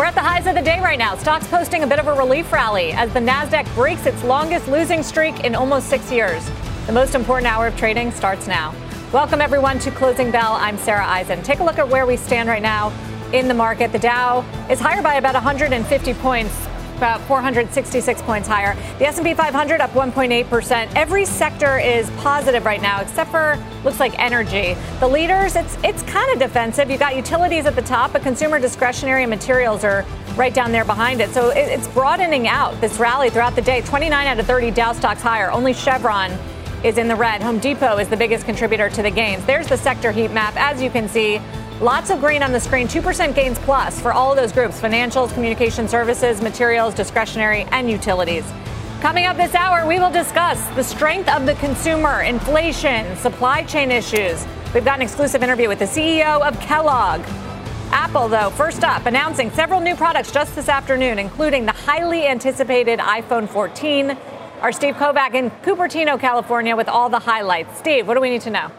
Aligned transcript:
We're 0.00 0.06
at 0.06 0.14
the 0.14 0.22
highs 0.22 0.46
of 0.46 0.54
the 0.54 0.62
day 0.62 0.80
right 0.80 0.98
now. 0.98 1.14
Stocks 1.14 1.46
posting 1.48 1.82
a 1.82 1.86
bit 1.86 1.98
of 1.98 2.06
a 2.06 2.14
relief 2.14 2.50
rally 2.50 2.92
as 2.92 3.12
the 3.12 3.20
NASDAQ 3.20 3.74
breaks 3.74 4.06
its 4.06 4.24
longest 4.24 4.66
losing 4.66 5.02
streak 5.02 5.40
in 5.40 5.54
almost 5.54 5.90
six 5.90 6.10
years. 6.10 6.42
The 6.86 6.92
most 6.92 7.14
important 7.14 7.46
hour 7.46 7.66
of 7.66 7.76
trading 7.76 8.10
starts 8.10 8.46
now. 8.46 8.74
Welcome, 9.12 9.42
everyone, 9.42 9.78
to 9.80 9.90
Closing 9.90 10.30
Bell. 10.30 10.52
I'm 10.52 10.78
Sarah 10.78 11.06
Eisen. 11.06 11.42
Take 11.42 11.58
a 11.58 11.64
look 11.64 11.76
at 11.76 11.86
where 11.86 12.06
we 12.06 12.16
stand 12.16 12.48
right 12.48 12.62
now 12.62 12.90
in 13.34 13.46
the 13.46 13.52
market. 13.52 13.92
The 13.92 13.98
Dow 13.98 14.40
is 14.70 14.80
higher 14.80 15.02
by 15.02 15.16
about 15.16 15.34
150 15.34 16.14
points, 16.14 16.54
about 17.00 17.22
466 17.22 18.20
points 18.22 18.46
higher. 18.46 18.74
The 18.98 19.06
S&P 19.06 19.32
500 19.32 19.80
up 19.80 19.90
1.8%. 19.92 20.92
Every 20.94 21.24
sector 21.24 21.78
is 21.78 22.10
positive 22.18 22.66
right 22.66 22.82
now, 22.82 23.00
except 23.00 23.30
for 23.30 23.58
looks 23.84 23.98
like 23.98 24.18
energy. 24.18 24.76
The 25.00 25.08
leaders, 25.08 25.56
it's 25.56 25.78
it's 25.82 26.02
kind 26.02 26.30
of 26.30 26.38
defensive. 26.38 26.90
You've 26.90 27.00
got 27.00 27.16
utilities 27.16 27.64
at 27.64 27.74
the 27.74 27.82
top, 27.82 28.12
but 28.12 28.22
consumer 28.22 28.58
discretionary 28.58 29.22
and 29.22 29.30
materials 29.30 29.82
are 29.82 30.04
right 30.36 30.52
down 30.52 30.72
there 30.72 30.84
behind 30.84 31.22
it. 31.22 31.30
So 31.30 31.48
it, 31.48 31.68
it's 31.68 31.88
broadening 31.88 32.48
out 32.48 32.78
this 32.82 32.98
rally 32.98 33.30
throughout 33.30 33.56
the 33.56 33.62
day. 33.62 33.80
29 33.80 34.26
out 34.26 34.38
of 34.38 34.46
30 34.46 34.70
Dow 34.72 34.92
stocks 34.92 35.22
higher. 35.22 35.50
Only 35.50 35.72
Chevron 35.72 36.30
is 36.84 36.98
in 36.98 37.08
the 37.08 37.16
red. 37.16 37.42
Home 37.42 37.58
Depot 37.58 37.96
is 37.96 38.08
the 38.08 38.16
biggest 38.16 38.44
contributor 38.44 38.90
to 38.90 39.02
the 39.02 39.10
gains. 39.10 39.42
There's 39.46 39.68
the 39.68 39.76
sector 39.78 40.12
heat 40.12 40.32
map. 40.32 40.54
As 40.56 40.82
you 40.82 40.90
can 40.90 41.08
see, 41.08 41.40
lots 41.80 42.10
of 42.10 42.20
green 42.20 42.42
on 42.42 42.52
the 42.52 42.60
screen, 42.60 42.86
2% 42.86 43.34
gains 43.34 43.58
plus 43.60 44.00
for 44.00 44.12
all 44.12 44.30
of 44.30 44.36
those 44.36 44.52
groups 44.52 44.80
financials, 44.80 45.32
communication 45.32 45.88
services, 45.88 46.40
materials, 46.40 46.94
discretionary, 46.94 47.62
and 47.72 47.90
utilities. 47.90 48.44
Coming 49.00 49.26
up 49.26 49.36
this 49.36 49.54
hour, 49.54 49.86
we 49.86 49.98
will 49.98 50.10
discuss 50.10 50.64
the 50.76 50.84
strength 50.84 51.28
of 51.28 51.46
the 51.46 51.54
consumer, 51.54 52.22
inflation, 52.22 53.16
supply 53.16 53.62
chain 53.64 53.90
issues. 53.90 54.46
We've 54.74 54.84
got 54.84 54.96
an 54.96 55.02
exclusive 55.02 55.42
interview 55.42 55.68
with 55.68 55.78
the 55.78 55.86
CEO 55.86 56.46
of 56.46 56.58
Kellogg. 56.60 57.22
Apple, 57.92 58.28
though, 58.28 58.50
first 58.50 58.84
up, 58.84 59.06
announcing 59.06 59.50
several 59.50 59.80
new 59.80 59.96
products 59.96 60.30
just 60.30 60.54
this 60.54 60.68
afternoon, 60.68 61.18
including 61.18 61.66
the 61.66 61.72
highly 61.72 62.26
anticipated 62.26 62.98
iPhone 62.98 63.48
14 63.48 64.16
our 64.60 64.72
Steve 64.72 64.94
Kovac 64.96 65.34
in 65.34 65.50
Cupertino, 65.62 66.20
California, 66.20 66.76
with 66.76 66.86
all 66.88 67.08
the 67.08 67.18
highlights. 67.18 67.78
Steve, 67.78 68.06
what 68.06 68.14
do 68.14 68.20
we 68.20 68.28
need 68.28 68.42
to 68.42 68.50
know? 68.50 68.70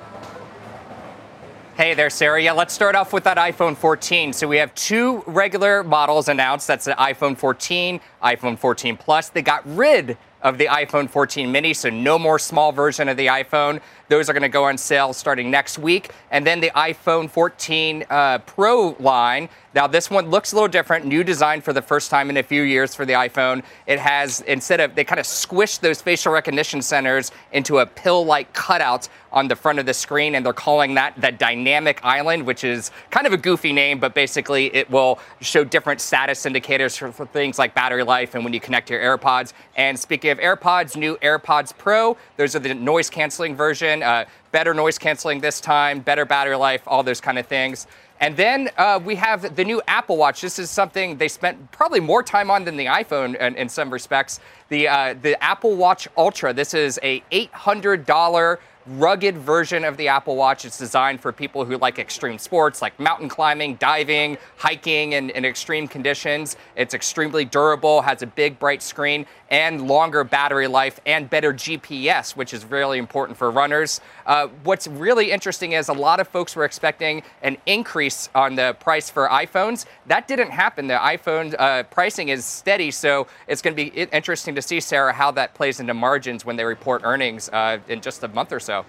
Hey 1.77 1.93
there, 1.93 2.09
Sarah. 2.09 2.43
Yeah, 2.43 2.51
let's 2.51 2.73
start 2.73 2.95
off 2.95 3.13
with 3.13 3.23
that 3.23 3.37
iPhone 3.37 3.77
14. 3.77 4.33
So 4.33 4.45
we 4.45 4.57
have 4.57 4.75
two 4.75 5.23
regular 5.25 5.85
models 5.85 6.27
announced. 6.27 6.67
That's 6.67 6.83
the 6.83 6.91
iPhone 6.91 7.37
14, 7.37 8.01
iPhone 8.21 8.59
14 8.59 8.97
Plus. 8.97 9.29
They 9.29 9.41
got 9.41 9.65
rid 9.65 10.17
of 10.41 10.57
the 10.57 10.65
iPhone 10.65 11.09
14 11.09 11.49
mini, 11.49 11.73
so 11.73 11.89
no 11.89 12.19
more 12.19 12.39
small 12.39 12.73
version 12.73 13.07
of 13.07 13.15
the 13.15 13.27
iPhone. 13.27 13.79
Those 14.11 14.29
are 14.29 14.33
going 14.33 14.41
to 14.41 14.49
go 14.49 14.65
on 14.65 14.77
sale 14.77 15.13
starting 15.13 15.49
next 15.49 15.79
week. 15.79 16.11
And 16.31 16.45
then 16.45 16.59
the 16.59 16.69
iPhone 16.71 17.29
14 17.29 18.03
uh, 18.09 18.39
Pro 18.39 18.93
line. 18.99 19.47
Now, 19.73 19.87
this 19.87 20.09
one 20.09 20.29
looks 20.29 20.51
a 20.51 20.55
little 20.55 20.67
different. 20.67 21.05
New 21.05 21.23
design 21.23 21.61
for 21.61 21.71
the 21.71 21.81
first 21.81 22.11
time 22.11 22.29
in 22.29 22.35
a 22.35 22.43
few 22.43 22.63
years 22.63 22.93
for 22.93 23.05
the 23.05 23.13
iPhone. 23.13 23.63
It 23.87 23.99
has, 23.99 24.41
instead 24.41 24.81
of, 24.81 24.95
they 24.95 25.05
kind 25.05 25.17
of 25.17 25.25
squished 25.25 25.79
those 25.79 26.01
facial 26.01 26.33
recognition 26.33 26.81
centers 26.81 27.31
into 27.53 27.79
a 27.79 27.85
pill 27.85 28.25
like 28.25 28.51
cutout 28.51 29.07
on 29.31 29.47
the 29.47 29.55
front 29.55 29.79
of 29.79 29.85
the 29.85 29.93
screen, 29.93 30.35
and 30.35 30.45
they're 30.45 30.53
calling 30.53 30.95
that 30.95 31.19
the 31.19 31.31
dynamic 31.31 32.01
island, 32.03 32.45
which 32.45 32.63
is 32.63 32.91
kind 33.09 33.25
of 33.25 33.33
a 33.33 33.37
goofy 33.37 33.71
name, 33.71 33.99
but 33.99 34.13
basically 34.13 34.73
it 34.75 34.89
will 34.89 35.19
show 35.39 35.63
different 35.63 36.01
status 36.01 36.45
indicators 36.45 36.97
for, 36.97 37.11
for 37.11 37.25
things 37.25 37.57
like 37.57 37.73
battery 37.73 38.03
life 38.03 38.35
and 38.35 38.43
when 38.43 38.53
you 38.53 38.59
connect 38.59 38.89
your 38.89 38.99
AirPods. 38.99 39.53
And 39.77 39.97
speaking 39.97 40.31
of 40.31 40.37
AirPods, 40.39 40.97
new 40.97 41.15
AirPods 41.17 41.77
Pro, 41.77 42.17
those 42.35 42.55
are 42.55 42.59
the 42.59 42.73
noise 42.73 43.09
canceling 43.09 43.55
version 43.55 44.00
uh, 44.03 44.25
better 44.51 44.73
noise 44.73 44.97
canceling 44.97 45.39
this 45.39 45.61
time, 45.61 45.99
better 45.99 46.25
battery 46.25 46.55
life, 46.55 46.81
all 46.87 47.03
those 47.03 47.21
kind 47.21 47.39
of 47.39 47.47
things. 47.47 47.87
And 48.21 48.37
then 48.37 48.69
uh, 48.77 48.99
we 49.03 49.15
have 49.15 49.55
the 49.55 49.65
new 49.65 49.81
Apple 49.87 50.15
Watch. 50.15 50.41
This 50.41 50.59
is 50.59 50.69
something 50.69 51.17
they 51.17 51.27
spent 51.27 51.71
probably 51.71 51.99
more 51.99 52.21
time 52.21 52.51
on 52.51 52.65
than 52.65 52.77
the 52.77 52.85
iPhone 52.85 53.35
in, 53.39 53.55
in 53.55 53.67
some 53.67 53.89
respects. 53.89 54.39
The 54.69 54.87
uh, 54.87 55.15
the 55.19 55.41
Apple 55.43 55.75
Watch 55.75 56.07
Ultra. 56.15 56.53
This 56.53 56.75
is 56.75 56.99
a 57.01 57.21
$800 57.31 58.59
rugged 58.85 59.37
version 59.37 59.83
of 59.83 59.97
the 59.97 60.07
Apple 60.07 60.35
Watch. 60.35 60.65
It's 60.65 60.77
designed 60.77 61.21
for 61.21 61.31
people 61.31 61.65
who 61.65 61.77
like 61.77 61.99
extreme 61.99 62.37
sports 62.37 62.81
like 62.81 62.99
mountain 62.99 63.29
climbing, 63.29 63.75
diving, 63.75 64.37
hiking 64.57 65.13
in, 65.13 65.29
in 65.31 65.45
extreme 65.45 65.87
conditions. 65.87 66.57
It's 66.75 66.93
extremely 66.93 67.45
durable, 67.45 68.01
has 68.01 68.21
a 68.21 68.27
big 68.27 68.59
bright 68.59 68.81
screen, 68.81 69.25
and 69.49 69.87
longer 69.87 70.23
battery 70.23 70.67
life 70.67 70.99
and 71.05 71.29
better 71.29 71.53
GPS, 71.53 72.35
which 72.35 72.53
is 72.53 72.65
really 72.65 72.97
important 72.97 73.37
for 73.37 73.51
runners. 73.51 73.99
Uh, 74.25 74.47
what's 74.63 74.87
really 74.87 75.31
interesting 75.31 75.73
is 75.73 75.89
a 75.89 75.93
lot 75.93 76.19
of 76.19 76.27
folks 76.27 76.55
were 76.55 76.65
expecting 76.65 77.21
an 77.43 77.57
increase 77.65 78.29
on 78.33 78.55
the 78.55 78.75
price 78.79 79.09
for 79.09 79.27
iPhones. 79.27 79.85
That 80.07 80.27
didn't 80.27 80.51
happen. 80.51 80.87
The 80.87 80.95
iPhone 80.95 81.53
uh, 81.59 81.83
pricing 81.83 82.29
is 82.29 82.45
steady, 82.45 82.91
so 82.91 83.27
it's 83.47 83.61
going 83.61 83.75
to 83.75 83.83
be 83.83 83.89
interesting 83.89 84.55
to 84.55 84.61
see, 84.61 84.79
Sarah, 84.79 85.13
how 85.13 85.31
that 85.31 85.53
plays 85.53 85.79
into 85.79 85.93
margins 85.93 86.45
when 86.45 86.55
they 86.55 86.63
report 86.63 87.01
earnings 87.03 87.49
uh, 87.49 87.79
in 87.89 88.01
just 88.01 88.23
a 88.23 88.29
month 88.29 88.53
or 88.53 88.59
so. 88.59 88.80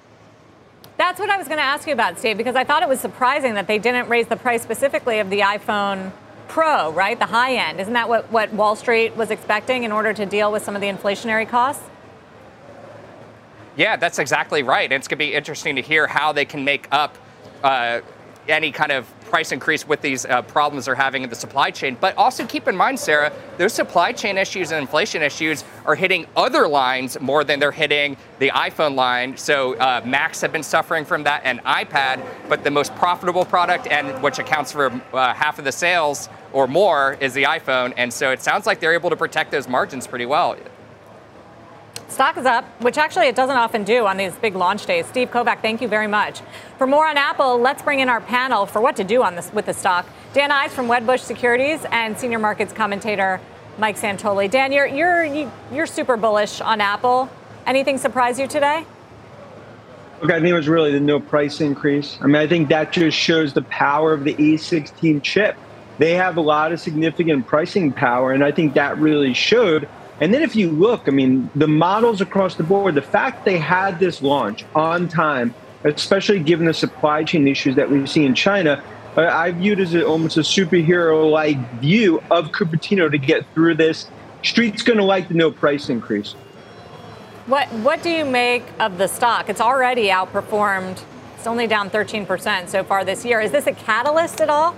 That's 0.98 1.18
what 1.18 1.30
I 1.30 1.38
was 1.38 1.48
going 1.48 1.58
to 1.58 1.64
ask 1.64 1.86
you 1.86 1.92
about, 1.92 2.18
Steve, 2.18 2.36
because 2.36 2.54
I 2.54 2.64
thought 2.64 2.82
it 2.82 2.88
was 2.88 3.00
surprising 3.00 3.54
that 3.54 3.66
they 3.66 3.78
didn't 3.78 4.08
raise 4.08 4.26
the 4.26 4.36
price 4.36 4.62
specifically 4.62 5.18
of 5.18 5.30
the 5.30 5.40
iPhone 5.40 6.12
Pro, 6.48 6.92
right? 6.92 7.18
The 7.18 7.26
high 7.26 7.54
end. 7.54 7.80
Isn't 7.80 7.94
that 7.94 8.10
what, 8.10 8.30
what 8.30 8.52
Wall 8.52 8.76
Street 8.76 9.16
was 9.16 9.30
expecting 9.30 9.84
in 9.84 9.92
order 9.92 10.12
to 10.12 10.26
deal 10.26 10.52
with 10.52 10.62
some 10.62 10.74
of 10.74 10.82
the 10.82 10.88
inflationary 10.88 11.48
costs? 11.48 11.82
Yeah, 13.74 13.96
that's 13.96 14.18
exactly 14.18 14.62
right. 14.62 14.84
And 14.84 15.00
it's 15.00 15.08
going 15.08 15.18
to 15.18 15.24
be 15.24 15.32
interesting 15.32 15.76
to 15.76 15.82
hear 15.82 16.06
how 16.06 16.32
they 16.32 16.44
can 16.44 16.62
make 16.62 16.88
up 16.92 17.16
uh, 17.62 18.02
any 18.48 18.70
kind 18.70 18.92
of 18.92 19.08
price 19.32 19.50
increase 19.50 19.88
with 19.88 20.02
these 20.02 20.26
uh, 20.26 20.42
problems 20.42 20.84
they're 20.84 20.94
having 20.94 21.22
in 21.22 21.30
the 21.30 21.34
supply 21.34 21.70
chain. 21.70 21.96
But 21.98 22.14
also 22.18 22.44
keep 22.44 22.68
in 22.68 22.76
mind, 22.76 23.00
Sarah, 23.00 23.32
those 23.56 23.72
supply 23.72 24.12
chain 24.12 24.36
issues 24.36 24.72
and 24.72 24.80
inflation 24.82 25.22
issues 25.22 25.64
are 25.86 25.94
hitting 25.94 26.26
other 26.36 26.68
lines 26.68 27.18
more 27.18 27.42
than 27.42 27.58
they're 27.58 27.72
hitting 27.72 28.18
the 28.40 28.50
iPhone 28.50 28.94
line. 28.94 29.34
So 29.38 29.74
uh, 29.78 30.02
Macs 30.04 30.42
have 30.42 30.52
been 30.52 30.62
suffering 30.62 31.06
from 31.06 31.22
that 31.24 31.40
and 31.44 31.64
iPad, 31.64 32.22
but 32.50 32.62
the 32.62 32.70
most 32.70 32.94
profitable 32.96 33.46
product 33.46 33.86
and 33.86 34.22
which 34.22 34.38
accounts 34.38 34.70
for 34.70 34.92
uh, 35.14 35.32
half 35.32 35.58
of 35.58 35.64
the 35.64 35.72
sales 35.72 36.28
or 36.52 36.66
more 36.66 37.16
is 37.18 37.32
the 37.32 37.44
iPhone. 37.44 37.94
And 37.96 38.12
so 38.12 38.32
it 38.32 38.42
sounds 38.42 38.66
like 38.66 38.80
they're 38.80 38.92
able 38.92 39.08
to 39.08 39.16
protect 39.16 39.50
those 39.50 39.66
margins 39.66 40.06
pretty 40.06 40.26
well. 40.26 40.58
Stock 42.12 42.36
is 42.36 42.44
up, 42.44 42.66
which 42.82 42.98
actually 42.98 43.28
it 43.28 43.34
doesn't 43.34 43.56
often 43.56 43.84
do 43.84 44.04
on 44.04 44.18
these 44.18 44.34
big 44.34 44.54
launch 44.54 44.84
days. 44.84 45.06
Steve 45.06 45.30
Kovac, 45.30 45.62
thank 45.62 45.80
you 45.80 45.88
very 45.88 46.06
much. 46.06 46.42
For 46.76 46.86
more 46.86 47.06
on 47.06 47.16
Apple, 47.16 47.58
let's 47.58 47.82
bring 47.82 48.00
in 48.00 48.10
our 48.10 48.20
panel 48.20 48.66
for 48.66 48.82
what 48.82 48.96
to 48.96 49.04
do 49.04 49.22
on 49.22 49.34
this 49.34 49.50
with 49.54 49.64
the 49.64 49.72
stock. 49.72 50.06
Dan 50.34 50.52
Ives 50.52 50.74
from 50.74 50.88
Wedbush 50.88 51.20
Securities 51.20 51.86
and 51.90 52.18
senior 52.18 52.38
markets 52.38 52.70
commentator 52.70 53.40
Mike 53.78 53.96
Santoli. 53.96 54.50
Dan, 54.50 54.72
you're 54.72 54.86
you're 54.86 55.50
you're 55.72 55.86
super 55.86 56.18
bullish 56.18 56.60
on 56.60 56.82
Apple. 56.82 57.30
Anything 57.66 57.96
surprise 57.96 58.38
you 58.38 58.46
today? 58.46 58.84
Look, 60.20 60.32
I 60.32 60.34
think 60.34 60.48
it 60.48 60.52
was 60.52 60.68
really 60.68 60.92
the 60.92 61.00
no 61.00 61.18
price 61.18 61.62
increase. 61.62 62.18
I 62.20 62.26
mean, 62.26 62.36
I 62.36 62.46
think 62.46 62.68
that 62.68 62.92
just 62.92 63.16
shows 63.16 63.54
the 63.54 63.62
power 63.62 64.12
of 64.12 64.24
the 64.24 64.34
A16 64.34 65.22
chip. 65.22 65.56
They 65.96 66.12
have 66.12 66.36
a 66.36 66.42
lot 66.42 66.72
of 66.72 66.80
significant 66.80 67.46
pricing 67.46 67.90
power, 67.90 68.32
and 68.32 68.44
I 68.44 68.52
think 68.52 68.74
that 68.74 68.98
really 68.98 69.32
showed. 69.32 69.88
And 70.22 70.32
then 70.32 70.42
if 70.42 70.54
you 70.54 70.70
look, 70.70 71.08
I 71.08 71.10
mean, 71.10 71.50
the 71.56 71.66
models 71.66 72.20
across 72.20 72.54
the 72.54 72.62
board, 72.62 72.94
the 72.94 73.02
fact 73.02 73.44
they 73.44 73.58
had 73.58 73.98
this 73.98 74.22
launch 74.22 74.64
on 74.72 75.08
time, 75.08 75.52
especially 75.82 76.38
given 76.38 76.64
the 76.64 76.72
supply 76.72 77.24
chain 77.24 77.48
issues 77.48 77.74
that 77.74 77.90
we 77.90 78.06
see 78.06 78.24
in 78.24 78.32
China, 78.36 78.84
I 79.16 79.50
viewed 79.50 79.80
as 79.80 79.94
a, 79.94 80.06
almost 80.06 80.36
a 80.36 80.42
superhero-like 80.42 81.80
view 81.80 82.22
of 82.30 82.52
Cupertino 82.52 83.10
to 83.10 83.18
get 83.18 83.44
through 83.52 83.74
this. 83.74 84.06
Street's 84.44 84.82
going 84.82 84.98
to 84.98 85.04
like 85.04 85.26
the 85.26 85.34
no 85.34 85.50
price 85.50 85.88
increase. 85.88 86.34
What 87.46 87.66
What 87.72 88.04
do 88.04 88.10
you 88.10 88.24
make 88.24 88.62
of 88.78 88.98
the 88.98 89.08
stock? 89.08 89.48
It's 89.48 89.60
already 89.60 90.06
outperformed. 90.06 91.02
It's 91.36 91.48
only 91.48 91.66
down 91.66 91.90
13% 91.90 92.68
so 92.68 92.84
far 92.84 93.04
this 93.04 93.24
year. 93.24 93.40
Is 93.40 93.50
this 93.50 93.66
a 93.66 93.72
catalyst 93.72 94.40
at 94.40 94.48
all? 94.48 94.76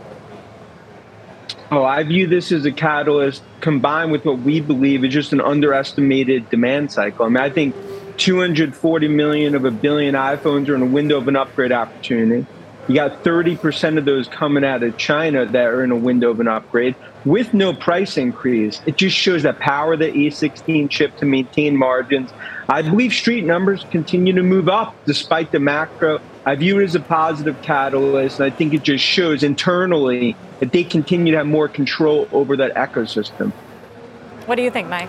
Oh, 1.76 1.85
I 1.85 2.05
view 2.05 2.29
this 2.29 2.53
as 2.53 2.65
a 2.67 2.71
catalyst 2.71 3.43
combined 3.61 4.12
with 4.12 4.25
what 4.25 4.38
we 4.38 4.61
believe 4.61 5.05
is 5.05 5.12
just 5.12 5.32
an 5.32 5.41
underestimated 5.41 6.49
demand 6.49 6.93
cycle. 6.93 7.26
I 7.26 7.29
mean, 7.29 7.38
I 7.38 7.50
think 7.50 7.75
240 8.17 9.09
million 9.09 9.56
of 9.56 9.65
a 9.65 9.73
billion 9.73 10.15
iPhones 10.15 10.69
are 10.69 10.76
in 10.76 10.82
a 10.82 10.87
window 10.87 11.19
of 11.19 11.26
an 11.26 11.35
upgrade 11.35 11.73
opportunity. 11.73 12.47
You 12.87 12.94
got 12.94 13.25
30% 13.25 13.99
of 13.99 14.05
those 14.05 14.29
coming 14.29 14.65
out 14.65 14.85
of 14.85 14.97
China 14.99 15.47
that 15.47 15.67
are 15.67 15.82
in 15.82 15.91
a 15.91 15.97
window 15.97 16.31
of 16.31 16.38
an 16.38 16.47
upgrade 16.47 16.94
with 17.25 17.53
no 17.53 17.73
price 17.75 18.17
increase. 18.17 18.81
It 18.87 18.97
just 18.97 19.17
shows 19.17 19.43
the 19.43 19.53
power 19.53 19.94
of 19.94 19.99
the 19.99 20.12
A16 20.12 20.88
chip 20.88 21.17
to 21.17 21.27
maintain 21.27 21.77
margins. 21.77 22.31
I 22.69 22.82
believe 22.82 23.12
street 23.12 23.44
numbers 23.44 23.85
continue 23.91 24.32
to 24.35 24.44
move 24.44 24.69
up 24.69 24.94
despite 25.06 25.50
the 25.50 25.59
macro. 25.59 26.20
I 26.46 26.55
view 26.56 26.81
it 26.81 26.85
as 26.85 26.94
a 26.94 27.00
positive 27.00 27.61
catalyst, 27.62 28.38
and 28.38 28.52
I 28.52 28.55
think 28.55 28.75
it 28.75 28.82
just 28.82 29.02
shows 29.02 29.43
internally 29.43 30.37
that 30.61 30.73
they 30.73 30.85
continue 30.85 31.32
to 31.32 31.38
have 31.38 31.46
more 31.46 31.69
control 31.69 32.29
over 32.32 32.56
that 32.56 32.75
ecosystem. 32.75 33.50
What 34.46 34.56
do 34.56 34.62
you 34.62 34.70
think, 34.70 34.88
Mike? 34.88 35.08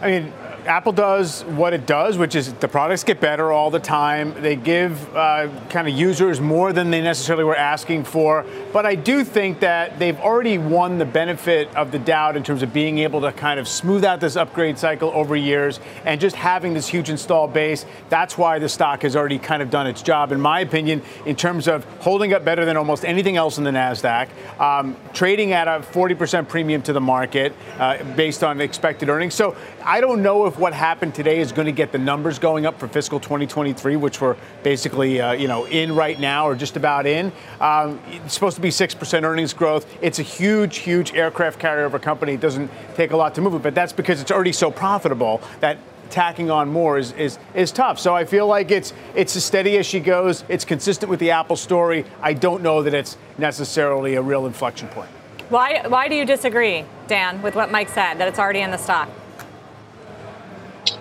I 0.00 0.10
mean, 0.10 0.32
Apple 0.66 0.92
does 0.92 1.42
what 1.42 1.72
it 1.72 1.86
does, 1.86 2.16
which 2.16 2.36
is 2.36 2.52
the 2.54 2.68
products 2.68 3.02
get 3.02 3.20
better 3.20 3.50
all 3.50 3.70
the 3.70 3.80
time. 3.80 4.32
They 4.40 4.54
give 4.54 5.14
uh, 5.16 5.48
kind 5.68 5.88
of 5.88 5.94
users 5.94 6.40
more 6.40 6.72
than 6.72 6.90
they 6.90 7.00
necessarily 7.00 7.42
were 7.42 7.56
asking 7.56 8.04
for. 8.04 8.46
But 8.72 8.86
I 8.86 8.94
do 8.94 9.24
think 9.24 9.58
that 9.60 9.98
they've 9.98 10.18
already 10.20 10.58
won 10.58 10.98
the 10.98 11.04
benefit 11.04 11.74
of 11.74 11.90
the 11.90 11.98
doubt 11.98 12.36
in 12.36 12.44
terms 12.44 12.62
of 12.62 12.72
being 12.72 12.98
able 12.98 13.20
to 13.22 13.32
kind 13.32 13.58
of 13.58 13.66
smooth 13.66 14.04
out 14.04 14.20
this 14.20 14.36
upgrade 14.36 14.78
cycle 14.78 15.10
over 15.10 15.34
years 15.34 15.80
and 16.04 16.20
just 16.20 16.36
having 16.36 16.74
this 16.74 16.86
huge 16.86 17.10
install 17.10 17.48
base. 17.48 17.84
That's 18.08 18.38
why 18.38 18.60
the 18.60 18.68
stock 18.68 19.02
has 19.02 19.16
already 19.16 19.40
kind 19.40 19.62
of 19.62 19.70
done 19.70 19.88
its 19.88 20.00
job, 20.00 20.30
in 20.30 20.40
my 20.40 20.60
opinion, 20.60 21.02
in 21.26 21.34
terms 21.34 21.66
of 21.66 21.84
holding 22.00 22.32
up 22.34 22.44
better 22.44 22.64
than 22.64 22.76
almost 22.76 23.04
anything 23.04 23.36
else 23.36 23.58
in 23.58 23.64
the 23.64 23.70
NASDAQ, 23.70 24.28
um, 24.60 24.96
trading 25.12 25.52
at 25.52 25.66
a 25.66 25.80
40% 25.80 26.48
premium 26.48 26.82
to 26.82 26.92
the 26.92 27.00
market 27.00 27.52
uh, 27.78 28.02
based 28.14 28.44
on 28.44 28.60
expected 28.60 29.08
earnings. 29.08 29.34
So 29.34 29.56
I 29.84 30.00
don't 30.00 30.22
know 30.22 30.46
if 30.46 30.51
if 30.52 30.58
what 30.58 30.74
happened 30.74 31.14
today 31.14 31.40
is 31.40 31.50
going 31.50 31.64
to 31.64 31.72
get 31.72 31.92
the 31.92 31.98
numbers 31.98 32.38
going 32.38 32.66
up 32.66 32.78
for 32.78 32.86
fiscal 32.86 33.18
2023, 33.18 33.96
which 33.96 34.20
we're 34.20 34.36
basically 34.62 35.18
uh, 35.18 35.32
you 35.32 35.48
know 35.48 35.64
in 35.66 35.94
right 35.94 36.20
now 36.20 36.46
or 36.46 36.54
just 36.54 36.76
about 36.76 37.06
in. 37.06 37.32
Um, 37.58 37.98
it's 38.10 38.34
supposed 38.34 38.56
to 38.56 38.62
be 38.62 38.70
six 38.70 38.94
percent 38.94 39.24
earnings 39.24 39.54
growth. 39.54 39.86
It's 40.02 40.18
a 40.18 40.22
huge, 40.22 40.78
huge 40.78 41.14
aircraft 41.14 41.58
carrier 41.58 41.86
of 41.86 41.94
a 41.94 41.98
company. 41.98 42.34
It 42.34 42.40
doesn't 42.40 42.70
take 42.94 43.12
a 43.12 43.16
lot 43.16 43.34
to 43.36 43.40
move 43.40 43.54
it, 43.54 43.62
but 43.62 43.74
that's 43.74 43.94
because 43.94 44.20
it's 44.20 44.30
already 44.30 44.52
so 44.52 44.70
profitable 44.70 45.40
that 45.60 45.78
tacking 46.10 46.50
on 46.50 46.68
more 46.68 46.98
is, 46.98 47.12
is, 47.12 47.38
is 47.54 47.72
tough. 47.72 47.98
So 47.98 48.14
I 48.14 48.26
feel 48.26 48.46
like 48.46 48.70
it's 48.70 48.92
it's 49.14 49.34
as 49.34 49.44
steady 49.46 49.78
as 49.78 49.86
she 49.86 50.00
goes. 50.00 50.44
It's 50.50 50.66
consistent 50.66 51.08
with 51.08 51.20
the 51.20 51.30
Apple 51.30 51.56
story. 51.56 52.04
I 52.20 52.34
don't 52.34 52.62
know 52.62 52.82
that 52.82 52.92
it's 52.92 53.16
necessarily 53.38 54.16
a 54.16 54.22
real 54.22 54.44
inflection 54.44 54.88
point. 54.88 55.08
Why, 55.48 55.86
why 55.86 56.08
do 56.08 56.14
you 56.14 56.24
disagree, 56.24 56.84
Dan, 57.08 57.42
with 57.42 57.54
what 57.54 57.70
Mike 57.70 57.88
said, 57.88 58.14
that 58.14 58.28
it's 58.28 58.38
already 58.38 58.60
in 58.60 58.70
the 58.70 58.78
stock? 58.78 59.08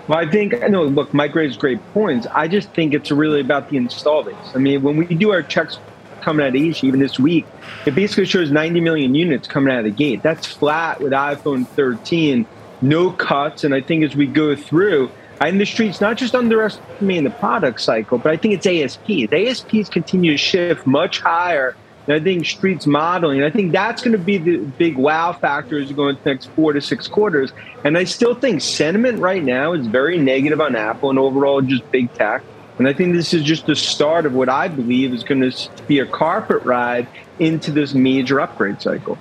Well, 0.08 0.18
I 0.18 0.30
think 0.30 0.62
I 0.64 0.68
know. 0.68 0.84
Look, 0.84 1.14
Mike 1.14 1.36
raised 1.36 1.60
great 1.60 1.80
points. 1.94 2.28
I 2.34 2.48
just 2.48 2.70
think 2.72 2.94
it's 2.94 3.12
really 3.12 3.42
about 3.42 3.70
the 3.70 3.78
install 3.78 4.24
base. 4.24 4.36
I 4.54 4.58
mean, 4.58 4.82
when 4.82 4.98
we 4.98 5.06
do 5.06 5.32
our 5.32 5.44
checks 5.44 5.78
coming 6.22 6.46
out 6.46 6.50
of 6.50 6.56
Asia, 6.56 6.86
even 6.86 7.00
this 7.00 7.20
week, 7.20 7.46
it 7.86 7.96
basically 7.96 8.26
shows 8.26 8.52
90 8.52 8.82
million 8.82 9.16
units 9.16 9.48
coming 9.48 9.74
out 9.74 9.80
of 9.80 9.86
the 9.86 9.92
gate. 9.92 10.24
That's 10.24 10.46
flat 10.46 11.02
with 11.02 11.14
iPhone 11.14 11.68
13, 11.68 12.46
no 12.82 13.12
cuts. 13.12 13.64
And 13.64 13.74
I 13.74 13.82
think 13.82 14.04
as 14.04 14.16
we 14.16 14.28
go 14.28 14.56
through, 14.56 15.12
I 15.40 15.46
think 15.46 15.60
the 15.60 15.66
street's 15.66 16.02
not 16.02 16.18
just 16.18 16.36
underestimating 16.36 17.24
the 17.24 17.32
product 17.32 17.82
cycle, 17.82 18.18
but 18.18 18.32
I 18.32 18.38
think 18.38 18.54
it's 18.54 18.68
ASPs. 18.68 19.34
ASPs 19.34 19.90
continue 19.90 20.34
to 20.34 20.38
shift 20.38 20.86
much 20.86 21.20
higher 21.20 21.76
and 22.12 22.20
I 22.20 22.22
think 22.22 22.46
Street's 22.46 22.86
modeling, 22.86 23.42
I 23.42 23.50
think 23.50 23.72
that's 23.72 24.02
going 24.02 24.12
to 24.12 24.18
be 24.18 24.38
the 24.38 24.58
big 24.58 24.98
wow 24.98 25.32
factor 25.32 25.80
as 25.80 25.90
you 25.90 25.96
go 25.96 26.10
into 26.10 26.22
the 26.22 26.30
next 26.30 26.48
four 26.48 26.74
to 26.74 26.82
six 26.82 27.08
quarters. 27.08 27.54
And 27.86 27.98
I 27.98 28.04
still 28.04 28.36
think 28.36 28.62
sentiment 28.62 29.20
right 29.20 29.42
now 29.42 29.72
is 29.72 29.88
very 29.88 30.18
negative 30.18 30.60
on 30.60 30.76
Apple 30.76 31.10
and 31.10 31.18
overall 31.18 31.62
just 31.62 31.90
big 31.90 32.14
tech. 32.14 32.44
And 32.78 32.86
I 32.86 32.92
think 32.92 33.14
this 33.14 33.34
is 33.34 33.44
just 33.44 33.66
the 33.66 33.78
start 33.78 34.26
of 34.26 34.34
what 34.34 34.50
I 34.50 34.68
believe 34.68 35.14
is 35.14 35.24
going 35.24 35.40
to 35.50 35.70
be 35.88 36.00
a 36.00 36.06
carpet 36.06 36.64
ride 36.64 37.08
into 37.40 37.72
this 37.72 37.94
major 37.94 38.42
upgrade 38.42 38.82
cycle. 38.82 39.18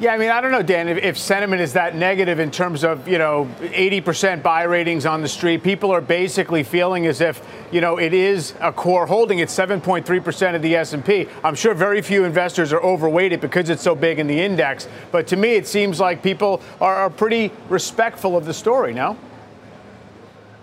Yeah, 0.00 0.14
I 0.14 0.18
mean, 0.18 0.30
I 0.30 0.40
don't 0.40 0.52
know, 0.52 0.62
Dan, 0.62 0.88
if, 0.88 0.98
if, 0.98 1.18
sentiment 1.18 1.60
is 1.60 1.72
that 1.72 1.96
negative 1.96 2.38
in 2.38 2.52
terms 2.52 2.84
of, 2.84 3.08
you 3.08 3.18
know, 3.18 3.50
80% 3.58 4.44
buy 4.44 4.62
ratings 4.62 5.04
on 5.04 5.22
the 5.22 5.28
street, 5.28 5.64
people 5.64 5.90
are 5.90 6.00
basically 6.00 6.62
feeling 6.62 7.06
as 7.06 7.20
if, 7.20 7.44
you 7.72 7.80
know, 7.80 7.98
it 7.98 8.14
is 8.14 8.54
a 8.60 8.70
core 8.70 9.06
holding. 9.06 9.40
It's 9.40 9.52
7.3% 9.52 10.54
of 10.54 10.62
the 10.62 10.76
S&P. 10.76 11.26
I'm 11.42 11.56
sure 11.56 11.74
very 11.74 12.00
few 12.00 12.24
investors 12.24 12.72
are 12.72 12.80
overweighted 12.80 13.40
because 13.40 13.70
it's 13.70 13.82
so 13.82 13.96
big 13.96 14.20
in 14.20 14.28
the 14.28 14.40
index. 14.40 14.86
But 15.10 15.26
to 15.28 15.36
me, 15.36 15.56
it 15.56 15.66
seems 15.66 15.98
like 15.98 16.22
people 16.22 16.62
are, 16.80 16.94
are 16.94 17.10
pretty 17.10 17.50
respectful 17.68 18.36
of 18.36 18.44
the 18.44 18.54
story, 18.54 18.94
no? 18.94 19.18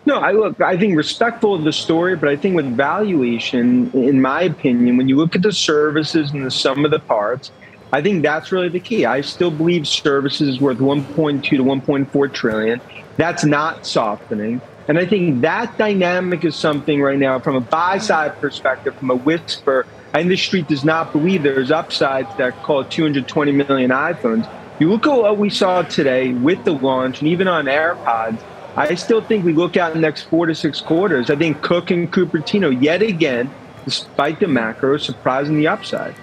No, 0.06 0.20
I 0.20 0.32
look. 0.32 0.62
I 0.62 0.78
think 0.78 0.96
respectful 0.96 1.56
of 1.56 1.64
the 1.64 1.74
story, 1.74 2.16
but 2.16 2.30
I 2.30 2.36
think 2.36 2.56
with 2.56 2.78
valuation, 2.78 3.92
in 3.94 4.22
my 4.22 4.44
opinion, 4.44 4.98
when 4.98 5.10
you 5.10 5.16
look 5.18 5.36
at 5.36 5.42
the 5.42 5.52
services 5.52 6.32
and 6.32 6.46
the 6.46 6.52
sum 6.52 6.86
of 6.86 6.92
the 6.92 7.00
parts, 7.00 7.50
I 7.92 8.02
think 8.02 8.24
that's 8.24 8.52
really 8.52 8.70
the 8.70 8.80
key. 8.80 9.06
I 9.06 9.22
still 9.22 9.52
believe 9.52 9.88
services 9.88 10.56
is 10.56 10.60
worth 10.60 10.80
1.2 10.80 11.44
to 11.44 11.58
1.4 11.58 12.34
trillion. 12.34 12.82
That's 13.18 13.46
not 13.46 13.86
softening. 13.86 14.62
And 14.88 15.00
I 15.00 15.06
think 15.06 15.42
that 15.42 15.78
dynamic 15.78 16.46
is 16.46 16.56
something 16.56 17.02
right 17.02 17.18
now 17.18 17.40
from 17.40 17.56
a 17.56 17.62
buy 17.62 17.98
side 17.98 18.40
perspective, 18.40 18.96
from 18.96 19.10
a 19.10 19.16
whisper. 19.16 19.86
Think 20.12 20.30
the 20.30 20.38
street 20.38 20.68
does 20.68 20.86
not 20.86 21.12
believe 21.12 21.44
there's 21.44 21.72
upsides 21.72 22.30
that 22.38 22.56
call 22.64 22.82
it 22.82 22.92
220 22.92 23.52
million 23.52 23.92
iPhones. 23.92 24.50
You 24.80 24.90
look 24.90 25.08
at 25.08 25.18
what 25.18 25.38
we 25.38 25.50
saw 25.50 25.82
today 25.82 26.34
with 26.34 26.64
the 26.64 26.74
launch 26.74 27.20
and 27.20 27.28
even 27.28 27.48
on 27.48 27.66
AirPods, 27.66 28.42
I 28.78 28.96
still 28.96 29.22
think 29.22 29.46
we 29.46 29.54
look 29.54 29.78
out 29.78 29.94
the 29.94 30.00
next 30.00 30.24
four 30.24 30.46
to 30.46 30.56
six 30.56 30.82
quarters. 30.82 31.30
I 31.30 31.36
think 31.36 31.62
Cook 31.62 31.92
and 31.92 32.12
Cupertino, 32.12 32.82
yet 32.82 33.02
again, 33.02 33.50
despite 33.86 34.40
the 34.40 34.48
macro, 34.48 34.98
surprising 34.98 35.58
the 35.58 35.68
upside. 35.68 36.16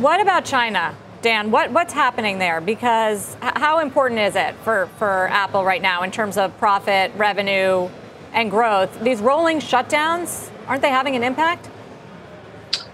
What 0.00 0.22
about 0.22 0.46
China? 0.46 0.96
Dan, 1.20 1.50
what, 1.50 1.72
what's 1.72 1.92
happening 1.92 2.38
there? 2.38 2.62
Because 2.62 3.36
how 3.42 3.80
important 3.80 4.18
is 4.20 4.34
it 4.34 4.54
for, 4.64 4.88
for 4.96 5.28
Apple 5.28 5.62
right 5.62 5.82
now 5.82 6.04
in 6.04 6.10
terms 6.10 6.38
of 6.38 6.56
profit, 6.56 7.12
revenue, 7.16 7.86
and 8.32 8.50
growth? 8.50 8.98
These 9.02 9.20
rolling 9.20 9.58
shutdowns, 9.58 10.48
aren't 10.66 10.80
they 10.80 10.88
having 10.88 11.16
an 11.16 11.22
impact? 11.22 11.68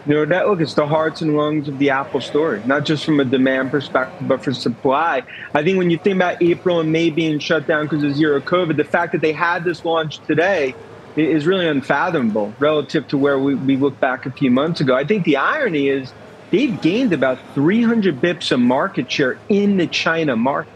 You 0.05 0.15
know, 0.15 0.25
that 0.25 0.49
look, 0.49 0.61
it's 0.61 0.75
the 0.75 0.89
hearts 0.89 1.23
and 1.23 1.37
lungs 1.37 1.69
of 1.69 1.79
the 1.79 1.91
Apple 1.91 2.21
story, 2.21 2.61
not 2.67 2.85
just 2.85 3.05
from 3.05 3.21
a 3.21 3.25
demand 3.25 3.71
perspective, 3.71 4.27
but 4.27 4.43
for 4.43 4.53
supply. 4.53 5.23
I 5.55 5.63
think 5.63 5.79
when 5.79 5.91
you 5.91 5.99
think 5.99 6.17
about 6.17 6.43
April 6.43 6.81
and 6.81 6.91
May 6.91 7.11
being 7.11 7.39
shut 7.39 7.69
down 7.69 7.85
because 7.85 8.03
of 8.03 8.17
zero 8.17 8.41
COVID, 8.41 8.77
the 8.77 8.83
fact 8.83 9.13
that 9.13 9.21
they 9.21 9.33
had 9.33 9.63
this 9.63 9.85
launch 9.85 10.19
today 10.27 10.75
is 11.15 11.47
really 11.47 11.69
unfathomable 11.69 12.53
relative 12.59 13.07
to 13.09 13.17
where 13.17 13.39
we, 13.39 13.55
we 13.55 13.77
look 13.77 14.01
back 14.01 14.27
a 14.27 14.33
few 14.33 14.51
months 14.51 14.81
ago. 14.81 14.97
I 14.97 15.05
think 15.05 15.25
the 15.25 15.37
irony 15.37 15.89
is 15.89 16.13
they've 16.51 16.81
gained 16.81 17.13
about 17.13 17.39
300 17.55 18.21
bips 18.21 18.53
of 18.53 18.61
market 18.61 19.11
share 19.11 19.39
in 19.49 19.77
the 19.77 19.87
China 19.87 20.37
market. 20.37 20.73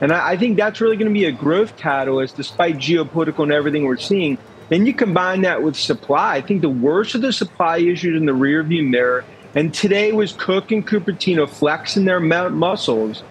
And 0.00 0.12
I, 0.12 0.30
I 0.30 0.36
think 0.36 0.56
that's 0.56 0.80
really 0.80 0.96
going 0.96 1.12
to 1.12 1.18
be 1.18 1.26
a 1.26 1.32
growth 1.32 1.76
catalyst 1.76 2.36
despite 2.36 2.76
geopolitical 2.76 3.42
and 3.42 3.52
everything 3.52 3.84
we're 3.84 3.98
seeing. 3.98 4.38
Then 4.68 4.86
you 4.86 4.94
combine 4.94 5.42
that 5.42 5.62
with 5.62 5.76
supply. 5.76 6.36
I 6.36 6.40
think 6.40 6.62
the 6.62 6.68
worst 6.68 7.14
of 7.14 7.22
the 7.22 7.32
supply 7.32 7.78
issues 7.78 8.16
in 8.16 8.26
the 8.26 8.32
rearview 8.32 8.88
mirror. 8.88 9.24
And 9.54 9.74
today 9.74 10.12
was 10.12 10.32
Cook 10.32 10.70
and 10.70 10.86
Cupertino 10.86 11.48
flexing 11.48 12.04
their 12.04 12.20
muscles, 12.20 13.24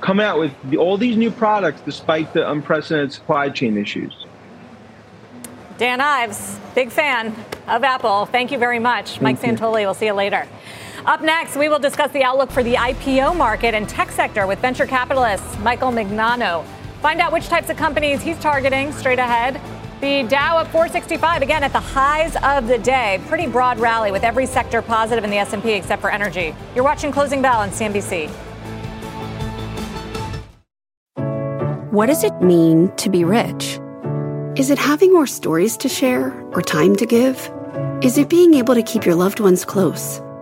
coming 0.00 0.24
out 0.24 0.38
with 0.38 0.52
all 0.78 0.96
these 0.96 1.16
new 1.16 1.30
products 1.30 1.82
despite 1.82 2.32
the 2.32 2.50
unprecedented 2.50 3.12
supply 3.12 3.50
chain 3.50 3.76
issues. 3.76 4.26
Dan 5.76 6.00
Ives, 6.00 6.58
big 6.74 6.90
fan 6.90 7.34
of 7.68 7.84
Apple. 7.84 8.24
Thank 8.24 8.50
you 8.50 8.58
very 8.58 8.78
much. 8.78 9.20
Mike 9.20 9.38
Santoli, 9.38 9.80
we'll 9.80 9.92
see 9.92 10.06
you 10.06 10.14
later. 10.14 10.48
Up 11.06 11.22
next, 11.22 11.56
we 11.56 11.68
will 11.68 11.78
discuss 11.78 12.10
the 12.10 12.24
outlook 12.24 12.50
for 12.50 12.64
the 12.64 12.74
IPO 12.74 13.36
market 13.36 13.74
and 13.74 13.88
tech 13.88 14.10
sector 14.10 14.44
with 14.44 14.58
venture 14.58 14.86
capitalist 14.86 15.56
Michael 15.60 15.92
Mignano. 15.92 16.64
Find 17.00 17.20
out 17.20 17.32
which 17.32 17.46
types 17.46 17.70
of 17.70 17.76
companies 17.76 18.22
he's 18.22 18.36
targeting 18.40 18.90
straight 18.90 19.20
ahead. 19.20 19.60
The 20.00 20.24
Dow 20.24 20.58
up 20.58 20.66
465 20.66 21.42
again 21.42 21.62
at 21.62 21.72
the 21.72 21.78
highs 21.78 22.34
of 22.42 22.66
the 22.66 22.78
day. 22.78 23.20
Pretty 23.28 23.46
broad 23.46 23.78
rally 23.78 24.10
with 24.10 24.24
every 24.24 24.46
sector 24.46 24.82
positive 24.82 25.22
in 25.22 25.30
the 25.30 25.36
S&P 25.36 25.70
except 25.70 26.02
for 26.02 26.10
energy. 26.10 26.56
You're 26.74 26.82
watching 26.82 27.12
Closing 27.12 27.40
Bell 27.40 27.60
on 27.60 27.70
CNBC. 27.70 28.28
What 31.92 32.06
does 32.06 32.24
it 32.24 32.34
mean 32.42 32.90
to 32.96 33.08
be 33.08 33.22
rich? 33.22 33.78
Is 34.56 34.70
it 34.70 34.78
having 34.78 35.12
more 35.12 35.28
stories 35.28 35.76
to 35.76 35.88
share 35.88 36.32
or 36.50 36.62
time 36.62 36.96
to 36.96 37.06
give? 37.06 37.48
Is 38.02 38.18
it 38.18 38.28
being 38.28 38.54
able 38.54 38.74
to 38.74 38.82
keep 38.82 39.06
your 39.06 39.14
loved 39.14 39.38
ones 39.38 39.64
close? 39.64 40.20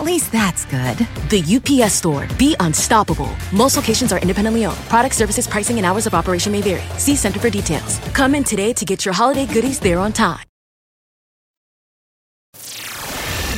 At 0.00 0.06
least 0.06 0.32
that's 0.32 0.64
good. 0.64 0.96
The 1.28 1.44
UPS 1.44 1.92
store. 1.92 2.26
Be 2.38 2.56
unstoppable. 2.58 3.28
Most 3.52 3.76
locations 3.76 4.12
are 4.12 4.18
independently 4.18 4.64
owned. 4.64 4.78
Product 4.88 5.14
services, 5.14 5.46
pricing, 5.46 5.76
and 5.76 5.84
hours 5.84 6.06
of 6.06 6.14
operation 6.14 6.52
may 6.52 6.62
vary. 6.62 6.80
See 6.96 7.14
Center 7.14 7.38
for 7.38 7.50
details. 7.50 7.98
Come 8.14 8.34
in 8.34 8.42
today 8.42 8.72
to 8.72 8.86
get 8.86 9.04
your 9.04 9.12
holiday 9.12 9.44
goodies 9.44 9.78
there 9.78 9.98
on 9.98 10.14
time. 10.14 10.40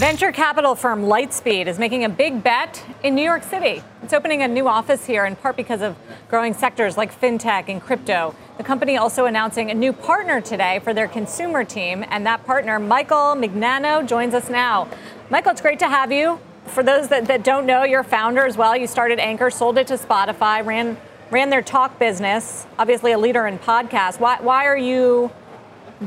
Venture 0.02 0.32
capital 0.32 0.74
firm 0.74 1.02
Lightspeed 1.02 1.68
is 1.68 1.78
making 1.78 2.02
a 2.02 2.08
big 2.08 2.42
bet 2.42 2.84
in 3.04 3.14
New 3.14 3.22
York 3.22 3.44
City. 3.44 3.80
It's 4.02 4.12
opening 4.12 4.42
a 4.42 4.48
new 4.48 4.66
office 4.66 5.06
here 5.06 5.26
in 5.26 5.36
part 5.36 5.54
because 5.54 5.80
of 5.80 5.96
growing 6.28 6.54
sectors 6.54 6.96
like 6.96 7.14
fintech 7.20 7.68
and 7.68 7.80
crypto. 7.80 8.34
The 8.56 8.64
company 8.64 8.96
also 8.96 9.26
announcing 9.26 9.70
a 9.70 9.74
new 9.74 9.92
partner 9.92 10.40
today 10.40 10.80
for 10.80 10.92
their 10.92 11.06
consumer 11.06 11.62
team, 11.62 12.04
and 12.08 12.26
that 12.26 12.44
partner, 12.44 12.80
Michael 12.80 13.36
Mignano, 13.36 14.04
joins 14.04 14.34
us 14.34 14.50
now. 14.50 14.88
Michael, 15.32 15.52
it's 15.52 15.62
great 15.62 15.78
to 15.78 15.88
have 15.88 16.12
you. 16.12 16.38
For 16.66 16.82
those 16.82 17.08
that, 17.08 17.24
that 17.24 17.42
don't 17.42 17.64
know, 17.64 17.84
you're 17.84 18.02
founder 18.02 18.44
as 18.44 18.58
well. 18.58 18.76
You 18.76 18.86
started 18.86 19.18
Anchor, 19.18 19.48
sold 19.48 19.78
it 19.78 19.86
to 19.86 19.94
Spotify, 19.94 20.62
ran 20.62 20.98
ran 21.30 21.48
their 21.48 21.62
talk 21.62 21.98
business, 21.98 22.66
obviously 22.78 23.12
a 23.12 23.18
leader 23.18 23.46
in 23.46 23.58
podcasts. 23.58 24.20
Why, 24.20 24.38
why 24.42 24.66
are 24.66 24.76
you 24.76 25.30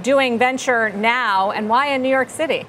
doing 0.04 0.38
venture 0.38 0.92
now, 0.92 1.50
and 1.50 1.68
why 1.68 1.88
in 1.88 2.04
New 2.04 2.10
York 2.10 2.30
City? 2.30 2.68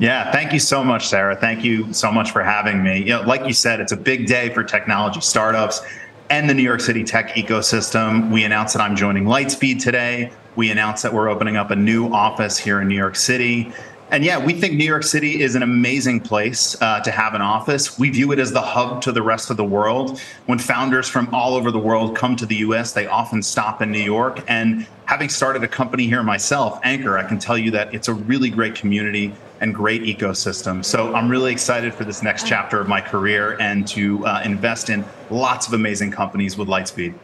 Yeah, 0.00 0.32
thank 0.32 0.52
you 0.52 0.58
so 0.58 0.82
much, 0.82 1.06
Sarah. 1.06 1.36
Thank 1.36 1.62
you 1.62 1.92
so 1.92 2.10
much 2.10 2.32
for 2.32 2.42
having 2.42 2.82
me. 2.82 2.98
You 2.98 3.10
know, 3.10 3.22
like 3.22 3.46
you 3.46 3.52
said, 3.52 3.78
it's 3.78 3.92
a 3.92 3.96
big 3.96 4.26
day 4.26 4.52
for 4.52 4.64
technology 4.64 5.20
startups 5.20 5.82
and 6.30 6.50
the 6.50 6.54
New 6.54 6.64
York 6.64 6.80
City 6.80 7.04
tech 7.04 7.36
ecosystem. 7.36 8.28
We 8.32 8.42
announced 8.42 8.74
that 8.74 8.80
I'm 8.80 8.96
joining 8.96 9.22
Lightspeed 9.22 9.80
today. 9.80 10.32
We 10.56 10.72
announced 10.72 11.04
that 11.04 11.14
we're 11.14 11.28
opening 11.28 11.56
up 11.56 11.70
a 11.70 11.76
new 11.76 12.12
office 12.12 12.58
here 12.58 12.80
in 12.80 12.88
New 12.88 12.96
York 12.96 13.14
City. 13.14 13.72
And 14.14 14.24
yeah, 14.24 14.38
we 14.38 14.52
think 14.52 14.74
New 14.74 14.84
York 14.84 15.02
City 15.02 15.42
is 15.42 15.56
an 15.56 15.64
amazing 15.64 16.20
place 16.20 16.80
uh, 16.80 17.00
to 17.00 17.10
have 17.10 17.34
an 17.34 17.42
office. 17.42 17.98
We 17.98 18.10
view 18.10 18.30
it 18.30 18.38
as 18.38 18.52
the 18.52 18.62
hub 18.62 19.02
to 19.02 19.10
the 19.10 19.22
rest 19.22 19.50
of 19.50 19.56
the 19.56 19.64
world. 19.64 20.20
When 20.46 20.60
founders 20.60 21.08
from 21.08 21.34
all 21.34 21.56
over 21.56 21.72
the 21.72 21.80
world 21.80 22.14
come 22.14 22.36
to 22.36 22.46
the 22.46 22.54
US, 22.66 22.92
they 22.92 23.08
often 23.08 23.42
stop 23.42 23.82
in 23.82 23.90
New 23.90 23.98
York. 23.98 24.44
And 24.46 24.86
having 25.06 25.28
started 25.28 25.64
a 25.64 25.66
company 25.66 26.06
here 26.06 26.22
myself, 26.22 26.78
Anchor, 26.84 27.18
I 27.18 27.24
can 27.24 27.40
tell 27.40 27.58
you 27.58 27.72
that 27.72 27.92
it's 27.92 28.06
a 28.06 28.14
really 28.14 28.50
great 28.50 28.76
community 28.76 29.34
and 29.60 29.74
great 29.74 30.02
ecosystem. 30.02 30.84
So 30.84 31.12
I'm 31.12 31.28
really 31.28 31.50
excited 31.50 31.92
for 31.92 32.04
this 32.04 32.22
next 32.22 32.46
chapter 32.46 32.80
of 32.80 32.86
my 32.86 33.00
career 33.00 33.56
and 33.58 33.84
to 33.88 34.24
uh, 34.28 34.42
invest 34.44 34.90
in 34.90 35.04
lots 35.28 35.66
of 35.66 35.72
amazing 35.72 36.12
companies 36.12 36.56
with 36.56 36.68
Lightspeed. 36.68 37.14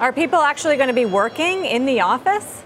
Are 0.00 0.12
people 0.12 0.40
actually 0.40 0.78
going 0.78 0.88
to 0.88 0.94
be 0.94 1.06
working 1.06 1.64
in 1.64 1.86
the 1.86 2.00
office? 2.00 2.64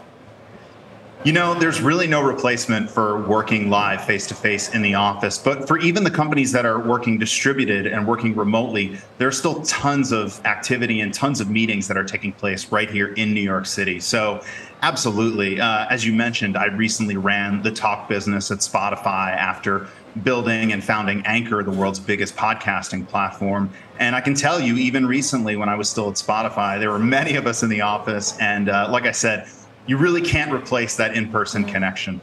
You 1.25 1.33
know, 1.33 1.55
there's 1.55 1.81
really 1.81 2.09
no 2.09 2.21
replacement 2.21 2.91
for 2.91 3.23
working 3.29 3.71
live 3.71 4.05
face 4.05 4.27
to 4.27 4.35
face 4.35 4.75
in 4.75 4.83
the 4.83 4.95
office. 4.95 5.39
But 5.39 5.69
for 5.69 5.79
even 5.79 6.03
the 6.03 6.11
companies 6.11 6.51
that 6.51 6.67
are 6.67 6.81
working 6.81 7.17
distributed 7.17 7.87
and 7.87 8.05
working 8.09 8.35
remotely, 8.35 8.99
there's 9.19 9.39
still 9.39 9.63
tons 9.63 10.11
of 10.11 10.45
activity 10.45 11.01
and 11.01 11.15
tons 11.15 11.41
of 11.41 11.49
meetings 11.49 11.87
that 11.87 11.97
are 11.97 12.03
taking 12.03 12.33
place 12.33 12.73
right 12.73 12.91
here 12.91 13.15
in 13.15 13.33
New 13.33 13.41
York 13.41 13.67
City. 13.67 14.01
So, 14.01 14.43
absolutely. 14.83 15.61
Uh, 15.61 15.87
as 15.91 16.05
you 16.05 16.13
mentioned, 16.13 16.57
I 16.57 16.67
recently 16.67 17.17
ran 17.17 17.63
the 17.63 17.71
talk 17.71 18.09
business 18.09 18.51
at 18.51 18.59
Spotify 18.59 19.31
after 19.37 19.87
building 20.25 20.73
and 20.73 20.83
founding 20.83 21.25
Anchor, 21.25 21.63
the 21.63 21.71
world's 21.71 22.01
biggest 22.01 22.35
podcasting 22.35 23.07
platform. 23.07 23.71
And 24.01 24.17
I 24.17 24.21
can 24.21 24.35
tell 24.35 24.59
you, 24.59 24.77
even 24.77 25.07
recently, 25.07 25.55
when 25.55 25.69
I 25.69 25.77
was 25.77 25.89
still 25.89 26.09
at 26.09 26.17
Spotify, 26.17 26.81
there 26.81 26.91
were 26.91 26.99
many 26.99 27.37
of 27.37 27.47
us 27.47 27.63
in 27.63 27.69
the 27.69 27.81
office. 27.81 28.37
And 28.41 28.69
uh, 28.69 28.89
like 28.91 29.05
I 29.07 29.13
said, 29.13 29.47
you 29.87 29.97
really 29.97 30.21
can't 30.21 30.53
replace 30.53 30.97
that 30.97 31.17
in-person 31.17 31.65
connection. 31.65 32.21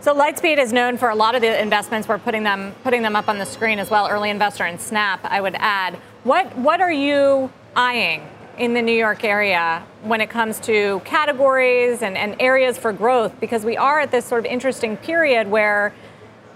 So 0.00 0.14
Lightspeed 0.14 0.58
is 0.58 0.72
known 0.72 0.96
for 0.96 1.10
a 1.10 1.14
lot 1.14 1.34
of 1.34 1.42
the 1.42 1.60
investments. 1.60 2.08
We're 2.08 2.18
putting 2.18 2.42
them 2.42 2.74
putting 2.82 3.02
them 3.02 3.14
up 3.14 3.28
on 3.28 3.38
the 3.38 3.44
screen 3.44 3.78
as 3.78 3.90
well. 3.90 4.08
Early 4.08 4.30
investor 4.30 4.64
in 4.64 4.78
Snap, 4.78 5.20
I 5.24 5.40
would 5.40 5.56
add. 5.58 5.94
What 6.24 6.56
what 6.56 6.80
are 6.80 6.92
you 6.92 7.50
eyeing 7.76 8.26
in 8.56 8.72
the 8.72 8.80
New 8.80 8.96
York 8.96 9.24
area 9.24 9.84
when 10.02 10.22
it 10.22 10.30
comes 10.30 10.58
to 10.60 11.00
categories 11.04 12.00
and, 12.00 12.16
and 12.16 12.34
areas 12.40 12.78
for 12.78 12.92
growth? 12.94 13.38
Because 13.40 13.64
we 13.64 13.76
are 13.76 14.00
at 14.00 14.10
this 14.10 14.24
sort 14.24 14.40
of 14.40 14.46
interesting 14.46 14.96
period 14.96 15.48
where 15.48 15.92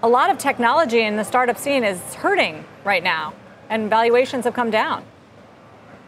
a 0.01 0.07
lot 0.07 0.31
of 0.31 0.39
technology 0.39 1.01
in 1.01 1.15
the 1.15 1.23
startup 1.23 1.57
scene 1.57 1.83
is 1.83 1.99
hurting 2.15 2.65
right 2.83 3.03
now, 3.03 3.33
and 3.69 3.89
valuations 3.91 4.45
have 4.45 4.55
come 4.55 4.71
down. 4.71 5.03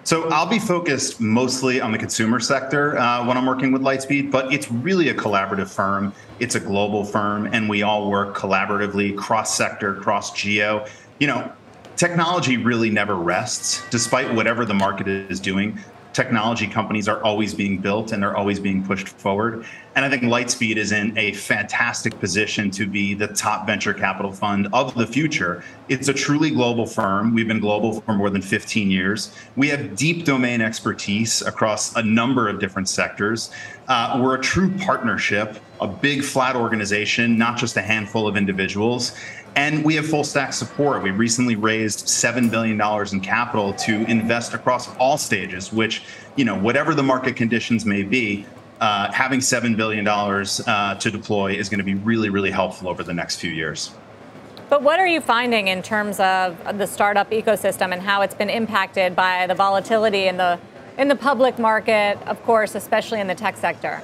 So 0.08 0.30
I'll 0.30 0.48
be 0.48 0.58
focused 0.58 1.20
mostly 1.20 1.82
on 1.82 1.92
the 1.92 1.98
consumer 1.98 2.40
sector 2.40 2.98
uh, 2.98 3.26
when 3.26 3.36
I'm 3.36 3.46
working 3.46 3.74
with 3.74 3.82
Lightspeed, 3.82 4.32
but 4.32 4.54
it's 4.54 4.72
really 4.72 5.10
a 5.10 5.14
collaborative 5.14 5.68
firm. 5.68 6.14
It's 6.40 6.56
a 6.56 6.62
global 6.62 7.04
firm, 7.04 7.50
and 7.52 7.68
we 7.68 7.84
all 7.84 8.10
work 8.10 8.34
collaboratively, 8.34 9.18
cross 9.18 9.58
sector, 9.58 9.96
cross 9.96 10.32
geo. 10.32 10.86
You 11.20 11.28
know, 11.28 11.52
technology 11.98 12.56
really 12.56 12.90
never 12.90 13.16
rests, 13.16 13.84
despite 13.90 14.34
whatever 14.34 14.64
the 14.64 14.74
market 14.74 15.10
is 15.10 15.42
doing 15.42 15.78
technology 16.18 16.66
companies 16.66 17.08
are 17.08 17.24
always 17.24 17.54
being 17.54 17.78
built 17.78 18.12
and 18.12 18.24
they're 18.24 18.36
always 18.36 18.60
being 18.60 18.84
pushed 18.84 19.08
forward. 19.08 19.64
And 19.96 20.04
I 20.04 20.10
think 20.10 20.24
Lightspeed 20.24 20.76
is 20.76 20.92
in 20.92 21.16
a 21.16 21.34
fantastic 21.34 22.20
position 22.20 22.72
to 22.72 22.88
be 22.88 23.14
the 23.14 23.28
top 23.28 23.68
venture 23.68 23.94
capital 23.94 24.32
fund 24.32 24.68
of 24.74 24.96
the 24.96 25.06
future. 25.06 25.64
It's 25.90 26.08
a 26.08 26.14
truly 26.14 26.50
global 26.50 26.88
firm. 26.88 27.36
We've 27.36 27.48
been 27.48 27.60
global 27.60 28.02
for 28.02 28.14
more 28.14 28.32
than 28.32 28.42
15 28.42 28.90
years. 28.90 29.32
We 29.56 29.68
have 29.70 29.96
deep 29.96 30.26
domain 30.26 30.60
expertise 30.60 31.44
across 31.44 31.96
a 31.96 32.02
number 32.02 32.50
of 32.50 32.60
different 32.60 32.90
sectors. 32.90 33.52
Uh, 33.88 34.20
we're 34.20 34.36
a 34.36 34.42
true 34.42 34.76
partnership, 34.80 35.60
a 35.82 35.88
big 35.88 36.24
flat 36.24 36.56
organization, 36.56 37.38
not 37.38 37.58
just 37.58 37.78
a 37.78 37.82
handful 37.82 38.28
of 38.28 38.36
individuals. 38.36 39.16
And 39.58 39.84
we 39.84 39.96
have 39.96 40.08
full 40.08 40.24
stack 40.24 40.54
support. 40.54 41.02
We 41.02 41.10
recently 41.10 41.56
raised 41.56 42.06
$7 42.06 42.52
billion 42.52 42.80
in 43.12 43.20
capital 43.22 43.74
to 43.74 44.06
invest 44.06 44.54
across 44.54 44.96
all 44.98 45.18
stages, 45.18 45.74
which, 45.74 46.04
you 46.36 46.46
know, 46.46 46.56
whatever 46.56 46.94
the 46.94 47.02
market 47.02 47.36
conditions 47.36 47.84
may 47.84 48.04
be, 48.04 48.46
uh, 48.80 49.12
having 49.12 49.40
$7 49.40 49.76
billion 49.76 50.08
uh, 50.08 50.94
to 51.00 51.10
deploy 51.10 51.54
is 51.54 51.70
going 51.70 51.80
to 51.80 51.84
be 51.84 51.96
really, 51.96 52.30
really 52.30 52.52
helpful 52.52 52.88
over 52.88 53.02
the 53.02 53.16
next 53.16 53.38
few 53.38 53.50
years. 53.50 53.96
But 54.70 54.84
what 54.84 55.00
are 55.00 55.08
you 55.08 55.22
finding 55.22 55.70
in 55.70 55.82
terms 55.82 56.20
of 56.20 56.78
the 56.78 56.86
startup 56.86 57.32
ecosystem 57.32 57.92
and 57.94 58.00
how 58.04 58.22
it's 58.22 58.36
been 58.36 58.52
impacted 58.52 59.16
by 59.16 59.48
the 59.48 59.56
volatility 59.56 60.28
in 60.28 60.38
the 60.38 60.60
in 61.00 61.08
the 61.08 61.16
public 61.16 61.58
market, 61.58 62.20
of 62.28 62.44
course, 62.44 62.76
especially 62.76 63.20
in 63.20 63.26
the 63.26 63.36
tech 63.36 63.58
sector? 63.58 64.04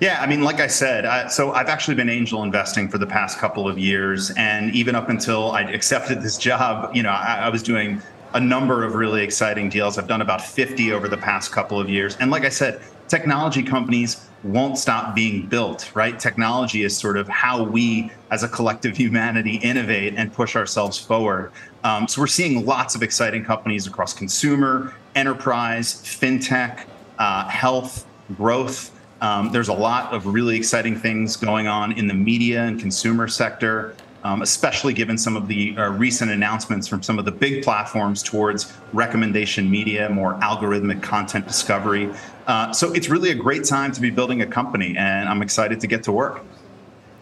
Yeah, 0.00 0.22
I 0.22 0.26
mean, 0.26 0.42
like 0.42 0.60
I 0.60 0.66
said, 0.66 1.04
I, 1.04 1.28
so 1.28 1.52
I've 1.52 1.68
actually 1.68 1.94
been 1.94 2.08
angel 2.08 2.42
investing 2.42 2.88
for 2.88 2.96
the 2.96 3.06
past 3.06 3.38
couple 3.38 3.68
of 3.68 3.78
years, 3.78 4.30
and 4.30 4.74
even 4.74 4.94
up 4.94 5.10
until 5.10 5.52
I 5.52 5.60
accepted 5.62 6.22
this 6.22 6.38
job, 6.38 6.96
you 6.96 7.02
know, 7.02 7.10
I, 7.10 7.40
I 7.42 7.48
was 7.50 7.62
doing 7.62 8.00
a 8.32 8.40
number 8.40 8.82
of 8.82 8.94
really 8.94 9.22
exciting 9.22 9.68
deals. 9.68 9.98
I've 9.98 10.08
done 10.08 10.22
about 10.22 10.40
50 10.40 10.92
over 10.92 11.06
the 11.06 11.18
past 11.18 11.52
couple 11.52 11.78
of 11.78 11.90
years, 11.90 12.16
and 12.16 12.30
like 12.30 12.46
I 12.46 12.48
said, 12.48 12.80
technology 13.08 13.62
companies 13.62 14.26
won't 14.42 14.78
stop 14.78 15.14
being 15.14 15.46
built, 15.46 15.90
right? 15.94 16.18
Technology 16.18 16.82
is 16.82 16.96
sort 16.96 17.18
of 17.18 17.28
how 17.28 17.62
we, 17.62 18.10
as 18.30 18.42
a 18.42 18.48
collective 18.48 18.96
humanity, 18.96 19.56
innovate 19.56 20.14
and 20.16 20.32
push 20.32 20.56
ourselves 20.56 20.96
forward. 20.98 21.52
Um, 21.84 22.08
so 22.08 22.22
we're 22.22 22.26
seeing 22.26 22.64
lots 22.64 22.94
of 22.94 23.02
exciting 23.02 23.44
companies 23.44 23.86
across 23.86 24.14
consumer, 24.14 24.94
enterprise, 25.14 25.94
fintech, 25.96 26.86
uh, 27.18 27.48
health, 27.48 28.06
growth. 28.34 28.92
Um, 29.20 29.52
there's 29.52 29.68
a 29.68 29.74
lot 29.74 30.12
of 30.12 30.26
really 30.26 30.56
exciting 30.56 30.96
things 30.96 31.36
going 31.36 31.66
on 31.66 31.92
in 31.92 32.06
the 32.06 32.14
media 32.14 32.62
and 32.62 32.80
consumer 32.80 33.28
sector, 33.28 33.94
um, 34.24 34.40
especially 34.42 34.94
given 34.94 35.18
some 35.18 35.36
of 35.36 35.46
the 35.46 35.76
uh, 35.76 35.90
recent 35.90 36.30
announcements 36.30 36.88
from 36.88 37.02
some 37.02 37.18
of 37.18 37.24
the 37.24 37.32
big 37.32 37.62
platforms 37.62 38.22
towards 38.22 38.72
recommendation 38.92 39.70
media, 39.70 40.08
more 40.08 40.34
algorithmic 40.40 41.02
content 41.02 41.46
discovery. 41.46 42.10
Uh, 42.46 42.72
so 42.72 42.92
it's 42.92 43.08
really 43.08 43.30
a 43.30 43.34
great 43.34 43.64
time 43.64 43.92
to 43.92 44.00
be 44.00 44.10
building 44.10 44.40
a 44.40 44.46
company, 44.46 44.96
and 44.96 45.28
I'm 45.28 45.42
excited 45.42 45.80
to 45.80 45.86
get 45.86 46.02
to 46.04 46.12
work. 46.12 46.42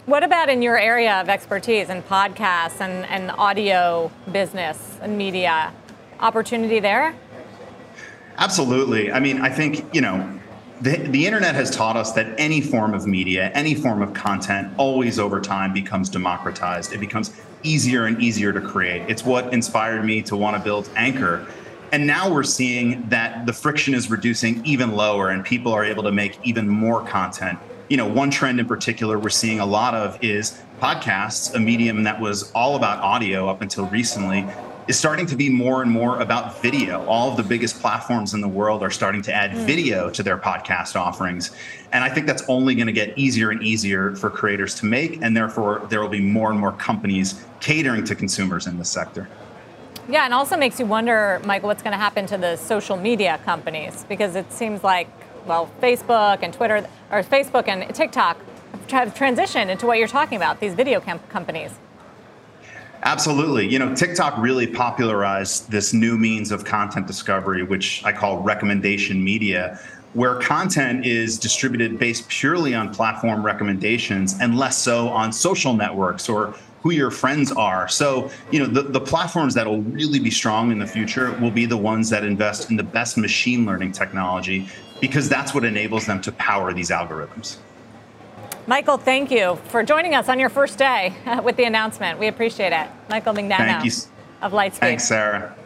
What 0.07 0.23
about 0.23 0.49
in 0.49 0.63
your 0.63 0.79
area 0.79 1.21
of 1.21 1.29
expertise 1.29 1.91
in 1.91 2.03
podcasts 2.03 2.81
and, 2.81 3.05
and 3.07 3.31
audio 3.33 4.11
business 4.33 4.99
and 5.03 5.19
media? 5.19 5.73
Opportunity 6.21 6.81
there? 6.81 7.15
Absolutely. 8.39 9.13
I 9.13 9.21
mean, 9.21 9.41
I 9.41 9.51
think, 9.51 9.85
you 9.95 10.01
know, 10.01 10.38
the, 10.81 10.97
the 10.97 11.27
internet 11.27 11.55
has 11.55 11.71
taught 11.71 11.97
us 11.97 12.13
that 12.13 12.39
any 12.39 12.61
form 12.61 12.95
of 12.95 13.07
media, 13.07 13.51
any 13.55 13.75
form 13.75 14.03
of 14.03 14.15
content, 14.15 14.73
always 14.77 15.19
over 15.19 15.41
time 15.41 15.73
becomes 15.73 16.09
democratized. 16.09 16.93
It 16.93 16.99
becomes 16.99 17.33
easier 17.63 18.07
and 18.07 18.21
easier 18.23 18.53
to 18.53 18.61
create. 18.61 19.03
It's 19.09 19.25
what 19.25 19.53
inspired 19.53 20.05
me 20.05 20.23
to 20.23 20.37
want 20.37 20.57
to 20.57 20.63
build 20.63 20.89
Anchor. 20.97 21.47
And 21.91 22.07
now 22.07 22.33
we're 22.33 22.43
seeing 22.43 23.09
that 23.09 23.47
the 23.47 23.53
friction 23.53 23.95
is 23.95 24.11
reducing 24.11 24.65
even 24.65 24.93
lower 24.93 25.31
and 25.31 25.45
people 25.45 25.73
are 25.73 25.85
able 25.85 26.03
to 26.03 26.13
make 26.13 26.39
even 26.45 26.69
more 26.69 27.03
content 27.05 27.59
you 27.89 27.97
know, 27.97 28.07
one 28.07 28.31
trend 28.31 28.61
in 28.61 28.67
particular 28.67 29.19
we're 29.19 29.31
seeing 29.31 29.61
a 29.61 29.67
lot 29.67 29.95
of 29.95 30.23
is 30.23 30.61
podcasts, 30.81 31.55
a 31.55 31.59
medium 31.59 32.03
that 32.05 32.21
was 32.21 32.53
all 32.53 32.77
about 32.77 33.03
audio 33.03 33.49
up 33.49 33.63
until 33.63 33.87
recently, 33.87 34.47
is 34.89 34.99
starting 34.99 35.27
to 35.27 35.37
be 35.37 35.51
more 35.51 35.83
and 35.83 35.91
more 35.91 36.19
about 36.21 36.61
video. 36.63 37.05
All 37.05 37.31
of 37.31 37.37
the 37.37 37.43
biggest 37.43 37.79
platforms 37.79 38.33
in 38.33 38.41
the 38.41 38.49
world 38.49 38.83
are 38.83 38.91
starting 38.91 39.21
to 39.23 39.33
add 39.33 39.51
mm. 39.51 39.67
video 39.67 40.09
to 40.09 40.23
their 40.23 40.39
podcast 40.39 40.97
offerings. 40.97 41.51
And 41.93 42.03
I 42.03 42.09
think 42.09 42.27
that's 42.27 42.43
only 42.49 42.75
going 42.75 42.87
to 42.87 42.93
get 42.93 43.17
easier 43.19 43.51
and 43.51 43.63
easier 43.63 44.17
for 44.17 44.31
creators 44.31 44.75
to 44.77 44.87
make. 44.87 45.21
And 45.21 45.37
therefore, 45.37 45.87
there 45.91 46.01
will 46.01 46.09
be 46.09 46.23
more 46.23 46.51
and 46.51 46.59
more 46.59 46.73
companies 46.73 47.45
catering 47.61 48.03
to 48.05 48.15
consumers 48.15 48.67
in 48.67 48.79
this 48.79 48.89
sector. 48.89 49.29
Yeah, 50.09 50.25
and 50.25 50.33
also 50.33 50.57
makes 50.57 50.81
you 50.81 50.87
wonder, 50.87 51.39
Michael, 51.45 51.69
what's 51.69 51.83
going 51.83 51.93
to 51.93 51.99
happen 51.99 52.27
to 52.27 52.39
the 52.39 52.57
social 52.57 52.97
media 52.97 53.39
companies 53.45 54.07
because 54.09 54.37
it 54.37 54.51
seems 54.51 54.83
like, 54.83 55.09
well, 55.47 55.71
Facebook 55.83 56.39
and 56.43 56.55
Twitter, 56.55 56.87
or 57.13 57.23
Facebook 57.23 57.69
and 57.69 57.95
TikTok 57.95 58.39
have 58.91 59.15
transitioned 59.15 59.69
into 59.69 59.87
what 59.87 59.99
you're 59.99 60.09
talking 60.09 60.37
about, 60.37 60.61
these 60.61 60.73
video 60.73 61.01
companies. 61.01 61.73
Absolutely. 63.05 63.67
You 63.69 63.79
know, 63.79 63.95
TikTok 63.95 64.37
really 64.39 64.67
popularized 64.67 65.71
this 65.71 65.93
new 65.93 66.19
means 66.19 66.51
of 66.51 66.65
content 66.65 67.07
discovery, 67.07 67.63
which 67.63 68.05
I 68.05 68.13
call 68.13 68.39
recommendation 68.39 69.23
media, 69.23 69.79
where 70.15 70.37
content 70.37 71.07
is 71.07 71.39
distributed 71.39 71.99
based 71.99 72.29
purely 72.29 72.75
on 72.75 72.93
platform 72.93 73.45
recommendations 73.45 74.35
and 74.41 74.59
less 74.59 74.77
so 74.77 75.09
on 75.09 75.33
social 75.33 75.75
networks 75.75 76.29
or 76.29 76.55
who 76.83 76.91
your 76.91 77.11
friends 77.11 77.53
are. 77.53 77.89
So, 77.89 78.31
you 78.51 78.61
know, 78.61 78.67
the, 78.67 78.83
the 78.83 79.01
platforms 79.01 79.55
that 79.55 79.67
will 79.67 79.83
really 79.83 80.19
be 80.19 80.31
strong 80.31 80.73
in 80.73 80.79
the 80.79 80.87
future 80.87 81.33
will 81.41 81.51
be 81.51 81.67
the 81.67 81.77
ones 81.77 82.09
that 82.11 82.25
invest 82.25 82.71
in 82.71 82.77
the 82.77 82.83
best 82.83 83.17
machine 83.17 83.67
learning 83.67 83.93
technology 83.93 84.69
because 85.01 85.29
that's 85.29 85.55
what 85.55 85.65
enables 85.65 86.07
them 86.07 86.21
to 86.23 86.33
power 86.33 86.73
these 86.73 86.91
algorithms. 86.91 87.59
Michael, 88.69 88.99
thank 88.99 89.31
you 89.31 89.57
for 89.69 89.83
joining 89.83 90.15
us 90.15 90.29
on 90.29 90.39
your 90.39 90.51
first 90.51 90.77
day 90.77 91.15
with 91.43 91.57
the 91.57 91.65
announcement. 91.65 92.19
We 92.19 92.27
appreciate 92.27 92.75
it. 92.75 92.87
Michael 93.09 93.33
Mignano 93.33 94.07
of 94.43 94.53
Lightspeed. 94.53 94.81
Thanks, 94.81 95.09
Sarah. 95.09 95.57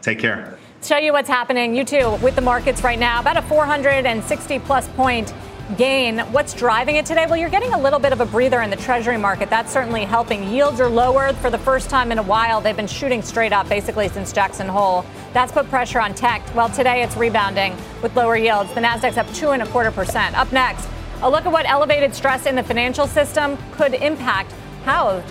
Take 0.00 0.20
care. 0.20 0.56
Show 0.80 0.96
you 0.96 1.12
what's 1.12 1.28
happening, 1.28 1.74
you 1.74 1.84
too, 1.84 2.16
with 2.22 2.36
the 2.36 2.40
markets 2.40 2.84
right 2.84 3.00
now. 3.00 3.18
About 3.20 3.36
a 3.36 3.42
460 3.42 4.60
plus 4.60 4.86
point 4.90 5.34
gain. 5.76 6.20
What's 6.30 6.54
driving 6.54 6.94
it 6.96 7.04
today? 7.04 7.26
Well, 7.26 7.36
you're 7.36 7.50
getting 7.50 7.72
a 7.72 7.80
little 7.80 7.98
bit 7.98 8.12
of 8.12 8.20
a 8.20 8.26
breather 8.26 8.62
in 8.62 8.70
the 8.70 8.76
Treasury 8.76 9.16
market. 9.16 9.50
That's 9.50 9.72
certainly 9.72 10.04
helping. 10.04 10.48
Yields 10.48 10.80
are 10.80 10.88
lower 10.88 11.32
for 11.34 11.50
the 11.50 11.58
first 11.58 11.90
time 11.90 12.12
in 12.12 12.18
a 12.18 12.22
while. 12.22 12.60
They've 12.60 12.76
been 12.76 12.86
shooting 12.86 13.22
straight 13.22 13.52
up 13.52 13.68
basically 13.68 14.08
since 14.08 14.32
Jackson 14.32 14.68
Hole. 14.68 15.04
That's 15.32 15.50
put 15.50 15.68
pressure 15.68 16.00
on 16.00 16.14
tech. 16.14 16.42
Well, 16.54 16.68
today 16.68 17.02
it's 17.02 17.16
rebounding 17.16 17.76
with 18.02 18.14
lower 18.14 18.36
yields. 18.36 18.72
The 18.74 18.80
Nasdaq's 18.80 19.16
up 19.16 19.32
two 19.34 19.50
and 19.50 19.62
a 19.62 19.66
quarter 19.66 19.90
percent. 19.90 20.38
Up 20.38 20.52
next. 20.52 20.88
A 21.22 21.30
look 21.30 21.46
at 21.46 21.52
what 21.52 21.66
elevated 21.66 22.14
stress 22.16 22.46
in 22.46 22.56
the 22.56 22.64
financial 22.64 23.06
system 23.06 23.56
could 23.70 23.94
impact, 23.94 24.52
how 24.84 25.22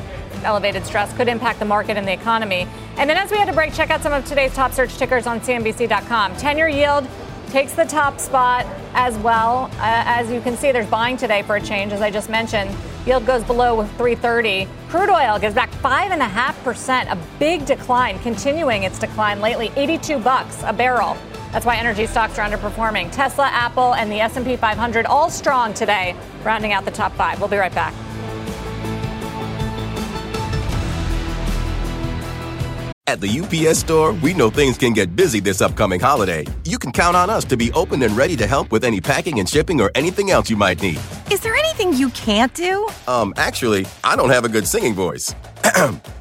elevated 0.45 0.86
stress 0.86 1.13
could 1.17 1.27
impact 1.27 1.60
the 1.60 1.65
market 1.65 1.98
and 1.98 2.07
the 2.07 2.13
economy. 2.13 2.65
And 2.95 3.10
then 3.10 3.17
as 3.17 3.29
we 3.29 3.38
had 3.38 3.48
to 3.48 3.53
break, 3.53 3.74
check 3.74 3.89
out 3.89 4.01
some 4.01 4.13
of 4.13 4.25
today's 4.25 4.53
top 4.53 4.71
search 4.71 4.98
tickers 4.98 5.27
on 5.27 5.41
CNBC.com. 5.41 6.38
10 6.38 6.57
year 6.57 6.69
yield 6.69 7.05
takes 7.50 7.74
the 7.74 7.83
top 7.83 8.19
spot 8.19 8.65
as 8.93 9.17
well. 9.17 9.69
Uh, 9.74 10.03
as 10.05 10.31
you 10.31 10.39
can 10.39 10.55
see, 10.55 10.71
there's 10.71 10.88
buying 10.88 11.17
today 11.17 11.41
for 11.41 11.57
a 11.57 11.62
change, 11.62 11.91
as 11.91 12.01
I 12.01 12.10
just 12.10 12.29
mentioned. 12.29 12.74
Yield 13.05 13.25
goes 13.25 13.43
below 13.43 13.83
330. 13.83 14.69
Crude 14.88 15.10
oil 15.10 15.38
gives 15.39 15.55
back 15.55 15.71
5.5%, 15.71 17.12
a 17.12 17.17
big 17.38 17.65
decline, 17.65 18.17
continuing 18.19 18.83
its 18.83 18.98
decline 18.98 19.41
lately, 19.41 19.71
82 19.75 20.19
bucks 20.19 20.63
a 20.63 20.71
barrel. 20.71 21.17
That's 21.51 21.65
why 21.65 21.75
energy 21.77 22.05
stocks 22.08 22.39
are 22.39 22.48
underperforming. 22.48 23.12
Tesla, 23.12 23.48
Apple, 23.51 23.93
and 23.93 24.12
the 24.12 24.20
S&P 24.22 24.55
500 24.55 25.05
all 25.05 25.29
strong 25.29 25.74
today, 25.74 26.15
rounding 26.43 26.74
out 26.74 26.86
the 26.86 26.91
top 26.91 27.13
5. 27.13 27.39
We'll 27.39 27.50
be 27.50 27.58
right 27.58 27.74
back. 27.74 27.93
At 33.08 33.20
the 33.20 33.41
UPS 33.41 33.79
store, 33.79 34.13
we 34.13 34.34
know 34.34 34.50
things 34.50 34.77
can 34.77 34.93
get 34.93 35.17
busy 35.17 35.41
this 35.41 35.62
upcoming 35.62 36.00
holiday. 36.00 36.46
You 36.63 36.79
can 36.79 36.93
count 36.93 37.17
on 37.17 37.29
us 37.29 37.43
to 37.46 37.58
be 37.58 37.70
open 37.74 38.01
and 38.03 38.15
ready 38.15 38.37
to 38.37 38.48
help 38.48 38.72
with 38.72 38.85
any 38.85 39.01
packing 39.01 39.40
and 39.42 39.50
shipping 39.50 39.81
or 39.81 39.92
anything 39.96 40.31
else 40.31 40.50
you 40.50 40.55
might 40.55 40.81
need. 40.81 40.98
Is 41.29 41.42
there 41.42 41.53
anything 41.53 41.92
you 41.92 42.09
can't 42.11 42.53
do? 42.53 42.87
Um, 43.09 43.33
actually, 43.35 43.85
I 44.05 44.16
don't 44.16 44.29
have 44.29 44.46
a 44.46 44.50
good 44.50 44.66
singing 44.66 44.94
voice. 44.94 45.35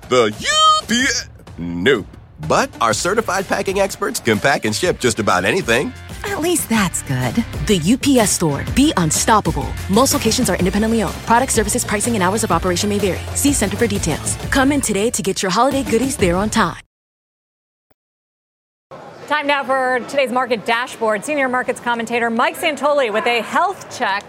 the 0.09 0.35
UPS. 0.83 1.29
Nope. 1.59 2.07
But 2.49 2.71
our 2.81 2.93
certified 2.93 3.47
packing 3.47 3.81
experts 3.81 4.21
can 4.21 4.39
pack 4.39 4.65
and 4.65 4.75
ship 4.75 4.99
just 4.99 5.19
about 5.19 5.45
anything. 5.45 5.93
At 6.25 6.41
least 6.41 6.69
that's 6.69 7.03
good. 7.03 7.35
The 7.67 7.81
UPS 7.95 8.33
store. 8.33 8.65
Be 8.75 8.93
unstoppable. 8.97 9.67
Most 9.89 10.13
locations 10.13 10.51
are 10.51 10.57
independently 10.57 11.03
owned. 11.03 11.15
Product 11.27 11.53
services, 11.53 11.85
pricing, 11.85 12.15
and 12.15 12.23
hours 12.23 12.45
of 12.45 12.53
operation 12.53 12.89
may 12.89 12.99
vary. 12.99 13.21
See 13.37 13.53
Center 13.53 13.77
for 13.77 13.87
details. 13.87 14.37
Come 14.51 14.73
in 14.73 14.81
today 14.81 15.11
to 15.11 15.23
get 15.23 15.43
your 15.43 15.51
holiday 15.51 15.83
goodies 15.83 16.17
there 16.17 16.37
on 16.37 16.51
time. 16.51 16.81
Time 19.29 19.47
now 19.47 19.63
for 19.63 20.01
today's 20.09 20.33
market 20.33 20.67
dashboard. 20.67 21.25
Senior 21.25 21.49
markets 21.49 21.79
commentator 21.81 22.31
Mike 22.31 22.57
Santoli 22.57 23.13
with 23.13 23.27
a 23.27 23.43
health 23.43 23.97
check 23.97 24.25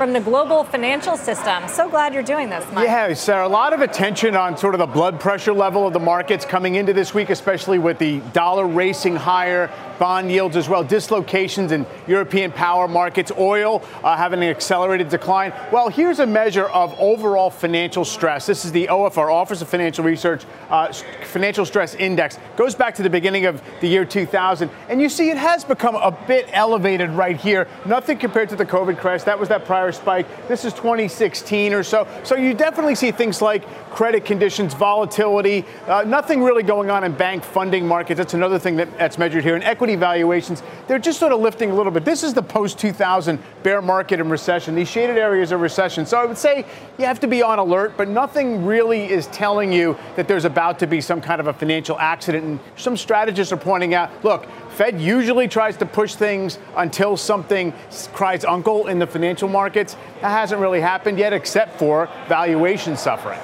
from 0.00 0.14
the 0.14 0.20
global 0.20 0.64
financial 0.64 1.14
system. 1.14 1.68
So 1.68 1.86
glad 1.86 2.14
you're 2.14 2.22
doing 2.22 2.48
this, 2.48 2.64
Mike. 2.72 2.86
Yeah, 2.86 3.12
Sarah, 3.12 3.46
a 3.46 3.48
lot 3.48 3.74
of 3.74 3.82
attention 3.82 4.34
on 4.34 4.56
sort 4.56 4.74
of 4.74 4.78
the 4.78 4.86
blood 4.86 5.20
pressure 5.20 5.52
level 5.52 5.86
of 5.86 5.92
the 5.92 6.00
markets 6.00 6.46
coming 6.46 6.76
into 6.76 6.94
this 6.94 7.12
week, 7.12 7.28
especially 7.28 7.78
with 7.78 7.98
the 7.98 8.20
dollar 8.32 8.66
racing 8.66 9.14
higher, 9.14 9.70
bond 10.00 10.32
yields 10.32 10.56
as 10.56 10.66
well, 10.66 10.82
dislocations 10.82 11.72
in 11.72 11.84
European 12.08 12.50
power 12.50 12.88
markets, 12.88 13.30
oil 13.38 13.82
uh, 14.02 14.16
having 14.16 14.42
an 14.42 14.48
accelerated 14.48 15.10
decline. 15.10 15.52
Well, 15.70 15.90
here's 15.90 16.20
a 16.20 16.26
measure 16.26 16.64
of 16.70 16.98
overall 16.98 17.50
financial 17.50 18.06
stress. 18.06 18.46
This 18.46 18.64
is 18.64 18.72
the 18.72 18.86
OFR, 18.86 19.30
Office 19.30 19.60
of 19.60 19.68
Financial 19.68 20.02
Research 20.02 20.44
uh, 20.70 20.90
Financial 21.24 21.66
Stress 21.66 21.94
Index. 21.94 22.38
Goes 22.56 22.74
back 22.74 22.94
to 22.94 23.02
the 23.02 23.10
beginning 23.10 23.44
of 23.44 23.62
the 23.82 23.88
year 23.88 24.06
2000, 24.06 24.70
and 24.88 25.02
you 25.02 25.10
see 25.10 25.28
it 25.28 25.36
has 25.36 25.64
become 25.64 25.94
a 25.96 26.10
bit 26.26 26.48
elevated 26.52 27.10
right 27.10 27.36
here. 27.36 27.68
Nothing 27.84 28.16
compared 28.16 28.48
to 28.48 28.56
the 28.56 28.64
COVID 28.64 28.98
crash. 28.98 29.24
That 29.24 29.38
was 29.38 29.50
that 29.50 29.66
prior 29.66 29.92
spike. 29.92 30.48
This 30.48 30.64
is 30.64 30.72
2016 30.72 31.74
or 31.74 31.82
so. 31.82 32.08
So 32.24 32.36
you 32.36 32.54
definitely 32.54 32.94
see 32.94 33.10
things 33.10 33.42
like 33.42 33.68
credit 33.90 34.24
conditions, 34.24 34.72
volatility, 34.72 35.66
uh, 35.86 36.04
nothing 36.06 36.42
really 36.42 36.62
going 36.62 36.90
on 36.90 37.04
in 37.04 37.12
bank 37.12 37.44
funding 37.44 37.86
markets. 37.86 38.16
That's 38.16 38.32
another 38.32 38.58
thing 38.58 38.76
that, 38.76 38.96
that's 38.96 39.18
measured 39.18 39.44
here. 39.44 39.56
And 39.56 39.62
equity 39.64 39.89
valuations, 39.96 40.62
they're 40.86 40.98
just 40.98 41.18
sort 41.18 41.32
of 41.32 41.40
lifting 41.40 41.70
a 41.70 41.74
little 41.74 41.92
bit. 41.92 42.04
This 42.04 42.22
is 42.22 42.34
the 42.34 42.42
post 42.42 42.78
2000 42.78 43.38
bear 43.62 43.82
market 43.82 44.20
and 44.20 44.30
recession, 44.30 44.74
these 44.74 44.88
shaded 44.88 45.18
areas 45.18 45.52
of 45.52 45.60
recession. 45.60 46.06
So 46.06 46.18
I 46.18 46.24
would 46.24 46.38
say 46.38 46.64
you 46.98 47.04
have 47.04 47.20
to 47.20 47.26
be 47.26 47.42
on 47.42 47.58
alert, 47.58 47.94
but 47.96 48.08
nothing 48.08 48.64
really 48.64 49.10
is 49.10 49.26
telling 49.28 49.72
you 49.72 49.96
that 50.16 50.28
there's 50.28 50.44
about 50.44 50.78
to 50.80 50.86
be 50.86 51.00
some 51.00 51.20
kind 51.20 51.40
of 51.40 51.46
a 51.46 51.52
financial 51.52 51.98
accident. 51.98 52.44
And 52.44 52.60
some 52.76 52.96
strategists 52.96 53.52
are 53.52 53.56
pointing 53.56 53.94
out 53.94 54.10
look, 54.24 54.46
Fed 54.70 55.00
usually 55.00 55.48
tries 55.48 55.76
to 55.78 55.86
push 55.86 56.14
things 56.14 56.58
until 56.76 57.16
something 57.16 57.72
cries 58.12 58.44
uncle 58.44 58.86
in 58.86 58.98
the 58.98 59.06
financial 59.06 59.48
markets. 59.48 59.96
That 60.22 60.30
hasn't 60.30 60.60
really 60.60 60.80
happened 60.80 61.18
yet, 61.18 61.32
except 61.32 61.78
for 61.78 62.08
valuation 62.28 62.96
suffering. 62.96 63.40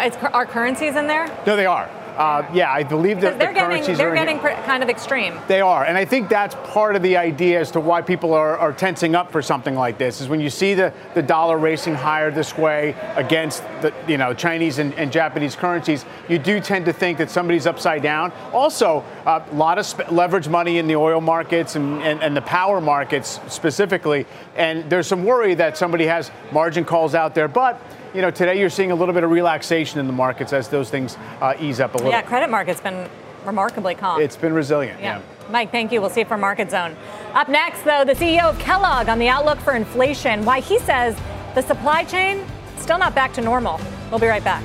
Is, 0.00 0.16
are 0.16 0.46
currencies 0.46 0.96
in 0.96 1.06
there? 1.06 1.26
No, 1.46 1.56
they 1.56 1.66
are. 1.66 1.90
Uh, 2.16 2.48
yeah, 2.52 2.72
I 2.72 2.82
believe 2.82 3.20
that 3.20 3.38
they're 3.38 3.48
the 3.48 3.54
getting 3.54 3.96
they're 3.96 4.12
are 4.12 4.14
getting 4.14 4.38
kind 4.38 4.82
of 4.82 4.88
extreme. 4.88 5.38
They 5.48 5.60
are, 5.60 5.84
and 5.84 5.96
I 5.96 6.04
think 6.04 6.28
that's 6.28 6.54
part 6.72 6.96
of 6.96 7.02
the 7.02 7.16
idea 7.16 7.60
as 7.60 7.70
to 7.72 7.80
why 7.80 8.02
people 8.02 8.34
are, 8.34 8.56
are 8.58 8.72
tensing 8.72 9.14
up 9.14 9.32
for 9.32 9.42
something 9.42 9.74
like 9.74 9.98
this. 9.98 10.20
Is 10.20 10.28
when 10.28 10.40
you 10.40 10.50
see 10.50 10.74
the, 10.74 10.92
the 11.14 11.22
dollar 11.22 11.58
racing 11.58 11.94
higher 11.94 12.30
this 12.30 12.56
way 12.56 12.94
against 13.16 13.62
the 13.80 13.94
you 14.06 14.18
know 14.18 14.34
Chinese 14.34 14.78
and, 14.78 14.92
and 14.94 15.10
Japanese 15.10 15.56
currencies, 15.56 16.04
you 16.28 16.38
do 16.38 16.60
tend 16.60 16.84
to 16.86 16.92
think 16.92 17.18
that 17.18 17.30
somebody's 17.30 17.66
upside 17.66 18.02
down. 18.02 18.32
Also, 18.52 19.04
uh, 19.26 19.42
a 19.50 19.54
lot 19.54 19.78
of 19.78 19.86
sp- 19.86 20.10
leverage 20.10 20.48
money 20.48 20.78
in 20.78 20.86
the 20.86 20.96
oil 20.96 21.20
markets 21.20 21.76
and, 21.76 22.02
and, 22.02 22.22
and 22.22 22.36
the 22.36 22.42
power 22.42 22.80
markets 22.80 23.40
specifically, 23.48 24.26
and 24.56 24.88
there's 24.90 25.06
some 25.06 25.24
worry 25.24 25.54
that 25.54 25.76
somebody 25.76 26.06
has 26.06 26.30
margin 26.52 26.84
calls 26.84 27.14
out 27.14 27.34
there, 27.34 27.48
but 27.48 27.80
you 28.14 28.22
know, 28.22 28.30
today 28.30 28.58
you're 28.58 28.70
seeing 28.70 28.90
a 28.90 28.94
little 28.94 29.14
bit 29.14 29.24
of 29.24 29.30
relaxation 29.30 30.00
in 30.00 30.06
the 30.06 30.12
markets 30.12 30.52
as 30.52 30.68
those 30.68 30.90
things 30.90 31.16
uh, 31.40 31.54
ease 31.60 31.80
up 31.80 31.94
a 31.94 31.98
little. 31.98 32.12
Yeah, 32.12 32.22
credit 32.22 32.50
market's 32.50 32.80
been 32.80 33.08
remarkably 33.44 33.94
calm. 33.94 34.20
It's 34.20 34.36
been 34.36 34.52
resilient. 34.52 35.00
Yeah. 35.00 35.18
yeah. 35.18 35.50
Mike, 35.50 35.70
thank 35.70 35.92
you. 35.92 36.00
We'll 36.00 36.10
see 36.10 36.20
you 36.20 36.26
for 36.26 36.36
Market 36.36 36.70
Zone. 36.70 36.96
Up 37.34 37.48
next, 37.48 37.84
though, 37.84 38.04
the 38.04 38.14
CEO 38.14 38.44
of 38.44 38.58
Kellogg 38.58 39.08
on 39.08 39.18
the 39.18 39.28
outlook 39.28 39.58
for 39.58 39.74
inflation. 39.74 40.44
Why 40.44 40.60
he 40.60 40.78
says 40.80 41.18
the 41.54 41.62
supply 41.62 42.04
chain 42.04 42.44
still 42.78 42.98
not 42.98 43.14
back 43.14 43.32
to 43.34 43.40
normal. 43.40 43.80
We'll 44.10 44.20
be 44.20 44.26
right 44.26 44.44
back. 44.44 44.62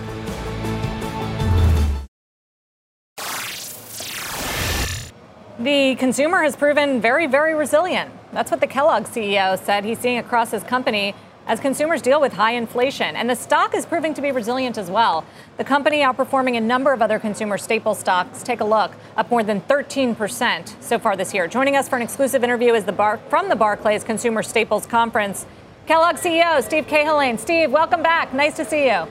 The 5.60 5.96
consumer 5.96 6.44
has 6.44 6.56
proven 6.56 7.00
very, 7.00 7.28
very 7.28 7.56
resilient. 7.56 8.12
That's 8.34 8.52
what 8.52 8.60
the 8.60 8.68
Kellogg 8.68 9.06
CEO 9.06 9.58
said 9.58 9.86
he's 9.86 10.00
seeing 10.00 10.18
across 10.18 10.52
his 10.52 10.64
company 10.64 11.16
as 11.48 11.60
consumers 11.60 12.02
deal 12.02 12.20
with 12.20 12.34
high 12.34 12.54
inflation. 12.54 13.16
And 13.16 13.30
the 13.30 13.36
stock 13.36 13.76
is 13.76 13.86
proving 13.86 14.14
to 14.16 14.22
be 14.22 14.32
resilient 14.32 14.78
as 14.78 14.90
well. 14.90 15.26
The 15.58 15.64
company 15.64 16.00
outperforming 16.00 16.58
a 16.58 16.62
number 16.62 16.92
of 16.92 17.02
other 17.02 17.20
consumer 17.20 17.58
staple 17.58 17.96
stocks. 17.96 18.44
Take 18.44 18.62
a 18.62 18.66
look, 18.66 18.94
up 19.16 19.30
more 19.30 19.44
than 19.44 19.62
13% 19.62 20.82
so 20.82 21.00
far 21.00 21.16
this 21.16 21.34
year. 21.34 21.48
Joining 21.48 21.76
us 21.76 21.88
for 21.88 21.96
an 21.96 22.02
exclusive 22.02 22.44
interview 22.44 22.74
is 22.74 22.84
the 22.84 22.92
Bar- 22.92 23.20
from 23.30 23.50
the 23.50 23.56
Barclays 23.56 24.04
Consumer 24.04 24.44
Staples 24.44 24.86
Conference, 24.86 25.46
Kellogg 25.86 26.16
CEO 26.16 26.64
Steve 26.64 26.88
Cahillane. 26.88 27.38
Steve, 27.40 27.72
welcome 27.72 28.02
back. 28.02 28.34
Nice 28.34 28.56
to 28.56 28.66
see 28.66 28.88
you. 28.88 29.08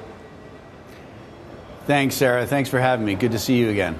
Thanks, 1.87 2.14
Sarah. 2.14 2.47
Thanks 2.47 2.68
for 2.70 2.81
having 2.81 3.05
me. 3.05 3.14
Good 3.14 3.33
to 3.33 3.38
see 3.38 3.57
you 3.57 3.68
again. 3.68 3.97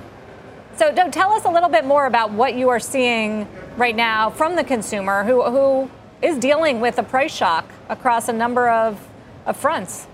So, 0.77 0.93
tell 1.11 1.31
us 1.33 1.45
a 1.45 1.51
little 1.51 1.69
bit 1.69 1.85
more 1.85 2.07
about 2.07 2.33
what 2.33 2.55
you 2.55 2.69
are 2.69 2.81
seeing 2.81 3.47
right 3.77 3.95
now 3.95 4.31
from 4.31 4.57
the 4.57 4.65
consumer 4.65 5.23
who, 5.23 5.43
who 5.45 5.89
is 6.25 6.39
dealing 6.39 6.81
with 6.81 6.99
a 6.99 7.03
price 7.03 7.35
shock 7.35 7.71
across 7.91 8.29
a 8.29 8.33
number 8.33 8.69
of, 8.71 8.99
of 9.45 9.57
fronts. 9.57 10.07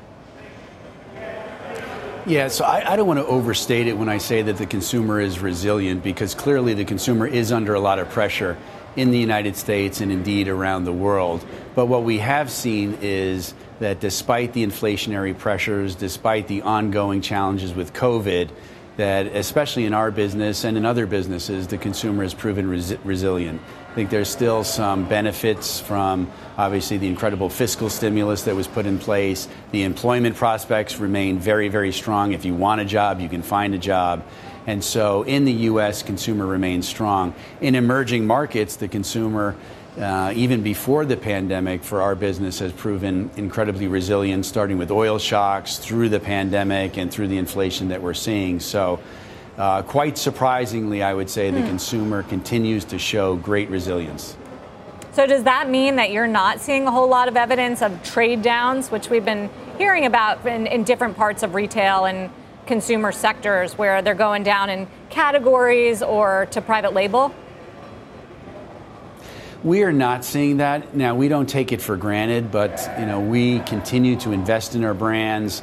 Yeah, 2.27 2.49
so 2.49 2.65
I, 2.65 2.93
I, 2.93 2.97
don't 2.97 3.07
want 3.07 3.19
to 3.19 3.27
overstate 3.27 3.87
it 3.87 3.97
when 3.97 4.09
I 4.09 4.19
say 4.19 4.43
that 4.43 4.59
the 4.59 4.67
consumer 4.67 5.21
is 5.21 5.39
resilient 5.39 6.03
because 6.03 6.35
clearly 6.35 6.75
the 6.75 6.85
consumer 6.85 7.27
is 7.27 7.51
under 7.51 7.75
a 7.75 7.81
lot 7.81 7.99
of 7.99 8.11
pressure 8.11 8.59
in 8.97 9.11
the 9.11 9.19
United 9.19 9.57
States 9.57 10.01
and 10.01 10.13
indeed 10.13 10.49
around 10.49 10.85
the 10.85 10.93
world. 10.93 11.45
But 11.75 11.87
what 11.87 12.03
we 12.03 12.19
have 12.19 12.51
seen 12.51 12.99
is 13.01 13.55
that 13.79 14.01
despite 14.01 14.53
the 14.53 14.67
inflationary 14.67 15.37
pressures, 15.37 15.95
despite 15.95 16.47
the 16.47 16.63
ongoing 16.63 17.23
challenges 17.23 17.73
with 17.73 17.95
COVID, 17.95 18.51
that 18.97 19.27
especially 19.29 19.87
in 19.87 19.95
our 19.95 20.11
business 20.11 20.65
and 20.65 20.77
in 20.77 20.85
other 20.85 21.07
businesses, 21.07 21.69
the 21.69 21.79
consumer 21.79 22.23
has 22.23 22.35
proven 22.35 22.69
res- 22.69 22.99
resilient. 23.03 23.63
I 23.91 23.93
think 23.93 24.11
there's 24.11 24.29
still 24.29 24.63
some 24.63 25.09
benefits 25.09 25.81
from 25.81 26.31
obviously 26.57 26.99
the 26.99 27.09
incredible 27.09 27.51
fiscal 27.51 27.91
stimulus 27.91 28.43
that 28.43 28.55
was 28.55 28.69
put 28.69 28.87
in 28.87 29.01
place. 29.01 29.49
The 29.73 29.83
employment 29.83 30.37
prospects 30.37 30.99
remain 30.99 31.41
very, 31.41 31.69
very 31.69 31.91
strong. 31.91 32.31
If 32.33 32.45
you 32.45 32.55
want 32.55 32.81
a 32.81 32.85
job, 32.85 33.19
you 33.21 33.29
can 33.29 33.43
find 33.43 33.75
a 33.75 33.79
job. 33.79 34.25
And 34.69 34.85
so 34.85 35.25
in 35.25 35.45
the 35.45 35.53
U.S., 35.53 36.05
consumer 36.05 36.47
remains 36.47 36.87
strong. 36.87 37.35
In 37.61 37.75
emerging 37.75 38.29
markets, 38.29 38.77
the 38.77 38.87
consumer, 38.87 39.57
uh, 39.99 40.33
even 40.37 40.63
before 40.63 41.05
the 41.05 41.17
pandemic, 41.17 41.83
for 41.83 42.01
our 42.01 42.15
business 42.15 42.61
has 42.61 42.73
proven 42.73 43.29
incredibly 43.37 43.89
resilient, 43.89 44.47
starting 44.47 44.79
with 44.79 44.93
oil 44.93 45.19
shocks 45.19 45.79
through 45.79 46.11
the 46.11 46.21
pandemic 46.21 46.97
and 46.97 47.11
through 47.11 47.27
the 47.27 47.39
inflation 47.39 47.89
that 47.89 48.01
we're 48.01 48.15
seeing. 48.15 48.61
So 48.61 49.01
uh, 49.61 49.83
quite 49.83 50.17
surprisingly, 50.17 51.03
I 51.03 51.13
would 51.13 51.29
say 51.29 51.51
the 51.51 51.61
hmm. 51.61 51.67
consumer 51.67 52.23
continues 52.23 52.87
to 52.87 52.99
show 52.99 53.37
great 53.37 53.69
resilience. 53.69 54.35
So, 55.13 55.27
does 55.27 55.45
that 55.45 55.69
mean 55.69 55.97
that 55.97 56.13
you're 56.13 56.27
not 56.27 56.61
seeing 56.61 56.87
a 56.87 56.91
whole 56.91 57.09
lot 57.09 57.29
of 57.29 57.37
evidence 57.37 57.83
of 57.83 58.03
trade 58.03 58.41
downs, 58.41 58.91
which 58.91 59.11
we've 59.11 59.25
been 59.25 59.51
hearing 59.77 60.07
about 60.07 60.47
in, 60.47 60.67
in 60.67 60.85
different 60.85 61.15
parts 61.15 61.43
of 61.43 61.55
retail 61.55 62.07
and 62.07 62.31
consumer 62.67 63.13
sectors 63.13 63.77
where 63.77 64.01
they're 64.01 64.15
going 64.15 64.45
down 64.45 64.71
in 64.71 64.87
categories 65.11 66.03
or 66.03 66.47
to 66.53 66.63
private 66.63 66.95
label? 66.95 67.35
We 69.63 69.83
are 69.83 69.93
not 69.93 70.25
seeing 70.25 70.57
that. 70.57 70.97
Now, 70.97 71.15
we 71.15 71.29
don't 71.29 71.49
take 71.49 71.71
it 71.71 71.83
for 71.83 71.99
granted, 71.99 72.51
but 72.51 72.91
you 72.99 73.05
know, 73.05 73.21
we 73.21 73.59
continue 73.61 74.17
to 74.21 74.33
invest 74.33 74.75
in 74.75 74.85
our 74.85 74.95
brands. 74.95 75.61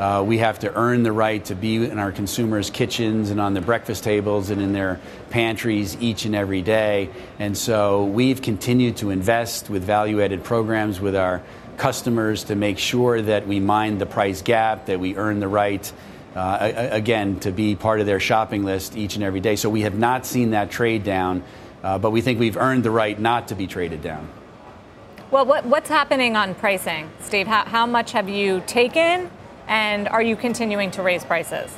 Uh, 0.00 0.22
we 0.22 0.38
have 0.38 0.58
to 0.58 0.74
earn 0.76 1.02
the 1.02 1.12
right 1.12 1.44
to 1.44 1.54
be 1.54 1.76
in 1.76 1.98
our 1.98 2.10
consumers' 2.10 2.70
kitchens 2.70 3.28
and 3.28 3.38
on 3.38 3.52
the 3.52 3.60
breakfast 3.60 4.02
tables 4.02 4.48
and 4.48 4.62
in 4.62 4.72
their 4.72 4.98
pantries 5.28 5.94
each 6.00 6.24
and 6.24 6.34
every 6.34 6.62
day. 6.62 7.10
And 7.38 7.54
so 7.54 8.04
we've 8.06 8.40
continued 8.40 8.96
to 8.96 9.10
invest 9.10 9.68
with 9.68 9.84
value 9.84 10.22
added 10.22 10.42
programs 10.42 11.02
with 11.02 11.14
our 11.14 11.42
customers 11.76 12.44
to 12.44 12.54
make 12.54 12.78
sure 12.78 13.20
that 13.20 13.46
we 13.46 13.60
mind 13.60 14.00
the 14.00 14.06
price 14.06 14.40
gap, 14.40 14.86
that 14.86 14.98
we 14.98 15.16
earn 15.16 15.38
the 15.38 15.48
right. 15.48 15.92
Uh, 16.34 16.88
again, 16.92 17.38
to 17.40 17.52
be 17.52 17.76
part 17.76 18.00
of 18.00 18.06
their 18.06 18.20
shopping 18.20 18.64
list 18.64 18.96
each 18.96 19.16
and 19.16 19.24
every 19.24 19.40
day. 19.40 19.54
So 19.54 19.68
we 19.68 19.82
have 19.82 19.98
not 19.98 20.24
seen 20.24 20.52
that 20.52 20.70
trade 20.70 21.04
down, 21.04 21.42
uh, 21.82 21.98
but 21.98 22.10
we 22.10 22.22
think 22.22 22.40
we've 22.40 22.56
earned 22.56 22.84
the 22.84 22.90
right 22.90 23.20
not 23.20 23.48
to 23.48 23.54
be 23.54 23.66
traded 23.66 24.00
down. 24.00 24.30
Well, 25.30 25.44
what, 25.44 25.66
what's 25.66 25.90
happening 25.90 26.36
on 26.36 26.54
pricing, 26.54 27.10
Steve? 27.20 27.46
How, 27.46 27.64
how 27.66 27.84
much 27.84 28.12
have 28.12 28.30
you 28.30 28.62
taken 28.66 29.30
and 29.70 30.08
are 30.08 30.20
you 30.20 30.34
continuing 30.34 30.90
to 30.90 31.02
raise 31.02 31.24
prices? 31.24 31.72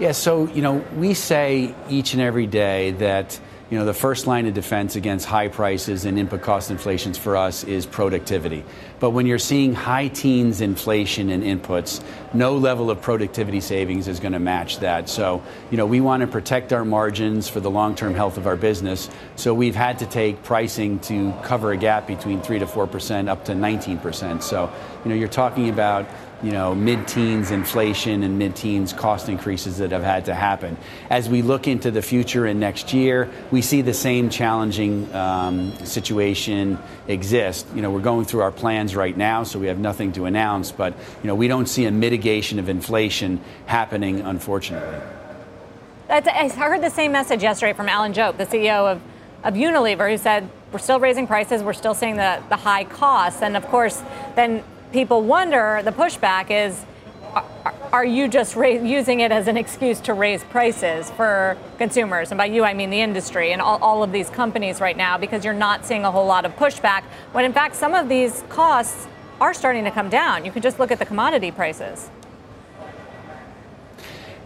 Yeah, 0.00 0.10
so, 0.10 0.48
you 0.48 0.60
know, 0.60 0.84
we 0.96 1.14
say 1.14 1.72
each 1.88 2.12
and 2.12 2.20
every 2.20 2.48
day 2.48 2.90
that 2.90 3.40
you 3.74 3.80
know, 3.80 3.86
the 3.86 3.92
first 3.92 4.28
line 4.28 4.46
of 4.46 4.54
defense 4.54 4.94
against 4.94 5.26
high 5.26 5.48
prices 5.48 6.04
and 6.04 6.16
input 6.16 6.42
cost 6.42 6.70
inflations 6.70 7.18
for 7.18 7.36
us 7.36 7.64
is 7.64 7.86
productivity. 7.86 8.64
But 9.00 9.10
when 9.10 9.26
you're 9.26 9.40
seeing 9.40 9.74
high 9.74 10.06
teens 10.06 10.60
inflation 10.60 11.28
in 11.28 11.42
inputs, 11.42 12.00
no 12.32 12.56
level 12.56 12.88
of 12.88 13.02
productivity 13.02 13.58
savings 13.58 14.06
is 14.06 14.20
going 14.20 14.30
to 14.32 14.38
match 14.38 14.78
that. 14.78 15.08
So, 15.08 15.42
you 15.72 15.76
know, 15.76 15.86
we 15.86 16.00
want 16.00 16.20
to 16.20 16.28
protect 16.28 16.72
our 16.72 16.84
margins 16.84 17.48
for 17.48 17.58
the 17.58 17.68
long-term 17.68 18.14
health 18.14 18.36
of 18.36 18.46
our 18.46 18.54
business. 18.54 19.10
So 19.34 19.52
we've 19.52 19.74
had 19.74 19.98
to 19.98 20.06
take 20.06 20.44
pricing 20.44 21.00
to 21.00 21.34
cover 21.42 21.72
a 21.72 21.76
gap 21.76 22.06
between 22.06 22.42
3 22.42 22.60
to 22.60 22.66
4% 22.66 23.28
up 23.28 23.44
to 23.46 23.54
19%. 23.54 24.40
So, 24.40 24.72
you 25.04 25.08
know, 25.08 25.16
you're 25.16 25.26
talking 25.26 25.68
about 25.68 26.06
you 26.42 26.50
know, 26.50 26.74
mid-teens 26.74 27.50
inflation 27.50 28.22
and 28.22 28.38
mid-teens 28.38 28.92
cost 28.92 29.28
increases 29.28 29.78
that 29.78 29.92
have 29.92 30.02
had 30.02 30.26
to 30.26 30.34
happen. 30.34 30.76
As 31.08 31.28
we 31.28 31.42
look 31.42 31.66
into 31.66 31.90
the 31.90 32.02
future 32.02 32.46
and 32.46 32.60
next 32.60 32.92
year, 32.92 33.30
we 33.50 33.62
see 33.62 33.82
the 33.82 33.94
same 33.94 34.28
challenging 34.28 35.12
um, 35.14 35.72
situation 35.84 36.78
exist. 37.08 37.66
You 37.74 37.82
know, 37.82 37.90
we're 37.90 38.00
going 38.00 38.24
through 38.24 38.42
our 38.42 38.52
plans 38.52 38.94
right 38.94 39.16
now, 39.16 39.42
so 39.44 39.58
we 39.58 39.68
have 39.68 39.78
nothing 39.78 40.12
to 40.12 40.26
announce, 40.26 40.72
but 40.72 40.94
you 41.22 41.28
know, 41.28 41.34
we 41.34 41.48
don't 41.48 41.66
see 41.66 41.86
a 41.86 41.90
mitigation 41.90 42.58
of 42.58 42.68
inflation 42.68 43.40
happening, 43.66 44.20
unfortunately. 44.20 45.00
That's, 46.08 46.28
I 46.28 46.48
heard 46.48 46.82
the 46.82 46.90
same 46.90 47.12
message 47.12 47.42
yesterday 47.42 47.72
from 47.72 47.88
Alan 47.88 48.12
Jope, 48.12 48.36
the 48.36 48.46
CEO 48.46 48.92
of, 48.92 49.00
of 49.42 49.54
Unilever, 49.54 50.10
who 50.10 50.18
said 50.18 50.48
we're 50.72 50.78
still 50.78 51.00
raising 51.00 51.26
prices, 51.26 51.62
we're 51.62 51.72
still 51.72 51.94
seeing 51.94 52.16
the, 52.16 52.42
the 52.50 52.56
high 52.56 52.84
costs, 52.84 53.40
and 53.40 53.56
of 53.56 53.64
course, 53.68 54.02
then 54.34 54.62
people 54.94 55.22
wonder, 55.22 55.82
the 55.82 55.90
pushback 55.90 56.52
is, 56.52 56.86
are 57.92 58.04
you 58.04 58.28
just 58.28 58.54
using 58.54 59.18
it 59.20 59.32
as 59.32 59.48
an 59.48 59.56
excuse 59.56 59.98
to 59.98 60.14
raise 60.14 60.44
prices 60.44 61.10
for 61.10 61.58
consumers? 61.78 62.30
And 62.30 62.38
by 62.38 62.44
you, 62.44 62.62
I 62.62 62.74
mean 62.74 62.90
the 62.90 63.00
industry 63.00 63.52
and 63.52 63.60
all, 63.60 63.82
all, 63.82 64.04
of 64.04 64.12
these 64.12 64.30
companies 64.30 64.80
right 64.80 64.96
now, 64.96 65.18
because 65.18 65.44
you're 65.44 65.52
not 65.52 65.84
seeing 65.84 66.04
a 66.04 66.12
whole 66.12 66.26
lot 66.26 66.44
of 66.44 66.54
pushback, 66.54 67.02
when 67.32 67.44
in 67.44 67.52
fact 67.52 67.74
some 67.74 67.92
of 67.92 68.08
these 68.08 68.44
costs 68.48 69.08
are 69.40 69.52
starting 69.52 69.82
to 69.82 69.90
come 69.90 70.08
down. 70.08 70.44
You 70.44 70.52
can 70.52 70.62
just 70.62 70.78
look 70.78 70.92
at 70.92 71.00
the 71.00 71.06
commodity 71.06 71.50
prices. 71.50 72.08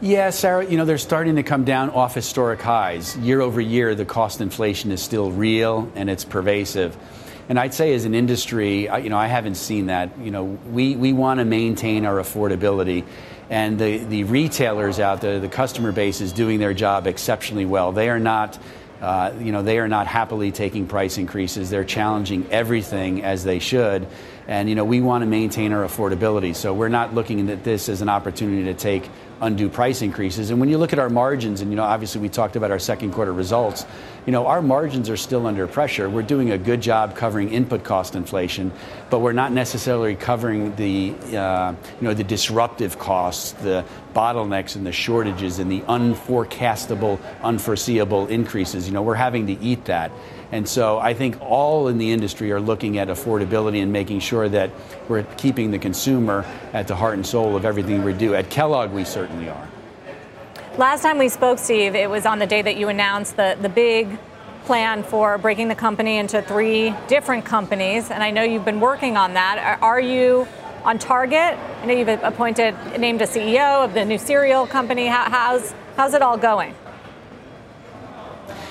Yeah, 0.01 0.31
Sarah, 0.31 0.65
you 0.65 0.79
know, 0.79 0.87
they're 0.87 0.97
starting 0.97 1.37
to 1.37 1.43
come 1.43 1.65
down 1.65 1.91
off 1.91 2.15
historic 2.15 2.63
highs. 2.63 3.19
Year 3.19 3.43
over 3.43 3.61
year, 3.61 3.95
the 3.95 4.07
cost 4.07 4.41
inflation 4.41 4.93
is 4.93 5.03
still 5.03 5.31
real 5.31 5.93
and 5.95 6.09
it's 6.09 6.25
pervasive. 6.25 6.97
And 7.49 7.59
I'd 7.59 7.73
say 7.73 7.95
as 7.95 8.05
an 8.05 8.15
industry, 8.15 8.83
you 8.83 9.09
know, 9.09 9.17
I 9.17 9.27
haven't 9.27 9.55
seen 9.55 9.87
that. 9.87 10.19
You 10.19 10.31
know, 10.31 10.45
we, 10.45 10.97
we 10.97 11.15
want 11.15 11.39
to 11.39 11.45
maintain 11.45 12.05
our 12.05 12.17
affordability. 12.17 13.05
And 13.49 13.79
the, 13.79 13.99
the 13.99 14.25
retailers 14.25 15.01
out 15.01 15.23
there, 15.23 15.41
the 15.41 15.49
customer 15.49 15.91
base 15.91 16.21
is 16.21 16.33
doing 16.33 16.59
their 16.59 16.75
job 16.75 17.07
exceptionally 17.07 17.65
well. 17.65 17.93
They 17.93 18.11
are 18.11 18.19
not, 18.19 18.59
uh, 19.01 19.33
you 19.39 19.53
know, 19.53 19.63
they 19.63 19.79
are 19.79 19.89
not 19.89 20.07
happily 20.07 20.53
taking 20.53 20.87
price 20.87 21.17
increases. 21.17 21.71
They're 21.71 21.85
challenging 21.85 22.47
everything 22.51 23.25
as 23.25 23.45
they 23.45 23.59
should. 23.59 24.07
And, 24.47 24.69
you 24.69 24.75
know, 24.75 24.85
we 24.85 25.01
want 25.01 25.23
to 25.23 25.27
maintain 25.27 25.73
our 25.73 25.87
affordability. 25.87 26.55
So 26.55 26.75
we're 26.75 26.89
not 26.89 27.15
looking 27.15 27.49
at 27.49 27.65
this 27.65 27.89
as 27.89 28.03
an 28.03 28.11
opportunity 28.11 28.65
to 28.65 28.75
take 28.75 29.09
undue 29.41 29.69
price 29.69 30.03
increases. 30.03 30.51
And 30.51 30.61
when 30.61 30.69
you 30.69 30.79
look 30.79 30.93
at 30.93 30.99
our 30.99 31.11
margins, 31.11 31.61
and 31.61 31.71
you 31.71 31.77
know, 31.77 31.85
obviously 31.85 32.21
we 32.21 32.29
talked 32.29 32.57
about 32.57 32.71
our 32.71 32.79
second 32.79 33.13
quarter 33.13 33.33
results, 33.33 33.85
you 34.27 34.33
know, 34.33 34.47
our 34.47 34.61
margins 34.61 35.09
are 35.09 35.17
still 35.17 35.47
under 35.47 35.67
pressure. 35.67 36.11
We're 36.11 36.23
doing 36.23 36.51
a 36.51 36.59
good 36.59 36.81
job 36.81 37.17
covering 37.17 37.51
input 37.51 37.83
cost 37.83 38.15
inflation, 38.15 38.73
but 39.11 39.21
we're 39.21 39.33
not 39.33 39.53
necessarily 39.53 40.17
covering 40.17 40.77
the, 40.77 41.15
uh, 41.37 41.73
you 42.01 42.09
know, 42.09 42.15
the 42.15 42.25
disruptive 42.25 42.99
costs, 42.99 43.53
the 43.53 43.85
bottlenecks 44.15 44.77
and 44.77 44.85
the 44.85 44.93
shortages 44.93 45.59
and 45.59 45.71
the 45.71 45.81
unforecastable, 45.81 47.19
unforeseeable 47.43 48.27
increases. 48.27 48.87
You 48.87 48.93
know, 48.93 49.03
we're 49.03 49.15
having 49.15 49.47
to 49.47 49.59
eat 49.63 49.87
that. 49.87 50.13
And 50.51 50.67
so 50.67 50.99
I 50.99 51.13
think 51.13 51.41
all 51.43 51.89
in 51.89 51.99
the 51.99 52.11
industry 52.11 52.53
are 52.53 52.61
looking 52.61 52.99
at 52.99 53.09
affordability 53.09 53.83
and 53.83 53.93
making 53.93 54.21
sure 54.21 54.49
that 54.49 54.71
we're 55.09 55.25
keeping 55.37 55.71
the 55.71 55.79
consumer 55.79 56.45
at 56.73 56.89
the 56.89 56.97
heart 56.97 57.15
and 57.15 57.27
soul 57.27 57.55
of 57.55 57.65
everything 57.65 58.03
we 58.03 58.15
do. 58.15 58.35
At 58.35 58.49
Kellogg, 58.49 58.91
we 58.93 59.05
certainly 59.05 59.49
are. 59.49 59.69
Last 60.79 61.03
time 61.03 61.19
we 61.19 61.29
spoke, 61.29 61.59
Steve, 61.59 61.95
it 61.95 62.09
was 62.09 62.25
on 62.25 62.39
the 62.39 62.47
day 62.47 62.63
that 62.63 62.77
you 62.77 62.89
announced 62.89 63.37
the, 63.37 63.59
the 63.61 63.69
big 63.69 64.19
plan 64.65 65.03
for 65.03 65.37
breaking 65.39 65.69
the 65.69 65.75
company 65.75 66.19
into 66.19 66.41
three 66.41 66.95
different 67.09 67.45
companies. 67.45 68.11
And 68.11 68.23
I 68.23 68.31
know 68.31 68.43
you've 68.43 68.65
been 68.65 68.81
working 68.81 69.17
on 69.17 69.35
that. 69.35 69.79
Are 69.83 70.01
you 70.01 70.47
on 70.85 70.99
target? 70.99 71.59
I 71.83 71.87
know 71.87 71.95
you've 71.95 72.09
appointed, 72.09 72.75
named 72.99 73.21
a 73.21 73.27
CEO 73.27 73.85
of 73.85 73.93
the 73.93 74.05
new 74.05 74.19
cereal 74.19 74.67
company. 74.67 75.07
How, 75.07 75.29
how's, 75.31 75.75
how's 75.97 76.15
it 76.15 76.23
all 76.23 76.39
going? 76.39 76.75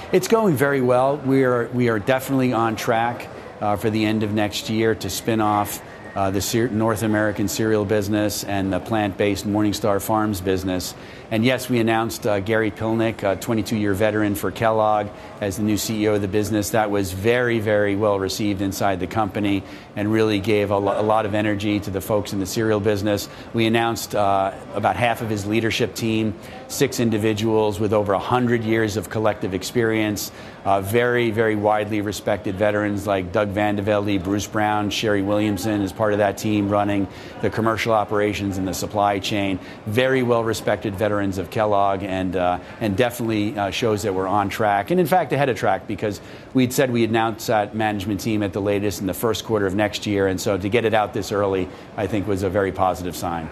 It's 0.10 0.30
going 0.30 0.56
very 0.56 0.80
well. 0.80 1.18
We 1.18 1.44
are, 1.44 1.68
we 1.74 1.90
are 1.90 2.00
definitely 2.00 2.54
on 2.54 2.78
track 2.78 3.28
uh, 3.60 3.76
for 3.76 3.90
the 3.90 4.06
end 4.06 4.24
of 4.24 4.34
next 4.34 4.70
year 4.70 4.96
to 4.96 5.10
spin 5.10 5.42
off 5.42 5.82
uh, 6.16 6.32
the 6.32 6.70
North 6.72 7.04
American 7.04 7.50
cereal 7.50 7.84
business 7.84 8.46
and 8.46 8.72
the 8.72 8.80
plant 8.80 9.18
based 9.18 9.46
Morningstar 9.46 10.02
Farms 10.02 10.40
business. 10.40 10.96
And 11.30 11.44
yes, 11.44 11.70
we 11.70 11.80
announced 11.80 12.26
uh, 12.26 12.40
Gary 12.40 12.72
Pilnick, 12.72 13.22
a 13.24 13.36
22 13.36 13.76
year 13.76 13.94
veteran 13.94 14.34
for 14.34 14.50
Kellogg, 14.50 15.08
as 15.42 15.58
the 15.58 15.64
new 15.64 15.76
CEO 15.76 16.16
of 16.16 16.22
the 16.22 16.28
business. 16.30 16.70
That 16.70 16.90
was 16.90 17.12
very, 17.12 17.60
very 17.60 17.98
well 17.98 18.18
received 18.18 18.62
inside 18.62 19.02
the 19.02 19.08
company 19.08 19.64
and 19.98 20.10
really 20.10 20.40
gave 20.40 20.72
a, 20.72 20.78
lo- 20.78 20.98
a 20.98 21.04
lot 21.04 21.26
of 21.26 21.34
energy 21.34 21.82
to 21.82 21.92
the 21.92 22.00
folks 22.00 22.32
in 22.32 22.40
the 22.40 22.46
cereal 22.46 22.80
business. 22.80 23.28
We 23.54 23.66
announced 23.66 24.16
uh, 24.16 24.54
about 24.74 24.96
half 24.96 25.22
of 25.22 25.30
his 25.30 25.46
leadership 25.46 25.96
team, 25.96 26.34
six 26.70 27.02
individuals 27.02 27.78
with 27.78 27.92
over 27.92 28.14
100 28.14 28.64
years 28.64 28.96
of 28.96 29.10
collective 29.10 29.54
experience, 29.54 30.32
uh, 30.64 30.82
very, 30.82 31.32
very 31.32 31.56
widely 31.56 32.02
respected 32.02 32.56
veterans 32.56 33.06
like 33.06 33.34
Doug 33.34 33.54
VanDeVelde, 33.54 34.24
Bruce 34.24 34.48
Brown, 34.48 34.90
Sherry 34.90 35.22
Williamson 35.22 35.82
is 35.82 35.92
part 35.92 36.14
of 36.14 36.20
that 36.20 36.38
team 36.38 36.70
running 36.70 37.08
the 37.42 37.50
commercial 37.50 37.94
operations 37.94 38.58
and 38.58 38.68
the 38.68 38.74
supply 38.74 39.20
chain. 39.20 39.60
Very 39.86 40.24
well 40.24 40.44
respected 40.44 40.96
veterans 40.96 41.17
of 41.18 41.50
Kellogg 41.50 42.04
and, 42.04 42.36
uh, 42.36 42.60
and 42.80 42.96
definitely 42.96 43.58
uh, 43.58 43.72
shows 43.72 44.04
that 44.04 44.14
we're 44.14 44.28
on 44.28 44.50
track. 44.50 44.92
And 44.92 45.00
in 45.00 45.06
fact, 45.06 45.34
ahead 45.34 45.50
of 45.50 45.58
track 45.58 45.88
because 45.88 46.22
we'd 46.54 46.72
said 46.72 46.92
we'd 46.92 47.10
announce 47.10 47.48
that 47.48 47.76
management 47.76 48.20
team 48.20 48.44
at 48.44 48.54
the 48.54 48.62
latest 48.62 49.02
in 49.02 49.08
the 49.08 49.14
first 49.14 49.46
quarter 49.46 49.66
of 49.66 49.76
next 49.76 50.06
year. 50.06 50.28
And 50.28 50.40
so 50.40 50.58
to 50.58 50.70
get 50.70 50.86
it 50.86 50.94
out 50.94 51.14
this 51.14 51.32
early, 51.32 51.68
I 51.96 52.08
think 52.08 52.28
was 52.28 52.44
a 52.44 52.50
very 52.50 52.72
positive 52.72 53.16
sign. 53.16 53.50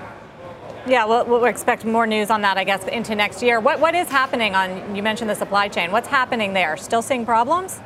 Yeah, 0.87 1.05
we'll, 1.05 1.25
we'll, 1.25 1.45
expect 1.45 1.83
more 1.83 2.05
news 2.05 2.29
on 2.29 2.41
that, 2.41 2.57
I 2.57 2.63
guess, 2.63 2.87
into 2.87 3.15
next 3.15 3.41
year. 3.41 3.59
What, 3.59 3.79
what 3.79 3.95
is 3.95 4.07
happening 4.07 4.53
on, 4.53 4.95
you 4.95 5.01
mentioned 5.01 5.31
the 5.31 5.35
supply 5.35 5.67
chain. 5.67 5.91
What's 5.91 6.07
happening 6.07 6.53
there? 6.53 6.77
Still 6.77 7.01
seeing 7.01 7.25
problems? 7.25 7.79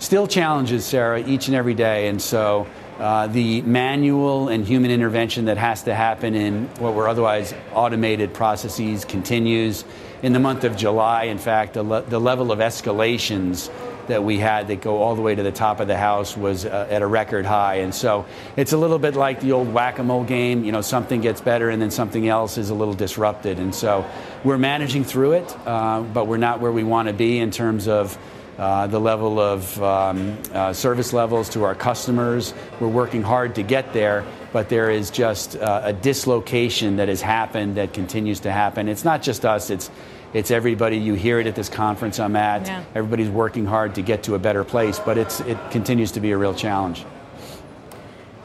Still 0.00 0.26
challenges, 0.26 0.84
Sarah, 0.84 1.24
each 1.24 1.46
and 1.46 1.56
every 1.56 1.74
day. 1.74 2.08
And 2.08 2.20
so 2.20 2.66
uh, 2.98 3.28
the 3.28 3.62
manual 3.62 4.48
and 4.48 4.66
human 4.66 4.90
intervention 4.90 5.44
that 5.44 5.56
has 5.56 5.84
to 5.84 5.94
happen 5.94 6.34
in 6.34 6.66
what 6.78 6.94
were 6.94 7.08
otherwise 7.08 7.54
automated 7.72 8.34
processes 8.34 9.04
continues. 9.04 9.84
In 10.20 10.32
the 10.32 10.40
month 10.40 10.64
of 10.64 10.76
July, 10.76 11.24
in 11.24 11.38
fact, 11.38 11.74
the, 11.74 11.84
le- 11.84 12.02
the 12.02 12.18
level 12.18 12.50
of 12.50 12.58
escalations 12.58 13.70
that 14.08 14.24
we 14.24 14.38
had 14.38 14.68
that 14.68 14.80
go 14.80 15.00
all 15.00 15.14
the 15.14 15.22
way 15.22 15.34
to 15.34 15.42
the 15.42 15.52
top 15.52 15.80
of 15.80 15.86
the 15.86 15.96
house 15.96 16.36
was 16.36 16.64
uh, 16.64 16.88
at 16.90 17.02
a 17.02 17.06
record 17.06 17.46
high. 17.46 17.76
And 17.76 17.94
so 17.94 18.26
it's 18.56 18.72
a 18.72 18.76
little 18.76 18.98
bit 18.98 19.14
like 19.14 19.40
the 19.40 19.52
old 19.52 19.72
whack 19.72 19.98
a 19.98 20.02
mole 20.02 20.24
game. 20.24 20.64
You 20.64 20.72
know, 20.72 20.80
something 20.80 21.20
gets 21.20 21.40
better 21.40 21.70
and 21.70 21.80
then 21.80 21.92
something 21.92 22.26
else 22.26 22.58
is 22.58 22.70
a 22.70 22.74
little 22.74 22.94
disrupted. 22.94 23.58
And 23.60 23.72
so 23.74 24.04
we're 24.42 24.58
managing 24.58 25.04
through 25.04 25.32
it, 25.32 25.56
uh, 25.66 26.00
but 26.00 26.26
we're 26.26 26.38
not 26.38 26.60
where 26.60 26.72
we 26.72 26.82
want 26.82 27.08
to 27.08 27.14
be 27.14 27.38
in 27.38 27.52
terms 27.52 27.86
of. 27.86 28.18
Uh, 28.58 28.88
the 28.88 28.98
level 28.98 29.38
of 29.38 29.80
um, 29.80 30.36
uh, 30.52 30.72
service 30.72 31.12
levels 31.12 31.48
to 31.48 31.62
our 31.62 31.76
customers. 31.76 32.52
We're 32.80 32.88
working 32.88 33.22
hard 33.22 33.54
to 33.54 33.62
get 33.62 33.92
there, 33.92 34.24
but 34.52 34.68
there 34.68 34.90
is 34.90 35.10
just 35.12 35.54
uh, 35.54 35.82
a 35.84 35.92
dislocation 35.92 36.96
that 36.96 37.08
has 37.08 37.22
happened 37.22 37.76
that 37.76 37.92
continues 37.92 38.40
to 38.40 38.50
happen. 38.50 38.88
It's 38.88 39.04
not 39.04 39.22
just 39.22 39.44
us, 39.44 39.70
it's 39.70 39.90
it's 40.34 40.50
everybody. 40.50 40.98
You 40.98 41.14
hear 41.14 41.38
it 41.40 41.46
at 41.46 41.54
this 41.54 41.68
conference 41.68 42.18
I'm 42.18 42.36
at. 42.36 42.66
Yeah. 42.66 42.84
Everybody's 42.94 43.30
working 43.30 43.64
hard 43.64 43.94
to 43.94 44.02
get 44.02 44.24
to 44.24 44.34
a 44.34 44.38
better 44.38 44.64
place, 44.64 44.98
but 44.98 45.16
it's, 45.16 45.40
it 45.40 45.56
continues 45.70 46.12
to 46.12 46.20
be 46.20 46.32
a 46.32 46.36
real 46.36 46.52
challenge. 46.52 47.04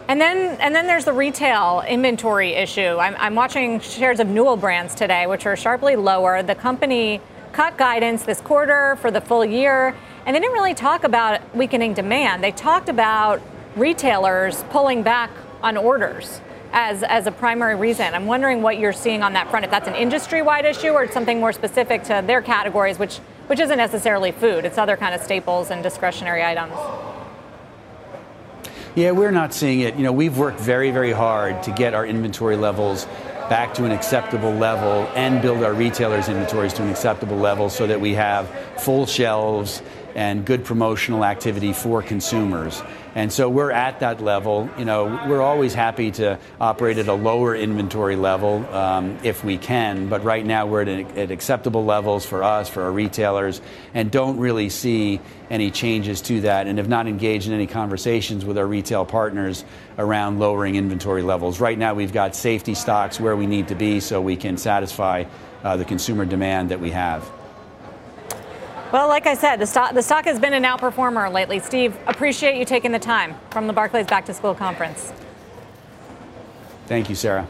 And 0.08 0.22
then, 0.22 0.60
and 0.62 0.76
then 0.76 0.88
there's 0.88 1.06
the 1.06 1.14
retail 1.14 1.84
inventory 1.88 2.52
issue. 2.54 2.98
I'm, 2.98 3.16
I'm 3.18 3.36
watching 3.36 3.80
shares 3.80 4.20
of 4.20 4.28
Newell 4.28 4.58
Brands 4.58 4.96
today, 4.96 5.28
which 5.28 5.46
are 5.46 5.56
sharply 5.56 5.96
lower. 5.96 6.44
The 6.44 6.56
company 6.56 7.20
cut 7.54 7.78
guidance 7.78 8.24
this 8.24 8.42
quarter 8.42 8.98
for 8.98 9.12
the 9.12 9.22
full 9.22 9.46
year, 9.46 9.96
and 10.26 10.36
they 10.36 10.40
didn't 10.40 10.54
really 10.54 10.74
talk 10.74 11.04
about 11.04 11.56
weakening 11.56 11.94
demand. 11.94 12.44
They 12.44 12.52
talked 12.52 12.90
about 12.90 13.42
retailers 13.76 14.64
pulling 14.72 15.04
back 15.04 15.30
on 15.62 15.78
orders 15.78 16.42
as, 16.74 17.04
as 17.04 17.28
a 17.28 17.32
primary 17.32 17.76
reason. 17.76 18.14
I'm 18.14 18.26
wondering 18.26 18.64
what 18.64 18.80
you're 18.80 18.92
seeing 18.92 19.22
on 19.22 19.34
that 19.34 19.50
front, 19.50 19.64
if 19.66 19.72
that's 19.72 19.88
an 19.88 19.96
industry 19.96 20.42
wide 20.42 20.66
issue 20.66 20.90
or 20.90 21.10
something 21.12 21.40
more 21.40 21.54
specific 21.54 22.04
to 22.06 22.24
their 22.26 22.42
categories, 22.42 22.98
which, 22.98 23.18
which 23.48 23.60
isn't 23.60 23.78
necessarily 23.78 24.32
food, 24.32 24.66
it's 24.66 24.80
other 24.80 24.98
kind 24.98 25.14
of 25.14 25.22
staples 25.22 25.70
and 25.70 25.84
discretionary 25.84 26.44
items. 26.44 26.74
Yeah, 28.96 29.12
we're 29.12 29.32
not 29.32 29.54
seeing 29.54 29.82
it. 29.82 29.96
You 29.96 30.04
know, 30.04 30.12
we've 30.12 30.38
worked 30.38 30.60
very, 30.60 30.92
very 30.92 31.12
hard 31.12 31.64
to 31.64 31.72
get 31.72 31.94
our 31.94 32.06
inventory 32.06 32.56
levels 32.56 33.08
back 33.50 33.74
to 33.76 33.86
an 33.86 33.92
acceptable 33.92 34.54
level 34.54 35.08
and 35.16 35.42
build 35.42 35.64
our 35.64 35.74
retailers' 35.74 36.30
inventories 36.30 36.74
to 36.74 36.84
an 36.84 36.90
acceptable 36.90 37.38
level 37.38 37.70
so 37.70 37.88
that 37.88 38.00
we 38.00 38.14
have 38.14 38.50
full 38.78 39.06
shelves 39.06 39.82
and 40.16 40.46
good 40.46 40.64
promotional 40.64 41.26
activity 41.26 41.74
for 41.74 42.02
consumers. 42.02 42.82
And 43.16 43.32
so 43.32 43.48
we're 43.48 43.72
at 43.72 44.00
that 44.00 44.22
level. 44.22 44.70
You 44.78 44.86
know, 44.86 45.06
we're 45.28 45.42
always 45.42 45.74
happy 45.74 46.10
to 46.12 46.40
operate 46.60 46.98
at 46.98 47.08
a 47.08 47.14
lower 47.14 47.56
inventory 47.56 48.16
level 48.16 48.66
um, 48.74 49.20
if 49.24 49.44
we 49.44 49.58
can, 49.58 50.10
but 50.10 50.24
right 50.24 50.44
now 50.44 50.66
we're 50.66 50.82
at, 50.82 51.18
at, 51.18 51.30
acceptable 51.30 51.86
levels 51.86 52.26
for 52.26 52.44
us, 52.44 52.70
for 52.70 52.84
our 52.84 52.92
retailers, 52.92 53.62
and 53.94 54.10
don't 54.10 54.40
really 54.40 54.70
see 54.70 55.20
any 55.52 55.70
changes 55.70 56.22
to 56.22 56.42
that 56.42 56.66
and 56.66 56.80
have 56.80 56.90
not 56.90 57.08
engaged 57.08 57.48
in 57.48 57.54
any 57.54 57.68
conversations 57.68 58.46
with 58.46 58.58
our 58.58 58.66
retail 58.66 59.06
partners 59.06 59.64
around 60.00 60.40
lowering 60.40 60.76
inventory 60.76 61.22
levels. 61.22 61.60
Right 61.60 61.78
now 61.78 61.94
we've 61.94 62.14
got 62.14 62.36
safety 62.36 62.74
stocks 62.74 63.20
where 63.20 63.36
we 63.36 63.46
need 63.46 63.68
to 63.68 63.76
be 63.76 64.00
so 64.00 64.22
we 64.22 64.36
can 64.36 64.58
satisfy 64.58 65.26
uh, 65.64 65.78
the 65.78 65.86
consumer 65.86 66.26
demand 66.26 66.72
that 66.72 66.80
we 66.80 66.90
have. 66.90 67.30
Well, 68.94 69.08
like 69.08 69.26
I 69.26 69.34
said, 69.34 69.56
the 69.56 69.66
stock, 69.66 69.96
the 69.96 70.04
stock 70.04 70.26
has 70.26 70.38
been 70.38 70.54
an 70.54 70.62
outperformer 70.62 71.34
lately. 71.34 71.58
Steve, 71.58 71.98
appreciate 72.06 72.60
you 72.60 72.64
taking 72.64 72.92
the 72.92 73.00
time 73.00 73.36
from 73.50 73.66
the 73.66 73.74
Barclays 73.74 74.06
Back 74.06 74.24
to 74.28 74.36
School 74.36 74.54
Conference. 74.54 75.12
Thank 76.86 77.10
you, 77.10 77.16
Sarah. 77.16 77.48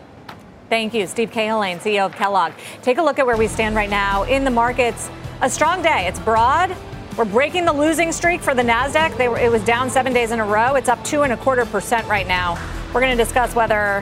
Thank 0.70 0.94
you, 0.94 1.06
Steve 1.06 1.32
Cahillane, 1.32 1.80
CEO 1.80 2.06
of 2.06 2.16
Kellogg. 2.16 2.54
Take 2.82 2.98
a 2.98 3.02
look 3.02 3.20
at 3.20 3.26
where 3.26 3.36
we 3.36 3.50
stand 3.50 3.76
right 3.76 3.90
now 3.90 4.24
in 4.24 4.46
the 4.46 4.52
markets. 4.52 5.10
A 5.42 5.50
strong 5.50 5.82
day. 5.82 6.08
It's 6.08 6.18
broad. 6.18 6.74
We're 7.18 7.26
breaking 7.26 7.66
the 7.66 7.74
losing 7.74 8.14
streak 8.14 8.40
for 8.40 8.56
the 8.56 8.64
Nasdaq. 8.64 9.18
Were, 9.30 9.38
it 9.38 9.52
was 9.52 9.66
down 9.66 9.90
seven 9.90 10.14
days 10.14 10.32
in 10.32 10.40
a 10.40 10.46
row. 10.46 10.76
It's 10.76 10.88
up 10.88 11.04
two 11.04 11.24
and 11.24 11.34
a 11.34 11.38
quarter 11.38 11.66
percent 11.66 12.08
right 12.08 12.26
now. 12.26 12.58
We're 12.94 13.02
going 13.02 13.18
to 13.18 13.22
discuss 13.22 13.54
whether 13.54 14.02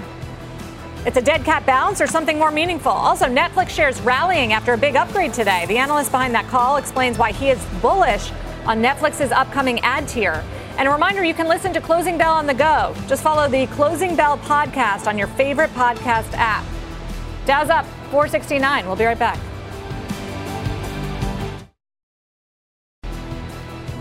it's 1.05 1.17
a 1.17 1.21
dead 1.21 1.43
cat 1.43 1.65
bounce 1.65 1.99
or 1.99 2.07
something 2.07 2.37
more 2.37 2.51
meaningful. 2.51 2.91
Also, 2.91 3.25
Netflix 3.25 3.69
shares 3.69 3.99
rallying 4.01 4.53
after 4.53 4.73
a 4.73 4.77
big 4.77 4.95
upgrade 4.95 5.33
today. 5.33 5.65
The 5.67 5.77
analyst 5.77 6.11
behind 6.11 6.35
that 6.35 6.47
call 6.47 6.77
explains 6.77 7.17
why 7.17 7.31
he 7.31 7.49
is 7.49 7.63
bullish 7.81 8.31
on 8.65 8.81
Netflix's 8.81 9.31
upcoming 9.31 9.79
ad 9.79 10.07
tier. 10.07 10.43
And 10.77 10.87
a 10.87 10.91
reminder 10.91 11.23
you 11.23 11.33
can 11.33 11.47
listen 11.47 11.73
to 11.73 11.81
Closing 11.81 12.17
Bell 12.17 12.33
on 12.33 12.45
the 12.45 12.53
go. 12.53 12.95
Just 13.07 13.23
follow 13.23 13.49
the 13.49 13.67
Closing 13.67 14.15
Bell 14.15 14.37
podcast 14.37 15.07
on 15.07 15.17
your 15.17 15.27
favorite 15.27 15.71
podcast 15.71 16.33
app. 16.33 16.65
Dow's 17.45 17.69
up 17.69 17.85
469. 18.11 18.85
We'll 18.85 18.95
be 18.95 19.05
right 19.05 19.17
back. 19.17 19.50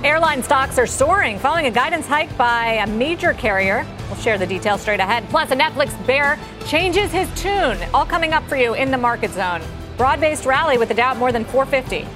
Airline 0.03 0.43
stocks 0.43 0.79
are 0.79 0.87
soaring 0.87 1.39
following 1.39 1.67
a 1.67 1.71
guidance 1.71 2.07
hike 2.07 2.35
by 2.39 2.83
a 2.83 2.87
major 2.87 3.35
carrier. 3.35 3.87
We'll 4.09 4.17
share 4.17 4.39
the 4.39 4.47
details 4.47 4.81
straight 4.81 4.99
ahead. 4.99 5.29
Plus, 5.29 5.51
a 5.51 5.55
Netflix 5.55 5.95
bear 6.07 6.39
changes 6.67 7.13
his 7.13 7.29
tune. 7.39 7.77
All 7.93 8.07
coming 8.07 8.33
up 8.33 8.43
for 8.49 8.57
you 8.57 8.73
in 8.73 8.91
the 8.91 8.97
market 8.97 9.31
zone. 9.31 9.61
Broad 9.99 10.19
based 10.19 10.47
rally 10.47 10.79
with 10.79 10.89
the 10.89 10.95
Dow 10.95 11.13
more 11.13 11.33
than 11.33 11.45
450. 11.45 12.09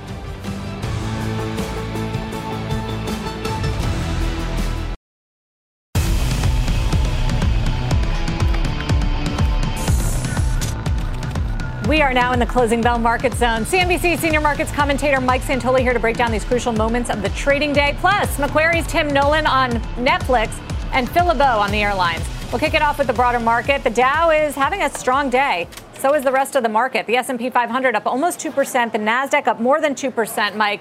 We 11.95 12.03
are 12.03 12.13
now 12.13 12.33
in 12.33 12.41
the 12.41 12.47
closing 12.47 12.81
bell 12.81 12.99
market 12.99 13.35
zone. 13.35 13.65
CNBC 13.65 14.19
senior 14.19 14.41
markets 14.41 14.73
commentator 14.73 15.21
Mike 15.21 15.43
Santoli 15.43 15.79
here 15.79 15.93
to 15.93 16.01
break 16.01 16.17
down 16.17 16.33
these 16.33 16.43
crucial 16.43 16.73
moments 16.73 17.09
of 17.09 17.23
the 17.23 17.29
trading 17.29 17.73
day. 17.73 17.97
Plus, 18.01 18.37
Macquarie's 18.37 18.85
Tim 18.89 19.07
Nollen 19.11 19.47
on 19.47 19.71
Netflix 19.95 20.59
and 20.93 21.09
Phil 21.09 21.31
on 21.31 21.71
the 21.71 21.81
airlines. 21.85 22.29
We'll 22.51 22.59
kick 22.59 22.75
it 22.75 22.83
off 22.83 22.99
with 22.99 23.07
the 23.07 23.13
broader 23.13 23.39
market. 23.39 23.85
The 23.85 23.91
Dow 23.91 24.31
is 24.31 24.57
having 24.57 24.83
a 24.83 24.91
strong 24.91 25.31
day. 25.31 25.69
So 25.97 26.15
is 26.15 26.25
the 26.25 26.33
rest 26.33 26.57
of 26.57 26.65
the 26.65 26.69
market. 26.69 27.07
The 27.07 27.15
S&P 27.15 27.49
500 27.49 27.95
up 27.95 28.07
almost 28.07 28.41
2%, 28.41 28.91
the 28.91 28.99
Nasdaq 28.99 29.47
up 29.47 29.61
more 29.61 29.81
than 29.81 29.95
2%, 29.95 30.57
Mike. 30.57 30.81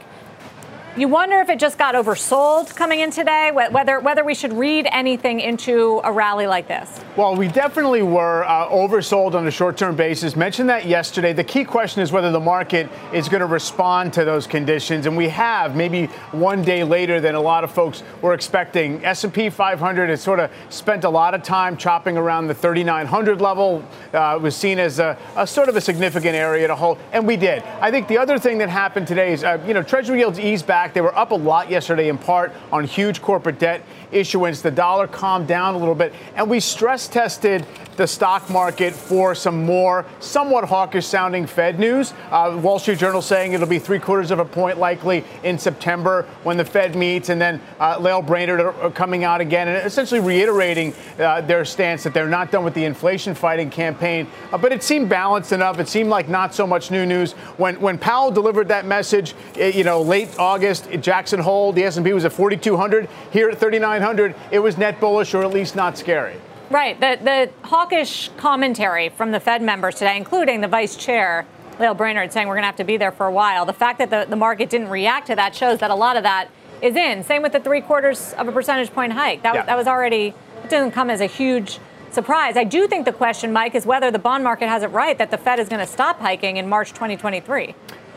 You 0.96 1.08
wonder 1.08 1.40
if 1.40 1.50
it 1.50 1.58
just 1.58 1.80
got 1.80 1.96
oversold 1.96 2.76
coming 2.76 3.00
in 3.00 3.10
today, 3.10 3.50
whether 3.52 4.00
whether 4.00 4.24
we 4.24 4.36
should 4.36 4.54
read 4.54 4.88
anything 4.92 5.40
into 5.40 6.00
a 6.04 6.12
rally 6.12 6.46
like 6.46 6.68
this. 6.68 7.02
Well, 7.18 7.36
we 7.36 7.48
definitely 7.48 8.04
were 8.04 8.44
uh, 8.44 8.70
oversold 8.70 9.34
on 9.34 9.48
a 9.48 9.52
short-term 9.52 9.96
basis. 9.96 10.36
Mentioned 10.36 10.70
that 10.70 10.86
yesterday. 10.86 11.34
The 11.34 11.44
key 11.44 11.64
question 11.64 12.04
is 12.04 12.12
whether 12.12 12.32
the 12.32 12.40
market 12.40 12.90
is 13.12 13.28
going 13.28 13.40
to 13.40 13.48
respond 13.48 14.14
to 14.14 14.24
those 14.24 14.46
conditions, 14.46 15.08
and 15.08 15.18
we 15.18 15.30
have 15.30 15.76
maybe 15.76 16.06
one 16.32 16.62
day 16.62 16.84
later 16.84 17.20
than 17.20 17.34
a 17.34 17.42
lot 17.42 17.64
of 17.64 17.72
folks 17.72 18.04
were 18.22 18.36
expecting. 18.36 19.04
S&P 19.04 19.50
500 19.50 20.10
has 20.10 20.22
sort 20.22 20.40
of 20.40 20.52
spent 20.70 21.06
a 21.06 21.10
lot 21.10 21.34
of 21.34 21.42
time 21.42 21.76
chopping 21.76 22.18
around 22.18 22.46
the 22.46 22.54
3,900 22.54 23.42
level. 23.42 23.84
Uh, 24.14 24.38
was 24.40 24.56
seen 24.56 24.78
as 24.78 25.00
a, 25.00 25.18
a, 25.38 25.48
sort 25.48 25.70
of 25.70 25.76
a 25.76 25.82
significant 25.82 26.36
area 26.36 26.68
to 26.68 26.76
hold, 26.76 27.00
and 27.14 27.26
we 27.26 27.36
did. 27.36 27.64
I 27.82 27.90
think 27.90 28.08
the 28.08 28.20
other 28.20 28.38
thing 28.38 28.60
that 28.60 28.70
happened 28.70 29.08
today 29.08 29.34
is, 29.34 29.44
uh, 29.44 29.60
you 29.66 29.74
know, 29.74 29.82
Treasury 29.82 30.20
yields 30.20 30.40
eased 30.40 30.68
back 30.68 30.83
back. 30.84 30.93
They 30.93 31.02
were 31.02 31.17
up 31.17 31.32
a 31.32 31.36
lot 31.36 31.69
yesterday, 31.69 32.10
in 32.10 32.17
part 32.17 32.52
on 32.69 32.84
huge 32.84 33.22
corporate 33.22 33.58
debt 33.58 33.86
issuance. 34.13 34.62
The 34.62 34.71
dollar 34.71 35.08
calmed 35.08 35.47
down 35.47 35.76
a 35.76 35.78
little 35.78 35.95
bit, 35.95 36.13
and 36.36 36.49
we 36.49 36.60
stress 36.60 37.08
tested 37.08 37.65
the 37.97 38.08
stock 38.08 38.49
market 38.49 38.93
for 38.93 39.36
some 39.36 39.65
more 39.65 40.06
somewhat 40.19 40.65
hawkish 40.65 41.06
sounding 41.06 41.45
Fed 41.45 41.80
news. 41.80 42.13
Uh, 42.32 42.60
Wall 42.62 42.80
Street 42.80 42.97
Journal 42.97 43.21
saying 43.21 43.54
it'll 43.54 43.67
be 43.67 43.80
three 43.80 43.99
quarters 43.99 44.32
of 44.32 44.39
a 44.39 44.45
point 44.45 44.78
likely 44.78 45.23
in 45.43 45.58
September 45.58 46.23
when 46.43 46.58
the 46.58 46.65
Fed 46.65 46.95
meets, 46.95 47.30
and 47.30 47.39
then 47.39 47.62
uh, 47.80 47.97
Lael 47.99 48.21
Brainard 48.21 48.60
are 48.62 48.91
coming 48.91 49.23
out 49.23 49.41
again 49.41 49.67
and 49.67 49.86
essentially 49.86 50.19
reiterating 50.19 50.93
uh, 51.19 51.41
their 51.41 51.65
stance 51.65 52.04
that 52.04 52.13
they're 52.13 52.28
not 52.28 52.52
done 52.52 52.63
with 52.63 52.73
the 52.73 52.84
inflation 52.84 53.36
fighting 53.36 53.69
campaign. 53.69 54.28
Uh, 54.52 54.58
but 54.58 54.71
it 54.71 54.84
seemed 54.84 55.10
balanced 55.10 55.52
enough. 55.52 55.80
It 55.80 55.88
seemed 55.88 56.10
like 56.10 56.30
not 56.30 56.54
so 56.56 56.65
much 56.65 56.91
new 56.91 57.06
news 57.06 57.34
when 57.58 57.80
when 57.80 57.97
Powell 57.97 58.32
delivered 58.32 58.67
that 58.69 58.86
message. 58.86 59.36
It, 59.56 59.76
you 59.76 59.84
know, 59.84 60.02
late 60.02 60.30
August, 60.39 60.89
Jackson 60.99 61.39
Hole, 61.39 61.71
the 61.71 61.84
S&P 61.84 62.13
was 62.13 62.26
at 62.26 62.34
4,200. 62.34 63.10
Here 63.32 63.49
at 63.49 63.60
3,900, 64.04 64.36
it 64.52 64.60
was 64.60 64.78
net 64.78 65.00
bullish 65.00 65.34
or 65.34 65.44
at 65.44 65.52
least 65.52 65.76
not 65.76 65.98
scary. 65.98 66.36
Right. 66.70 67.00
The, 67.00 67.20
the 67.24 67.68
hawkish 67.68 68.30
commentary 68.38 69.10
from 69.10 69.32
the 69.32 69.39
Fed 69.39 69.62
members 69.62 69.96
today, 69.96 70.18
including 70.18 70.62
the 70.62 70.68
vice 70.68 70.96
chair, 70.96 71.46
Lael 71.80 71.94
Brainard, 71.94 72.34
saying 72.34 72.48
we're 72.48 72.56
going 72.56 72.63
to 72.63 72.68
have 72.68 72.76
to 72.78 72.84
be 72.84 72.98
there 72.98 73.12
for 73.12 73.26
a 73.26 73.32
while. 73.32 73.66
The 73.66 73.74
fact 73.74 74.00
that 74.00 74.10
the, 74.10 74.26
the 74.30 74.36
market 74.36 74.70
didn't 74.70 74.89
react 74.89 75.28
to 75.28 75.36
that 75.36 75.56
shows 75.56 75.80
that 75.80 75.92
a 75.92 75.96
lot 75.96 76.18
of 76.18 76.24
that 76.24 76.50
is 76.82 76.96
in. 76.96 77.24
Same 77.24 77.42
with 77.42 77.54
the 77.54 77.60
three 77.60 77.82
quarters 77.82 78.34
of 78.34 78.48
a 78.48 78.52
percentage 78.52 78.92
point 78.92 79.13
hike. 79.13 79.44
That, 79.44 79.56
yeah. 79.56 79.66
that 79.66 79.78
was 79.78 79.88
already, 79.88 80.34
it 80.63 80.70
didn't 80.70 80.92
come 80.92 81.10
as 81.10 81.22
a 81.22 81.26
huge 81.26 81.80
surprise. 82.12 82.58
I 82.58 82.63
do 82.63 82.88
think 82.88 83.06
the 83.06 83.13
question, 83.13 83.54
Mike, 83.54 83.76
is 83.76 83.86
whether 83.86 84.12
the 84.12 84.20
bond 84.20 84.44
market 84.44 84.68
has 84.68 84.84
it 84.84 84.88
right 84.88 85.18
that 85.18 85.32
the 85.32 85.38
Fed 85.38 85.60
is 85.60 85.70
going 85.70 85.86
to 85.86 85.92
stop 85.92 86.20
hiking 86.20 86.58
in 86.58 86.68
March 86.68 86.89
2023. 86.89 87.74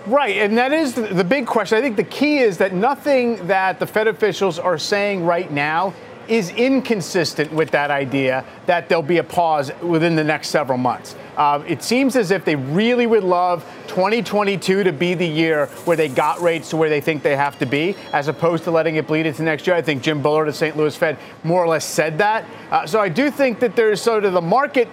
Right, 0.06 0.36
and 0.36 0.56
that 0.56 0.72
is 0.72 0.94
the 0.94 1.24
big 1.24 1.46
question. 1.46 1.78
I 1.78 1.80
think 1.80 1.96
the 1.96 2.04
key 2.04 2.38
is 2.38 2.58
that 2.58 2.72
nothing 2.72 3.44
that 3.48 3.80
the 3.80 3.86
Fed 3.88 4.06
officials 4.06 4.56
are 4.56 4.78
saying 4.78 5.24
right 5.24 5.50
now 5.50 5.94
is 6.28 6.50
inconsistent 6.50 7.52
with 7.52 7.70
that 7.70 7.90
idea 7.90 8.44
that 8.66 8.88
there'll 8.88 9.02
be 9.02 9.18
a 9.18 9.24
pause 9.24 9.72
within 9.82 10.16
the 10.16 10.24
next 10.24 10.48
several 10.48 10.78
months. 10.78 11.14
Uh, 11.36 11.62
it 11.66 11.82
seems 11.82 12.16
as 12.16 12.30
if 12.30 12.44
they 12.44 12.56
really 12.56 13.06
would 13.06 13.24
love 13.24 13.64
2022 13.88 14.84
to 14.84 14.92
be 14.92 15.14
the 15.14 15.26
year 15.26 15.66
where 15.84 15.96
they 15.96 16.08
got 16.08 16.40
rates 16.40 16.70
to 16.70 16.76
where 16.76 16.88
they 16.88 17.00
think 17.00 17.22
they 17.22 17.36
have 17.36 17.58
to 17.58 17.66
be, 17.66 17.94
as 18.12 18.28
opposed 18.28 18.64
to 18.64 18.70
letting 18.70 18.96
it 18.96 19.06
bleed 19.06 19.26
into 19.26 19.42
next 19.42 19.66
year. 19.66 19.76
I 19.76 19.82
think 19.82 20.02
Jim 20.02 20.22
Bullard 20.22 20.48
of 20.48 20.56
St. 20.56 20.76
Louis 20.76 20.94
Fed 20.96 21.18
more 21.44 21.62
or 21.62 21.68
less 21.68 21.84
said 21.84 22.18
that. 22.18 22.44
Uh, 22.70 22.86
so 22.86 23.00
I 23.00 23.08
do 23.08 23.30
think 23.30 23.60
that 23.60 23.76
there's 23.76 24.00
sort 24.00 24.24
of 24.24 24.32
the 24.32 24.40
market 24.40 24.88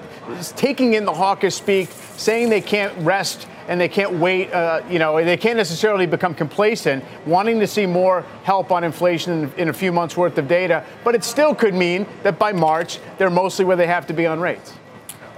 taking 0.56 0.94
in 0.94 1.06
the 1.06 1.14
hawkish 1.14 1.56
speak, 1.56 1.90
saying 2.16 2.50
they 2.50 2.62
can't 2.62 2.96
rest 3.00 3.48
and 3.68 3.80
they 3.80 3.88
can't 3.88 4.14
wait. 4.14 4.52
Uh, 4.52 4.82
you 4.90 5.00
know, 5.00 5.24
they 5.24 5.38
can't 5.38 5.58
necessarily 5.58 6.06
become 6.06 6.34
complacent, 6.34 7.04
wanting 7.26 7.60
to 7.60 7.68
see 7.68 7.86
more 7.86 8.22
help 8.44 8.72
on 8.72 8.84
inflation 8.84 9.44
in, 9.44 9.54
in, 9.54 9.70
a 9.70 9.74
few 9.74 9.92
months 9.92 10.18
worth 10.18 10.38
of 10.38 10.48
data. 10.48 10.86
But 11.04 11.16
it 11.16 11.24
still 11.24 11.56
could 11.56 11.74
mean 11.74 12.06
that 12.24 12.40
by 12.40 12.52
March 12.52 13.00
they're 13.18 13.30
mostly 13.30 13.66
where 13.66 13.78
they 13.78 13.88
have 13.88 14.08
to 14.08 14.14
be 14.14 14.26
on 14.26 14.40
rates. 14.40 14.74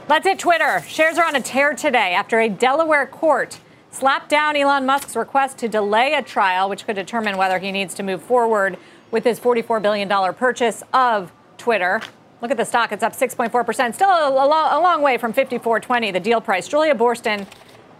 Let's 0.07 0.25
hit 0.25 0.39
Twitter. 0.39 0.83
Shares 0.87 1.17
are 1.17 1.25
on 1.25 1.35
a 1.35 1.41
tear 1.41 1.73
today 1.73 2.13
after 2.13 2.39
a 2.39 2.49
Delaware 2.49 3.07
court 3.07 3.59
slapped 3.95 4.29
down 4.29 4.55
Elon 4.55 4.85
Musk's 4.85 5.15
request 5.15 5.57
to 5.59 5.69
delay 5.69 6.13
a 6.13 6.21
trial, 6.21 6.69
which 6.69 6.85
could 6.85 6.95
determine 6.95 7.37
whether 7.37 7.59
he 7.59 7.71
needs 7.71 7.93
to 7.95 8.03
move 8.03 8.21
forward 8.21 8.77
with 9.09 9.23
his 9.23 9.39
$44 9.39 9.81
billion 9.81 10.09
purchase 10.33 10.83
of 10.93 11.31
Twitter. 11.57 12.01
Look 12.41 12.51
at 12.51 12.57
the 12.57 12.65
stock; 12.65 12.91
it's 12.91 13.01
up 13.01 13.13
6.4%, 13.13 13.95
still 13.95 14.09
a, 14.09 14.29
a, 14.29 14.79
long 14.79 15.01
way 15.01 15.17
from 15.17 15.33
54.20, 15.33 16.11
the 16.11 16.19
deal 16.19 16.41
price. 16.41 16.67
Julia 16.67 16.93
Boorstin 16.93 17.47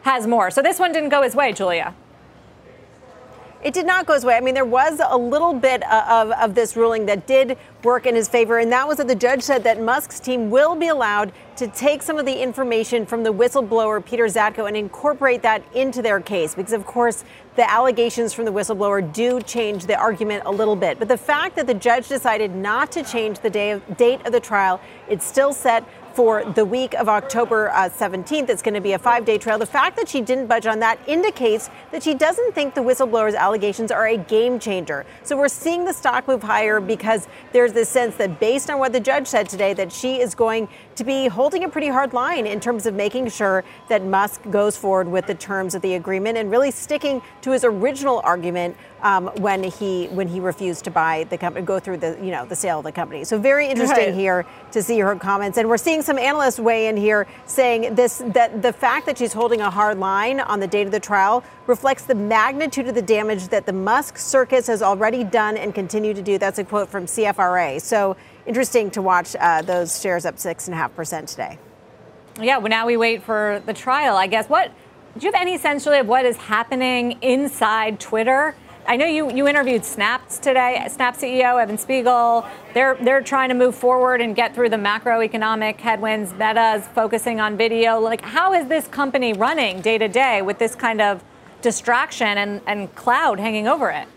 has 0.05 0.27
more. 0.27 0.51
So 0.51 0.61
this 0.61 0.77
one 0.79 0.91
didn't 0.91 1.09
go 1.09 1.23
his 1.23 1.35
way, 1.35 1.51
Julia. 1.51 1.95
It 3.63 3.73
did 3.73 3.87
not 3.87 4.05
go 4.05 4.13
his 4.13 4.23
way. 4.23 4.35
I 4.35 4.39
mean, 4.39 4.53
there 4.53 4.63
was 4.63 5.01
a 5.03 5.17
little 5.17 5.51
bit 5.51 5.81
uh, 5.83 6.05
of, 6.07 6.31
of 6.33 6.53
this 6.53 6.75
ruling 6.75 7.07
that 7.07 7.25
did 7.25 7.57
work 7.83 8.05
in 8.05 8.13
his 8.13 8.29
favor, 8.29 8.59
and 8.59 8.71
that 8.71 8.87
was 8.87 8.97
that 8.97 9.07
the 9.07 9.15
judge 9.15 9.41
said 9.41 9.63
that 9.63 9.81
Musk's 9.81 10.19
team 10.19 10.51
will 10.51 10.75
be 10.75 10.89
allowed 10.89 11.31
to 11.55 11.67
take 11.69 12.03
some 12.03 12.19
of 12.19 12.27
the 12.27 12.39
information 12.39 13.07
from 13.07 13.23
the 13.23 13.33
whistleblower 13.33 14.05
Peter 14.05 14.25
Zatko 14.25 14.67
and 14.67 14.77
incorporate 14.77 15.41
that 15.41 15.63
into 15.73 16.03
their 16.03 16.19
case. 16.19 16.53
Because, 16.53 16.73
of 16.73 16.85
course, 16.85 17.23
the 17.55 17.67
allegations 17.67 18.31
from 18.31 18.45
the 18.45 18.53
whistleblower 18.53 19.11
do 19.11 19.41
change 19.41 19.87
the 19.87 19.95
argument 19.95 20.43
a 20.45 20.51
little 20.51 20.75
bit. 20.75 20.99
But 20.99 21.07
the 21.07 21.17
fact 21.17 21.55
that 21.55 21.65
the 21.65 21.73
judge 21.73 22.07
decided 22.07 22.53
not 22.53 22.91
to 22.91 23.01
change 23.03 23.39
the 23.39 23.47
of, 23.71 23.97
date 23.97 24.23
of 24.27 24.31
the 24.31 24.39
trial, 24.39 24.79
it's 25.09 25.25
still 25.25 25.53
set 25.53 25.83
for 26.15 26.45
the 26.53 26.63
week 26.63 26.93
of 26.93 27.09
October 27.09 27.69
uh, 27.71 27.89
17th. 27.89 28.47
It's 28.47 28.61
going 28.61 28.73
to 28.73 28.81
be 28.81 28.93
a 28.93 28.99
five 28.99 29.25
day 29.25 29.37
trial. 29.37 29.59
The 29.59 29.65
fact 29.65 29.97
that 29.97 30.07
she 30.07 30.21
didn't 30.21 30.47
budge 30.47 30.65
on 30.65 30.79
that 30.79 30.97
indicates 31.07 31.69
that 31.91 32.01
she 32.01 32.13
doesn't 32.13 32.55
think 32.55 32.73
the 32.73 32.81
whistleblower's 32.81 33.35
allegations 33.35 33.91
are 33.91 34.07
a 34.07 34.17
game 34.17 34.57
changer. 34.57 35.05
So 35.23 35.35
we're 35.35 35.49
seeing 35.49 35.83
the 35.83 35.91
stock 35.91 36.27
move 36.27 36.41
higher 36.41 36.79
because 36.79 37.27
there's 37.51 37.73
this 37.73 37.89
sense 37.89 38.15
that 38.15 38.39
based 38.39 38.69
on 38.69 38.79
what 38.79 38.93
the 38.93 38.99
judge 39.01 39.27
said 39.27 39.49
today, 39.49 39.73
that 39.73 39.91
she 39.91 40.21
is 40.21 40.33
going 40.33 40.69
to 40.95 41.03
be 41.03 41.27
holding 41.27 41.65
a 41.65 41.69
pretty 41.69 41.89
hard 41.89 42.13
line 42.13 42.47
in 42.47 42.61
terms 42.61 42.85
of 42.85 42.93
making 42.93 43.27
sure 43.27 43.65
that 43.89 44.05
Musk 44.05 44.41
goes 44.49 44.77
forward 44.77 45.09
with 45.09 45.27
the 45.27 45.35
terms 45.35 45.75
of 45.75 45.81
the 45.81 45.95
agreement 45.95 46.37
and 46.37 46.49
really 46.49 46.71
sticking 46.71 47.21
to 47.41 47.51
his 47.51 47.65
original 47.65 48.21
argument 48.23 48.77
um, 49.05 49.27
when 49.37 49.63
he 49.63 50.07
when 50.07 50.27
he 50.27 50.39
refused 50.39 50.83
to 50.85 50.91
buy 50.91 51.25
the 51.29 51.37
company, 51.37 51.63
go 51.63 51.79
through 51.79 51.97
the 51.97 52.17
you 52.19 52.31
know 52.31 52.43
the 52.43 52.55
sale 52.55 52.79
of 52.79 52.85
the 52.85 52.91
company. 52.91 53.23
So 53.23 53.37
very 53.37 53.67
interesting 53.67 54.05
right. 54.07 54.13
here 54.15 54.47
to 54.71 54.81
see 54.81 54.99
her 54.99 55.15
comments, 55.15 55.59
and 55.59 55.69
we're 55.69 55.77
seeing 55.77 56.01
some 56.01 56.17
analysts 56.17 56.59
weigh 56.59 56.87
in 56.87 56.97
here 56.97 57.27
saying 57.45 57.93
this 57.93 58.23
that 58.33 58.63
the 58.63 58.73
fact 58.73 59.05
that 59.05 59.19
she's 59.19 59.31
holding 59.31 59.61
a 59.61 59.69
hard 59.69 59.99
line 59.99 60.39
on 60.39 60.59
the 60.59 60.65
date 60.65 60.87
of 60.87 60.91
the 60.91 60.99
trial 60.99 61.43
reflects 61.67 62.05
the 62.05 62.15
magnitude 62.15 62.87
of 62.87 62.95
the 62.95 63.01
damage 63.01 63.47
that 63.49 63.67
the 63.67 63.73
Musk 63.73 64.17
circus 64.17 64.65
has 64.65 64.81
already 64.81 65.23
done 65.23 65.55
and 65.55 65.75
continue 65.75 66.15
to 66.15 66.23
do. 66.23 66.39
That's 66.39 66.57
a 66.57 66.63
quote 66.63 66.89
from 66.89 67.05
CFRA. 67.05 67.79
So 67.81 68.17
interesting 68.47 68.89
to 68.91 69.03
watch 69.03 69.35
uh, 69.39 69.61
those 69.61 70.01
shares 70.01 70.25
up 70.25 70.39
six 70.39 70.67
and 70.67 70.73
a 70.73 70.77
half 70.77 70.95
percent 70.95 71.29
today. 71.29 71.59
Yeah, 72.41 72.57
well, 72.57 72.69
now 72.69 72.87
we 72.87 72.97
wait 72.97 73.21
for 73.21 73.61
the 73.67 73.73
trial. 73.73 74.17
I 74.17 74.25
guess 74.25 74.49
what. 74.49 74.71
Do 75.17 75.25
you 75.25 75.31
have 75.31 75.41
any 75.41 75.57
sense, 75.57 75.85
really, 75.85 75.99
of 75.99 76.07
what 76.07 76.25
is 76.25 76.35
happening 76.35 77.19
inside 77.21 78.01
Twitter? 78.01 78.53
I 78.87 78.97
know 78.97 79.07
you, 79.07 79.31
you 79.31 79.47
interviewed 79.47 79.83
Snap's 79.83 80.37
today, 80.37 80.85
Snap 80.91 81.17
CEO 81.17 81.59
Evan 81.59 81.77
Spiegel. 81.77 82.45
They're 82.75 82.95
they're 83.01 83.21
trying 83.21 83.49
to 83.49 83.55
move 83.55 83.73
forward 83.73 84.21
and 84.21 84.35
get 84.35 84.53
through 84.53 84.69
the 84.69 84.77
macroeconomic 84.77 85.77
headwinds. 85.77 86.33
Meta's 86.33 86.87
focusing 86.89 87.39
on 87.39 87.57
video. 87.57 87.99
Like, 87.99 88.21
how 88.21 88.53
is 88.53 88.67
this 88.67 88.87
company 88.87 89.33
running 89.33 89.81
day 89.81 89.97
to 89.97 90.07
day 90.07 90.43
with 90.43 90.59
this 90.59 90.75
kind 90.75 91.01
of 91.01 91.23
distraction 91.63 92.37
and, 92.37 92.61
and 92.67 92.93
cloud 92.93 93.39
hanging 93.39 93.67
over 93.67 93.89
it? 93.89 94.07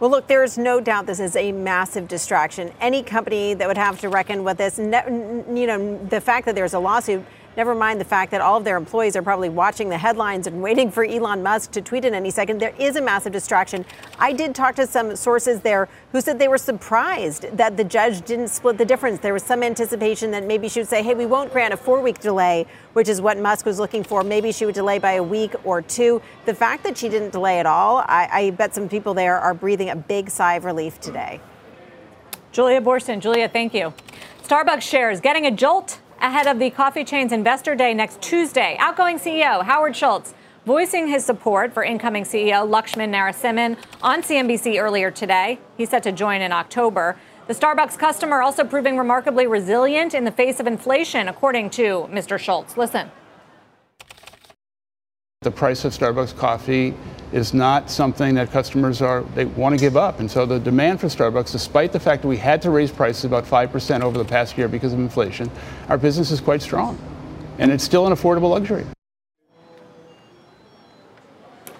Well, 0.00 0.10
look, 0.10 0.26
there's 0.26 0.58
no 0.58 0.80
doubt 0.80 1.06
this 1.06 1.20
is 1.20 1.36
a 1.36 1.52
massive 1.52 2.08
distraction. 2.08 2.72
Any 2.80 3.04
company 3.04 3.54
that 3.54 3.68
would 3.68 3.78
have 3.78 4.00
to 4.00 4.08
reckon 4.08 4.42
with 4.42 4.58
this, 4.58 4.78
you 4.78 5.66
know, 5.66 6.04
the 6.08 6.20
fact 6.20 6.46
that 6.46 6.56
there's 6.56 6.74
a 6.74 6.80
lawsuit 6.80 7.24
Never 7.54 7.74
mind 7.74 8.00
the 8.00 8.04
fact 8.06 8.30
that 8.30 8.40
all 8.40 8.56
of 8.56 8.64
their 8.64 8.78
employees 8.78 9.14
are 9.14 9.22
probably 9.22 9.50
watching 9.50 9.90
the 9.90 9.98
headlines 9.98 10.46
and 10.46 10.62
waiting 10.62 10.90
for 10.90 11.04
Elon 11.04 11.42
Musk 11.42 11.72
to 11.72 11.82
tweet 11.82 12.06
in 12.06 12.14
any 12.14 12.30
second. 12.30 12.60
There 12.60 12.74
is 12.78 12.96
a 12.96 13.02
massive 13.02 13.32
distraction. 13.32 13.84
I 14.18 14.32
did 14.32 14.54
talk 14.54 14.74
to 14.76 14.86
some 14.86 15.14
sources 15.16 15.60
there 15.60 15.90
who 16.12 16.22
said 16.22 16.38
they 16.38 16.48
were 16.48 16.56
surprised 16.56 17.54
that 17.58 17.76
the 17.76 17.84
judge 17.84 18.24
didn't 18.24 18.48
split 18.48 18.78
the 18.78 18.86
difference. 18.86 19.20
There 19.20 19.34
was 19.34 19.42
some 19.42 19.62
anticipation 19.62 20.30
that 20.30 20.46
maybe 20.46 20.66
she 20.70 20.80
would 20.80 20.88
say, 20.88 21.02
hey, 21.02 21.14
we 21.14 21.26
won't 21.26 21.52
grant 21.52 21.74
a 21.74 21.76
four 21.76 22.00
week 22.00 22.20
delay, 22.20 22.66
which 22.94 23.08
is 23.08 23.20
what 23.20 23.36
Musk 23.36 23.66
was 23.66 23.78
looking 23.78 24.02
for. 24.02 24.24
Maybe 24.24 24.50
she 24.50 24.64
would 24.64 24.74
delay 24.74 24.98
by 24.98 25.12
a 25.12 25.22
week 25.22 25.54
or 25.64 25.82
two. 25.82 26.22
The 26.46 26.54
fact 26.54 26.84
that 26.84 26.96
she 26.96 27.10
didn't 27.10 27.32
delay 27.32 27.58
at 27.58 27.66
all, 27.66 27.98
I, 27.98 28.28
I 28.32 28.50
bet 28.50 28.74
some 28.74 28.88
people 28.88 29.12
there 29.12 29.38
are 29.38 29.52
breathing 29.52 29.90
a 29.90 29.96
big 29.96 30.30
sigh 30.30 30.54
of 30.54 30.64
relief 30.64 31.00
today. 31.00 31.38
Julia 32.50 32.80
Boorstin. 32.80 33.20
Julia, 33.20 33.48
thank 33.48 33.74
you. 33.74 33.92
Starbucks 34.42 34.82
shares 34.82 35.20
getting 35.20 35.46
a 35.46 35.50
jolt 35.50 36.00
ahead 36.22 36.46
of 36.46 36.60
the 36.60 36.70
coffee 36.70 37.02
chain's 37.02 37.32
investor 37.32 37.74
day 37.74 37.92
next 37.92 38.22
Tuesday. 38.22 38.76
Outgoing 38.78 39.18
CEO 39.18 39.64
Howard 39.64 39.96
Schultz 39.96 40.34
voicing 40.64 41.08
his 41.08 41.24
support 41.24 41.74
for 41.74 41.82
incoming 41.82 42.22
CEO 42.22 42.64
Laxman 42.68 43.10
Narasimhan 43.10 43.76
on 44.00 44.22
CNBC 44.22 44.80
earlier 44.80 45.10
today. 45.10 45.58
He's 45.76 45.90
set 45.90 46.04
to 46.04 46.12
join 46.12 46.40
in 46.40 46.52
October. 46.52 47.16
The 47.48 47.54
Starbucks 47.54 47.98
customer 47.98 48.40
also 48.40 48.62
proving 48.62 48.96
remarkably 48.96 49.48
resilient 49.48 50.14
in 50.14 50.22
the 50.22 50.30
face 50.30 50.60
of 50.60 50.68
inflation, 50.68 51.26
according 51.26 51.70
to 51.70 52.08
Mr. 52.12 52.38
Schultz. 52.38 52.76
Listen. 52.76 53.10
The 55.40 55.50
price 55.50 55.84
of 55.84 55.92
Starbucks 55.92 56.36
coffee 56.36 56.94
is 57.32 57.54
not 57.54 57.90
something 57.90 58.34
that 58.34 58.50
customers 58.50 59.00
are 59.00 59.22
they 59.34 59.46
want 59.46 59.74
to 59.74 59.80
give 59.80 59.96
up. 59.96 60.20
And 60.20 60.30
so 60.30 60.44
the 60.46 60.60
demand 60.60 61.00
for 61.00 61.06
Starbucks, 61.06 61.50
despite 61.50 61.92
the 61.92 62.00
fact 62.00 62.22
that 62.22 62.28
we 62.28 62.36
had 62.36 62.60
to 62.62 62.70
raise 62.70 62.90
prices 62.90 63.24
about 63.24 63.44
5% 63.44 64.02
over 64.02 64.18
the 64.18 64.24
past 64.24 64.56
year 64.58 64.68
because 64.68 64.92
of 64.92 64.98
inflation, 64.98 65.50
our 65.88 65.98
business 65.98 66.30
is 66.30 66.40
quite 66.40 66.62
strong. 66.62 66.98
And 67.58 67.70
it's 67.70 67.84
still 67.84 68.06
an 68.06 68.12
affordable 68.12 68.50
luxury. 68.50 68.84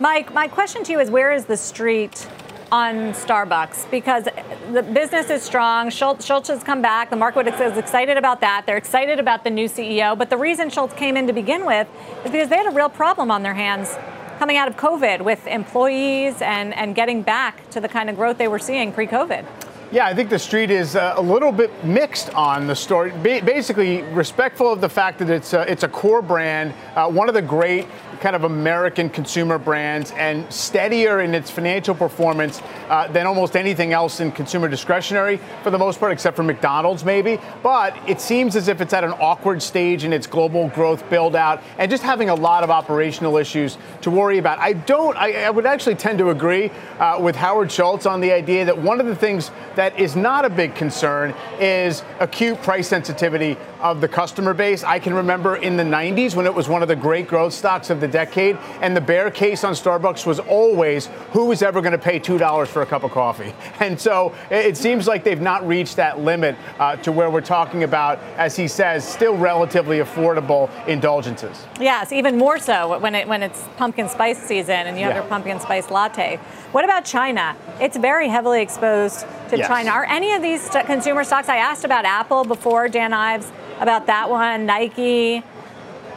Mike, 0.00 0.32
my 0.34 0.48
question 0.48 0.82
to 0.84 0.92
you 0.92 1.00
is 1.00 1.10
where 1.10 1.32
is 1.32 1.44
the 1.44 1.56
street 1.56 2.26
on 2.72 3.12
Starbucks? 3.12 3.90
Because 3.90 4.24
the 4.72 4.82
business 4.82 5.30
is 5.30 5.42
strong. 5.42 5.90
Schultz, 5.90 6.24
Schultz 6.24 6.48
has 6.48 6.64
come 6.64 6.82
back. 6.82 7.10
The 7.10 7.16
market 7.16 7.46
is 7.46 7.76
excited 7.76 8.16
about 8.16 8.40
that. 8.40 8.64
They're 8.66 8.78
excited 8.78 9.20
about 9.20 9.44
the 9.44 9.50
new 9.50 9.68
CEO. 9.68 10.16
But 10.16 10.30
the 10.30 10.36
reason 10.36 10.70
Schultz 10.70 10.94
came 10.94 11.16
in 11.16 11.26
to 11.26 11.32
begin 11.32 11.66
with 11.66 11.86
is 12.24 12.32
because 12.32 12.48
they 12.48 12.56
had 12.56 12.66
a 12.66 12.74
real 12.74 12.88
problem 12.88 13.30
on 13.30 13.42
their 13.42 13.54
hands 13.54 13.96
coming 14.42 14.56
out 14.56 14.66
of 14.66 14.76
COVID 14.76 15.22
with 15.22 15.46
employees 15.46 16.42
and, 16.42 16.74
and 16.74 16.96
getting 16.96 17.22
back 17.22 17.70
to 17.70 17.78
the 17.78 17.88
kind 17.88 18.10
of 18.10 18.16
growth 18.16 18.38
they 18.38 18.48
were 18.48 18.58
seeing 18.58 18.92
pre 18.92 19.06
COVID. 19.06 19.46
Yeah, 19.92 20.06
I 20.06 20.14
think 20.14 20.30
the 20.30 20.38
street 20.38 20.68
is 20.68 20.96
uh, 20.96 21.14
a 21.16 21.22
little 21.22 21.52
bit 21.52 21.70
mixed 21.84 22.34
on 22.34 22.66
the 22.66 22.74
story. 22.74 23.12
Basically, 23.22 24.02
respectful 24.02 24.72
of 24.72 24.80
the 24.80 24.88
fact 24.88 25.20
that 25.20 25.30
it's 25.30 25.52
a, 25.52 25.70
it's 25.70 25.84
a 25.84 25.88
core 25.88 26.22
brand, 26.22 26.74
uh, 26.96 27.08
one 27.08 27.28
of 27.28 27.34
the 27.34 27.42
great 27.42 27.86
kind 28.22 28.36
of 28.36 28.44
American 28.44 29.10
consumer 29.10 29.58
brands, 29.58 30.12
and 30.12 30.50
steadier 30.50 31.20
in 31.20 31.34
its 31.34 31.50
financial 31.50 31.92
performance 31.92 32.62
uh, 32.88 33.08
than 33.08 33.26
almost 33.26 33.56
anything 33.56 33.92
else 33.92 34.20
in 34.20 34.30
consumer 34.30 34.68
discretionary 34.68 35.40
for 35.64 35.70
the 35.70 35.78
most 35.78 35.98
part, 35.98 36.12
except 36.12 36.36
for 36.36 36.44
McDonald's 36.44 37.04
maybe. 37.04 37.38
But 37.64 37.98
it 38.08 38.20
seems 38.20 38.54
as 38.54 38.68
if 38.68 38.80
it's 38.80 38.92
at 38.92 39.02
an 39.02 39.10
awkward 39.10 39.60
stage 39.60 40.04
in 40.04 40.12
its 40.12 40.28
global 40.28 40.68
growth 40.68 41.08
build 41.10 41.34
out 41.34 41.64
and 41.78 41.90
just 41.90 42.04
having 42.04 42.30
a 42.30 42.34
lot 42.34 42.62
of 42.62 42.70
operational 42.70 43.36
issues 43.38 43.76
to 44.02 44.10
worry 44.10 44.38
about. 44.38 44.60
I 44.60 44.74
don't, 44.74 45.16
I, 45.16 45.42
I 45.42 45.50
would 45.50 45.66
actually 45.66 45.96
tend 45.96 46.18
to 46.18 46.30
agree 46.30 46.70
uh, 47.00 47.18
with 47.20 47.34
Howard 47.34 47.72
Schultz 47.72 48.06
on 48.06 48.20
the 48.20 48.30
idea 48.30 48.64
that 48.64 48.78
one 48.78 49.00
of 49.00 49.06
the 49.06 49.16
things 49.16 49.50
that 49.74 49.98
is 49.98 50.14
not 50.14 50.44
a 50.44 50.50
big 50.50 50.76
concern 50.76 51.34
is 51.58 52.04
acute 52.20 52.62
price 52.62 52.86
sensitivity 52.86 53.56
of 53.80 54.00
the 54.00 54.08
customer 54.08 54.54
base. 54.54 54.84
I 54.84 55.00
can 55.00 55.12
remember 55.12 55.56
in 55.56 55.76
the 55.76 55.82
90s 55.82 56.36
when 56.36 56.46
it 56.46 56.54
was 56.54 56.68
one 56.68 56.82
of 56.82 56.88
the 56.88 56.94
great 56.94 57.26
growth 57.26 57.52
stocks 57.52 57.90
of 57.90 58.00
the 58.00 58.11
decade, 58.12 58.56
and 58.80 58.96
the 58.96 59.00
bear 59.00 59.30
case 59.30 59.64
on 59.64 59.72
Starbucks 59.74 60.24
was 60.26 60.38
always 60.38 61.06
who 61.32 61.46
was 61.46 61.62
ever 61.62 61.80
going 61.80 61.92
to 61.92 61.98
pay 61.98 62.20
$2 62.20 62.68
for 62.68 62.82
a 62.82 62.86
cup 62.86 63.02
of 63.04 63.10
coffee. 63.10 63.52
And 63.80 64.00
so 64.00 64.32
it 64.48 64.76
seems 64.76 65.08
like 65.08 65.24
they've 65.24 65.40
not 65.40 65.66
reached 65.66 65.96
that 65.96 66.20
limit 66.20 66.54
uh, 66.78 66.94
to 66.96 67.10
where 67.10 67.30
we're 67.30 67.40
talking 67.40 67.82
about, 67.82 68.20
as 68.36 68.54
he 68.54 68.68
says, 68.68 69.06
still 69.06 69.36
relatively 69.36 69.98
affordable 69.98 70.70
indulgences. 70.86 71.66
Yes, 71.80 72.12
even 72.12 72.38
more 72.38 72.60
so 72.60 72.96
when, 73.00 73.16
it, 73.16 73.26
when 73.26 73.42
it's 73.42 73.60
pumpkin 73.76 74.08
spice 74.08 74.40
season 74.40 74.86
and 74.86 74.96
you 74.96 75.02
have 75.02 75.14
yeah. 75.14 75.20
your 75.20 75.28
pumpkin 75.28 75.58
spice 75.58 75.90
latte. 75.90 76.38
What 76.70 76.84
about 76.84 77.04
China? 77.04 77.56
It's 77.80 77.96
very 77.96 78.28
heavily 78.28 78.62
exposed 78.62 79.26
to 79.50 79.58
yes. 79.58 79.66
China. 79.66 79.90
Are 79.90 80.04
any 80.04 80.32
of 80.32 80.42
these 80.42 80.68
consumer 80.86 81.24
stocks? 81.24 81.48
I 81.48 81.56
asked 81.56 81.84
about 81.84 82.04
Apple 82.04 82.44
before, 82.44 82.88
Dan 82.88 83.12
Ives, 83.12 83.50
about 83.80 84.06
that 84.06 84.30
one, 84.30 84.64
Nike. 84.64 85.42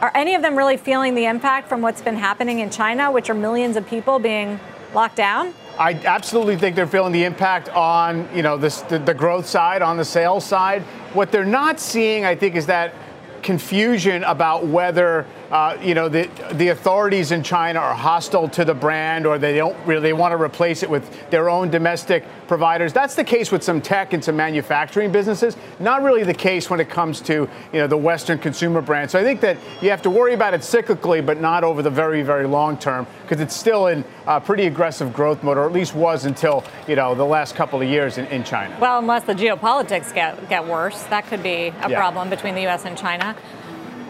Are 0.00 0.12
any 0.14 0.34
of 0.34 0.42
them 0.42 0.56
really 0.56 0.76
feeling 0.76 1.14
the 1.14 1.24
impact 1.24 1.68
from 1.68 1.80
what's 1.80 2.02
been 2.02 2.16
happening 2.16 2.58
in 2.58 2.68
China, 2.68 3.10
which 3.10 3.30
are 3.30 3.34
millions 3.34 3.76
of 3.76 3.86
people 3.86 4.18
being 4.18 4.60
locked 4.92 5.16
down? 5.16 5.54
I 5.78 5.94
absolutely 5.94 6.56
think 6.56 6.76
they're 6.76 6.86
feeling 6.86 7.12
the 7.12 7.24
impact 7.24 7.70
on, 7.70 8.28
you 8.34 8.42
know, 8.42 8.58
this, 8.58 8.82
the, 8.82 8.98
the 8.98 9.14
growth 9.14 9.46
side, 9.46 9.80
on 9.80 9.96
the 9.96 10.04
sales 10.04 10.44
side. 10.44 10.82
What 11.14 11.32
they're 11.32 11.44
not 11.46 11.80
seeing, 11.80 12.26
I 12.26 12.34
think, 12.34 12.56
is 12.56 12.66
that 12.66 12.94
confusion 13.42 14.22
about 14.24 14.66
whether 14.66 15.26
uh, 15.50 15.78
you 15.80 15.94
know 15.94 16.08
the 16.08 16.28
the 16.54 16.68
authorities 16.68 17.30
in 17.30 17.42
China 17.42 17.78
are 17.78 17.94
hostile 17.94 18.48
to 18.48 18.64
the 18.64 18.74
brand 18.74 19.26
or 19.26 19.38
they 19.38 19.56
don't 19.56 19.76
really 19.86 20.12
want 20.12 20.32
to 20.32 20.42
replace 20.42 20.82
it 20.82 20.90
with 20.90 21.30
their 21.30 21.48
own 21.48 21.70
domestic 21.70 22.24
providers. 22.48 22.92
That's 22.92 23.14
the 23.14 23.24
case 23.24 23.52
with 23.52 23.62
some 23.62 23.80
tech 23.80 24.12
and 24.12 24.22
some 24.22 24.36
manufacturing 24.36 25.12
businesses. 25.12 25.56
Not 25.78 26.02
really 26.02 26.24
the 26.24 26.34
case 26.34 26.68
when 26.68 26.80
it 26.80 26.88
comes 26.88 27.20
to 27.22 27.48
you 27.72 27.78
know 27.80 27.86
the 27.86 27.96
Western 27.96 28.38
consumer 28.38 28.80
brand. 28.80 29.10
So 29.10 29.18
I 29.18 29.22
think 29.22 29.40
that 29.40 29.56
you 29.80 29.90
have 29.90 30.02
to 30.02 30.10
worry 30.10 30.34
about 30.34 30.54
it 30.54 30.62
cyclically, 30.62 31.24
but 31.24 31.40
not 31.40 31.64
over 31.64 31.82
the 31.82 31.90
very 31.90 32.22
very 32.22 32.46
long 32.46 32.76
term 32.76 33.06
because 33.22 33.40
it's 33.40 33.54
still 33.54 33.86
in 33.86 34.04
a 34.26 34.40
pretty 34.40 34.66
aggressive 34.66 35.12
growth 35.12 35.42
mode, 35.42 35.58
or 35.58 35.66
at 35.66 35.72
least 35.72 35.94
was 35.94 36.24
until 36.24 36.64
you 36.88 36.96
know 36.96 37.14
the 37.14 37.24
last 37.24 37.54
couple 37.54 37.80
of 37.80 37.88
years 37.88 38.18
in, 38.18 38.26
in 38.26 38.42
China. 38.42 38.76
Well, 38.80 38.98
unless 38.98 39.24
the 39.24 39.34
geopolitics 39.34 40.12
get 40.12 40.48
get 40.48 40.66
worse, 40.66 41.04
that 41.04 41.26
could 41.26 41.42
be 41.42 41.72
a 41.82 41.88
yeah. 41.88 41.96
problem 41.96 42.30
between 42.30 42.54
the 42.54 42.62
U.S. 42.62 42.84
and 42.84 42.98
China. 42.98 43.36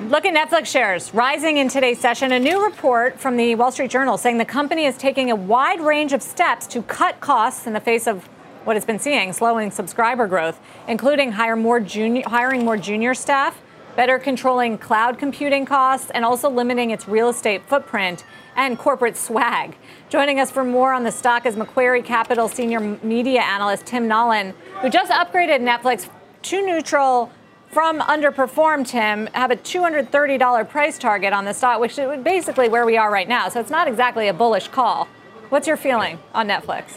Look 0.02 0.26
at 0.26 0.34
Netflix 0.34 0.66
shares 0.66 1.14
rising 1.14 1.56
in 1.56 1.70
today's 1.70 1.98
session. 1.98 2.30
A 2.32 2.38
new 2.38 2.62
report 2.62 3.18
from 3.18 3.38
the 3.38 3.54
Wall 3.54 3.72
Street 3.72 3.90
Journal 3.90 4.18
saying 4.18 4.36
the 4.36 4.44
company 4.44 4.84
is 4.84 4.94
taking 4.98 5.30
a 5.30 5.34
wide 5.34 5.80
range 5.80 6.12
of 6.12 6.22
steps 6.22 6.66
to 6.66 6.82
cut 6.82 7.18
costs 7.20 7.66
in 7.66 7.72
the 7.72 7.80
face 7.80 8.06
of 8.06 8.26
what 8.64 8.76
it's 8.76 8.84
been 8.84 8.98
seeing, 8.98 9.32
slowing 9.32 9.70
subscriber 9.70 10.26
growth, 10.26 10.60
including 10.86 11.32
hire 11.32 11.56
more 11.56 11.80
junior, 11.80 12.22
hiring 12.26 12.62
more 12.62 12.76
junior 12.76 13.14
staff, 13.14 13.58
better 13.96 14.18
controlling 14.18 14.76
cloud 14.76 15.18
computing 15.18 15.64
costs, 15.64 16.10
and 16.10 16.26
also 16.26 16.50
limiting 16.50 16.90
its 16.90 17.08
real 17.08 17.30
estate 17.30 17.66
footprint 17.66 18.22
and 18.54 18.78
corporate 18.78 19.16
swag. 19.16 19.76
Joining 20.10 20.38
us 20.38 20.50
for 20.50 20.62
more 20.62 20.92
on 20.92 21.04
the 21.04 21.10
stock 21.10 21.46
is 21.46 21.56
Macquarie 21.56 22.02
Capital 22.02 22.48
senior 22.48 22.80
media 22.80 23.40
analyst 23.40 23.86
Tim 23.86 24.06
Nollen, 24.06 24.52
who 24.82 24.90
just 24.90 25.10
upgraded 25.10 25.62
Netflix 25.62 26.10
to 26.42 26.64
neutral 26.64 27.32
from 27.76 28.00
underperformed 28.00 28.88
him 28.88 29.28
have 29.34 29.50
a 29.50 29.56
$230 29.56 30.66
price 30.66 30.96
target 30.98 31.34
on 31.34 31.44
the 31.44 31.52
stock, 31.52 31.78
which 31.78 31.98
is 31.98 32.24
basically 32.24 32.70
where 32.70 32.86
we 32.86 32.96
are 32.96 33.12
right 33.12 33.28
now. 33.28 33.50
So 33.50 33.60
it's 33.60 33.68
not 33.68 33.86
exactly 33.86 34.28
a 34.28 34.32
bullish 34.32 34.68
call. 34.68 35.04
What's 35.50 35.66
your 35.66 35.76
feeling 35.76 36.18
on 36.32 36.48
Netflix? 36.48 36.94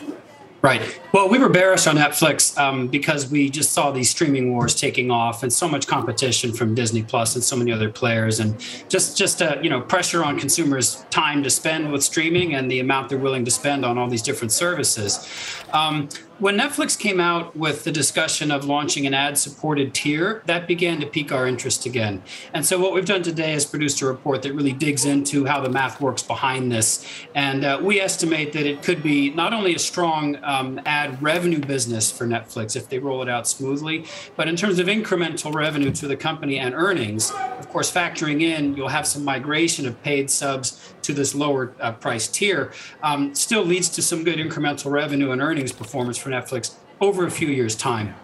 Right. 0.62 0.82
Well, 1.14 1.28
we 1.28 1.38
were 1.38 1.50
bearish 1.50 1.86
on 1.86 1.98
Netflix 1.98 2.58
um, 2.58 2.88
because 2.88 3.30
we 3.30 3.50
just 3.50 3.74
saw 3.74 3.92
these 3.92 4.10
streaming 4.10 4.54
wars 4.54 4.74
taking 4.74 5.12
off 5.12 5.44
and 5.44 5.52
so 5.52 5.68
much 5.68 5.86
competition 5.86 6.54
from 6.54 6.76
Disney 6.76 7.04
Plus 7.04 7.36
and 7.36 7.44
so 7.44 7.58
many 7.58 7.74
other 7.74 7.90
players, 7.90 8.40
and 8.40 8.58
just 8.88 9.18
just 9.18 9.42
uh, 9.42 9.58
you 9.62 9.70
know 9.70 9.82
pressure 9.82 10.24
on 10.24 10.40
consumers' 10.40 11.06
time 11.10 11.44
to 11.44 11.50
spend 11.50 11.92
with 11.92 12.04
streaming 12.04 12.56
and 12.56 12.72
the 12.72 12.80
amount 12.80 13.10
they're 13.10 13.18
willing 13.18 13.44
to 13.46 13.52
spend 13.52 13.84
on 13.84 13.98
all 13.98 14.10
these 14.10 14.22
different 14.22 14.52
services. 14.52 15.28
Um, 15.72 16.10
when 16.40 16.58
Netflix 16.58 16.98
came 16.98 17.20
out 17.20 17.56
with 17.56 17.84
the 17.84 17.92
discussion 17.92 18.50
of 18.50 18.64
launching 18.64 19.06
an 19.06 19.14
ad 19.14 19.38
supported 19.38 19.94
tier, 19.94 20.42
that 20.46 20.68
began 20.68 21.00
to 21.02 21.06
pique 21.06 21.34
our 21.34 21.46
interest 21.46 21.86
again. 21.86 22.24
And 22.54 22.66
so, 22.66 22.80
what 22.80 22.94
we've 22.94 23.06
done 23.06 23.24
today 23.24 23.54
is 23.54 23.66
produced 23.66 24.02
a 24.02 24.06
report 24.06 24.42
that 24.44 24.54
really 24.54 24.72
digs 24.72 25.06
into 25.06 25.46
how 25.46 25.60
the 25.60 25.70
math 25.70 26.00
works 26.00 26.24
behind 26.24 26.72
this. 26.72 27.06
And 27.36 27.66
uh, 27.66 27.80
we 27.82 28.00
estimate 28.00 28.54
that 28.54 28.66
it 28.66 28.82
could 28.84 29.04
be 29.04 29.32
not 29.32 29.54
only 29.54 29.76
a 29.76 29.80
strong 29.80 30.38
um, 30.44 30.80
ad 30.86 31.22
revenue 31.22 31.60
business 31.60 32.10
for 32.10 32.26
Netflix 32.26 32.76
if 32.76 32.88
they 32.88 33.00
roll 33.00 33.22
it 33.22 33.30
out 33.30 33.48
smoothly, 33.48 34.06
but 34.38 34.48
in 34.48 34.56
terms 34.56 34.80
of 34.80 34.88
incremental 34.88 35.54
revenue 35.54 35.92
to 35.92 36.08
the 36.08 36.16
company 36.16 36.58
and 36.58 36.74
earnings, 36.74 37.32
of 37.32 37.68
course, 37.70 37.92
factoring 37.92 38.42
in, 38.42 38.76
you'll 38.78 38.88
have 38.88 39.06
some 39.06 39.26
migration 39.26 39.86
of 39.86 40.02
paid 40.04 40.32
subs 40.32 40.94
to 41.04 41.14
this 41.14 41.36
lower 41.36 41.74
uh, 41.80 41.92
price 41.94 42.28
tier, 42.28 42.72
um, 43.04 43.34
still 43.36 43.64
leads 43.64 43.90
to 43.90 44.02
some 44.02 44.24
good 44.24 44.38
incremental 44.38 44.92
revenue 44.92 45.32
and 45.32 45.42
earnings 45.42 45.72
performance 45.72 46.18
for 46.18 46.30
Netflix 46.30 46.76
over 47.02 47.26
a 47.26 47.32
few 47.32 47.48
years' 47.48 47.76
time. 47.76 48.16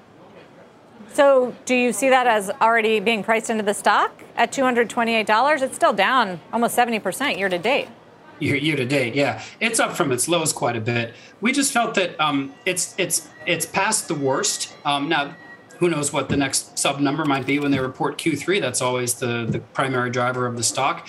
So, 1.13 1.55
do 1.63 1.76
you 1.76 1.93
see 1.93 2.09
that 2.09 2.28
as 2.28 2.49
already 2.59 2.99
being 2.99 3.23
priced 3.23 3.49
into 3.49 3.63
the 3.63 3.73
stock 3.73 4.11
at 4.36 4.51
$228? 4.51 5.61
It's 5.61 5.73
still 5.73 5.93
down 5.93 6.41
almost 6.51 6.78
70% 6.78 7.38
year 7.38 7.47
to 7.47 7.57
date. 7.57 7.88
Year, 8.39 8.57
year 8.57 8.76
to 8.76 8.84
date, 8.84 9.15
yeah, 9.15 9.41
it's 9.61 9.80
up 9.80 9.93
from 9.95 10.11
its 10.11 10.28
lows 10.28 10.51
quite 10.51 10.76
a 10.76 10.82
bit. 10.82 11.13
We 11.39 11.53
just 11.53 11.71
felt 11.71 11.95
that 11.95 12.19
um, 12.19 12.53
it's 12.65 12.93
it's 12.97 13.30
it's 13.45 13.65
past 13.65 14.09
the 14.09 14.13
worst. 14.13 14.76
Um, 14.84 15.07
now, 15.07 15.38
who 15.78 15.88
knows 15.88 16.11
what 16.11 16.28
the 16.28 16.36
next 16.36 16.78
sub 16.78 16.99
number 16.99 17.23
might 17.23 17.45
be 17.45 17.59
when 17.59 17.71
they 17.71 17.80
report 17.80 18.17
Q3? 18.17 18.59
That's 18.59 18.82
always 18.82 19.13
the 19.13 19.45
the 19.45 19.59
primary 19.59 20.09
driver 20.09 20.47
of 20.47 20.57
the 20.57 20.63
stock. 20.63 21.07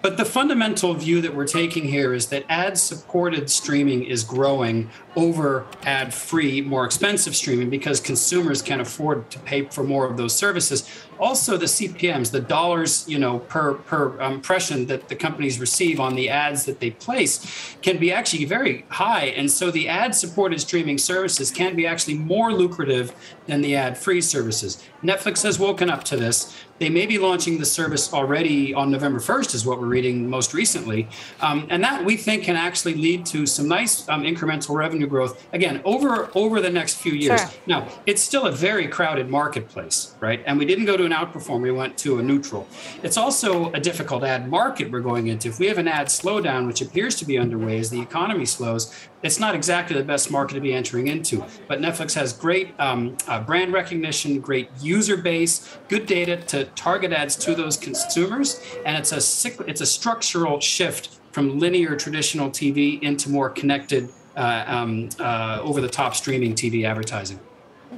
But 0.00 0.16
the 0.16 0.24
fundamental 0.24 0.94
view 0.94 1.20
that 1.22 1.34
we're 1.34 1.46
taking 1.46 1.84
here 1.84 2.14
is 2.14 2.28
that 2.28 2.44
ad 2.48 2.78
supported 2.78 3.50
streaming 3.50 4.04
is 4.04 4.22
growing 4.22 4.90
over 5.16 5.66
ad 5.82 6.14
free, 6.14 6.60
more 6.60 6.84
expensive 6.84 7.34
streaming 7.34 7.68
because 7.68 7.98
consumers 7.98 8.62
can 8.62 8.80
afford 8.80 9.28
to 9.32 9.40
pay 9.40 9.64
for 9.64 9.82
more 9.82 10.08
of 10.08 10.16
those 10.16 10.36
services. 10.36 10.88
Also, 11.18 11.56
the 11.56 11.66
CPMS, 11.66 12.30
the 12.30 12.40
dollars 12.40 13.04
you 13.08 13.18
know 13.18 13.40
per 13.40 13.74
per 13.74 14.20
impression 14.20 14.86
that 14.86 15.08
the 15.08 15.16
companies 15.16 15.58
receive 15.58 15.98
on 15.98 16.14
the 16.14 16.28
ads 16.28 16.64
that 16.66 16.78
they 16.78 16.92
place, 16.92 17.76
can 17.82 17.98
be 17.98 18.12
actually 18.12 18.44
very 18.44 18.84
high, 18.90 19.24
and 19.24 19.50
so 19.50 19.72
the 19.72 19.88
ad 19.88 20.14
supported 20.14 20.60
streaming 20.60 20.98
services 20.98 21.50
can 21.50 21.74
be 21.74 21.86
actually 21.88 22.14
more 22.14 22.52
lucrative 22.52 23.12
than 23.46 23.62
the 23.62 23.74
ad 23.74 23.98
free 23.98 24.20
services. 24.20 24.84
Netflix 25.02 25.42
has 25.42 25.58
woken 25.58 25.90
up 25.90 26.04
to 26.04 26.16
this. 26.16 26.56
They 26.78 26.88
may 26.88 27.06
be 27.06 27.18
launching 27.18 27.58
the 27.58 27.64
service 27.64 28.12
already 28.12 28.72
on 28.72 28.90
November 28.90 29.18
1st, 29.18 29.54
is 29.54 29.66
what 29.66 29.80
we're 29.80 29.86
reading 29.86 30.28
most 30.30 30.54
recently. 30.54 31.08
Um, 31.40 31.66
and 31.70 31.82
that 31.82 32.04
we 32.04 32.16
think 32.16 32.44
can 32.44 32.56
actually 32.56 32.94
lead 32.94 33.26
to 33.26 33.46
some 33.46 33.66
nice 33.68 34.08
um, 34.08 34.22
incremental 34.22 34.76
revenue 34.76 35.06
growth, 35.06 35.46
again, 35.52 35.80
over, 35.84 36.30
over 36.34 36.60
the 36.60 36.70
next 36.70 36.96
few 36.96 37.12
years. 37.12 37.40
Sure. 37.40 37.50
Now, 37.66 37.88
it's 38.06 38.22
still 38.22 38.46
a 38.46 38.52
very 38.52 38.86
crowded 38.86 39.28
marketplace, 39.28 40.14
right? 40.20 40.42
And 40.46 40.58
we 40.58 40.64
didn't 40.64 40.84
go 40.84 40.96
to 40.96 41.04
an 41.04 41.12
outperform, 41.12 41.62
we 41.62 41.72
went 41.72 41.98
to 41.98 42.18
a 42.18 42.22
neutral. 42.22 42.66
It's 43.02 43.16
also 43.16 43.72
a 43.72 43.80
difficult 43.80 44.22
ad 44.22 44.48
market 44.48 44.90
we're 44.90 45.00
going 45.00 45.26
into. 45.26 45.48
If 45.48 45.58
we 45.58 45.66
have 45.66 45.78
an 45.78 45.88
ad 45.88 46.06
slowdown, 46.06 46.66
which 46.66 46.80
appears 46.80 47.16
to 47.16 47.24
be 47.24 47.38
underway 47.38 47.78
as 47.78 47.90
the 47.90 48.00
economy 48.00 48.46
slows, 48.46 48.94
it's 49.22 49.40
not 49.40 49.54
exactly 49.54 49.96
the 49.96 50.04
best 50.04 50.30
market 50.30 50.54
to 50.54 50.60
be 50.60 50.72
entering 50.72 51.08
into. 51.08 51.44
But 51.66 51.80
Netflix 51.80 52.14
has 52.14 52.32
great 52.32 52.74
um, 52.78 53.16
uh, 53.26 53.40
brand 53.40 53.72
recognition, 53.72 54.40
great 54.40 54.70
user 54.80 55.16
base, 55.16 55.76
good 55.88 56.06
data 56.06 56.36
to 56.36 56.64
target 56.76 57.12
ads 57.12 57.36
to 57.36 57.54
those 57.54 57.76
consumers, 57.76 58.60
and 58.84 58.96
it's 58.96 59.12
a 59.12 59.68
it's 59.68 59.80
a 59.80 59.86
structural 59.86 60.60
shift 60.60 61.18
from 61.32 61.58
linear 61.58 61.96
traditional 61.96 62.50
TV 62.50 63.00
into 63.02 63.28
more 63.28 63.50
connected 63.50 64.08
uh, 64.36 64.64
um, 64.66 65.08
uh, 65.18 65.60
over-the-top 65.62 66.14
streaming 66.14 66.54
TV 66.54 66.84
advertising. 66.86 67.38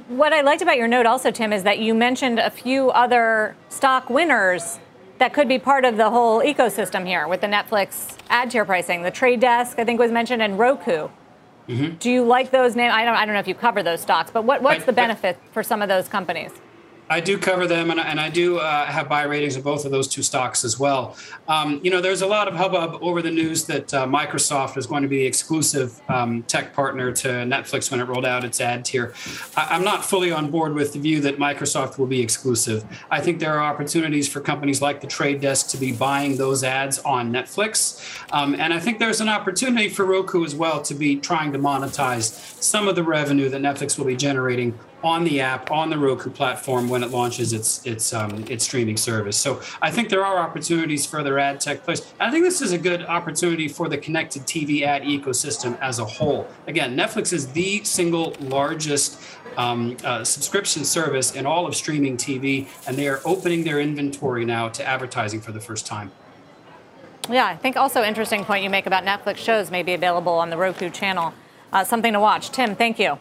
What 0.07 0.33
I 0.33 0.41
liked 0.41 0.61
about 0.61 0.77
your 0.77 0.87
note 0.87 1.05
also, 1.05 1.31
Tim, 1.31 1.53
is 1.53 1.63
that 1.63 1.79
you 1.79 1.93
mentioned 1.93 2.39
a 2.39 2.49
few 2.49 2.89
other 2.91 3.55
stock 3.69 4.09
winners 4.09 4.79
that 5.21 5.33
could 5.33 5.47
be 5.47 5.59
part 5.59 5.85
of 5.85 5.97
the 5.97 6.09
whole 6.09 6.41
ecosystem 6.41 7.05
here 7.05 7.27
with 7.27 7.41
the 7.41 7.47
Netflix 7.47 8.17
ad 8.31 8.49
tier 8.49 8.65
pricing. 8.65 9.03
The 9.03 9.11
Trade 9.11 9.39
Desk, 9.39 9.77
I 9.77 9.83
think, 9.85 9.99
was 9.99 10.11
mentioned, 10.11 10.41
and 10.41 10.57
Roku. 10.57 11.09
Mm-hmm. 11.67 11.97
Do 11.99 12.09
you 12.09 12.23
like 12.23 12.49
those 12.49 12.75
names? 12.75 12.91
I 12.91 13.05
don't. 13.05 13.15
I 13.15 13.27
don't 13.27 13.35
know 13.35 13.39
if 13.39 13.47
you 13.47 13.53
cover 13.53 13.83
those 13.83 14.01
stocks, 14.01 14.31
but 14.31 14.45
what, 14.45 14.63
what's 14.63 14.83
the 14.85 14.93
benefit 14.93 15.37
I, 15.39 15.53
for 15.53 15.61
some 15.61 15.83
of 15.83 15.89
those 15.89 16.07
companies? 16.07 16.51
I 17.11 17.19
do 17.19 17.37
cover 17.37 17.67
them, 17.67 17.91
and, 17.91 17.99
and 17.99 18.21
I 18.21 18.29
do 18.29 18.59
uh, 18.59 18.85
have 18.85 19.09
buy 19.09 19.23
ratings 19.23 19.57
of 19.57 19.65
both 19.65 19.83
of 19.83 19.91
those 19.91 20.07
two 20.07 20.23
stocks 20.23 20.63
as 20.63 20.79
well. 20.79 21.17
Um, 21.45 21.81
you 21.83 21.91
know, 21.91 21.99
there's 21.99 22.21
a 22.21 22.25
lot 22.25 22.47
of 22.47 22.55
hubbub 22.55 22.99
over 23.01 23.21
the 23.21 23.29
news 23.29 23.65
that 23.65 23.93
uh, 23.93 24.07
Microsoft 24.07 24.77
is 24.77 24.87
going 24.87 25.03
to 25.03 25.09
be 25.09 25.17
the 25.17 25.25
exclusive 25.25 25.99
um, 26.07 26.43
tech 26.43 26.73
partner 26.73 27.11
to 27.11 27.27
Netflix 27.27 27.91
when 27.91 27.99
it 27.99 28.05
rolled 28.05 28.25
out 28.25 28.45
its 28.45 28.61
ad 28.61 28.85
tier. 28.85 29.13
I, 29.57 29.75
am 29.75 29.83
not 29.83 30.05
fully 30.05 30.31
on 30.31 30.49
board 30.51 30.73
with 30.73 30.93
the 30.93 30.99
view 30.99 31.19
that 31.19 31.37
Microsoft 31.37 31.97
will 31.97 32.07
be 32.07 32.21
exclusive. 32.21 32.85
I 33.11 33.19
think 33.19 33.39
there 33.39 33.59
are 33.59 33.61
opportunities 33.61 34.29
for 34.29 34.39
companies 34.39 34.81
like 34.81 35.01
the 35.01 35.07
Trade 35.07 35.41
Desk 35.41 35.67
to 35.71 35.77
be 35.77 35.91
buying 35.91 36.37
those 36.37 36.63
ads 36.63 36.99
on 36.99 37.29
Netflix, 37.29 38.01
um, 38.31 38.55
and 38.55 38.73
I 38.73 38.79
think 38.79 38.99
there's 38.99 39.19
an 39.19 39.27
opportunity 39.27 39.89
for 39.89 40.05
Roku 40.05 40.45
as 40.45 40.55
well 40.55 40.81
to 40.83 40.93
be 40.93 41.17
trying 41.17 41.51
to 41.51 41.59
monetize 41.59 42.31
some 42.63 42.87
of 42.87 42.95
the 42.95 43.03
revenue 43.03 43.49
that 43.49 43.61
Netflix 43.61 43.97
will 43.97 44.05
be 44.05 44.15
generating 44.15 44.79
on 45.03 45.23
the 45.23 45.41
app 45.41 45.71
on 45.71 45.89
the 45.89 45.97
Roku 45.97 46.29
platform 46.29 46.89
when 46.89 47.03
it 47.03 47.11
launches 47.11 47.53
its 47.53 47.85
its 47.85 48.13
um, 48.13 48.45
its 48.49 48.63
streaming 48.63 48.97
service. 48.97 49.37
So 49.37 49.61
I 49.81 49.91
think 49.91 50.09
there 50.09 50.25
are 50.25 50.37
opportunities 50.37 51.05
for 51.05 51.23
their 51.23 51.39
ad 51.39 51.59
tech 51.59 51.83
players. 51.83 52.13
I 52.19 52.31
think 52.31 52.43
this 52.43 52.61
is 52.61 52.71
a 52.71 52.77
good 52.77 53.03
opportunity 53.03 53.67
for 53.67 53.89
the 53.89 53.97
connected 53.97 54.43
TV 54.43 54.83
ad 54.83 55.03
ecosystem 55.03 55.79
as 55.79 55.99
a 55.99 56.05
whole. 56.05 56.47
Again, 56.67 56.95
Netflix 56.95 57.33
is 57.33 57.47
the 57.51 57.83
single 57.83 58.35
largest 58.39 59.19
um, 59.57 59.97
uh, 60.03 60.23
subscription 60.23 60.85
service 60.85 61.33
in 61.33 61.45
all 61.45 61.65
of 61.65 61.75
streaming 61.75 62.17
TV, 62.17 62.67
and 62.87 62.97
they 62.97 63.07
are 63.07 63.21
opening 63.25 63.63
their 63.63 63.79
inventory 63.79 64.45
now 64.45 64.69
to 64.69 64.87
advertising 64.87 65.41
for 65.41 65.51
the 65.51 65.59
first 65.59 65.85
time. 65.85 66.11
Yeah, 67.29 67.45
I 67.45 67.55
think 67.55 67.77
also 67.77 68.03
interesting 68.03 68.43
point 68.45 68.63
you 68.63 68.69
make 68.69 68.87
about 68.87 69.03
Netflix 69.03 69.37
shows 69.37 69.69
may 69.69 69.83
be 69.83 69.93
available 69.93 70.33
on 70.33 70.49
the 70.49 70.57
Roku 70.57 70.89
channel. 70.89 71.33
Uh, 71.71 71.83
something 71.83 72.13
to 72.13 72.19
watch. 72.19 72.49
Tim, 72.49 72.75
thank 72.75 72.99
you. 72.99 73.17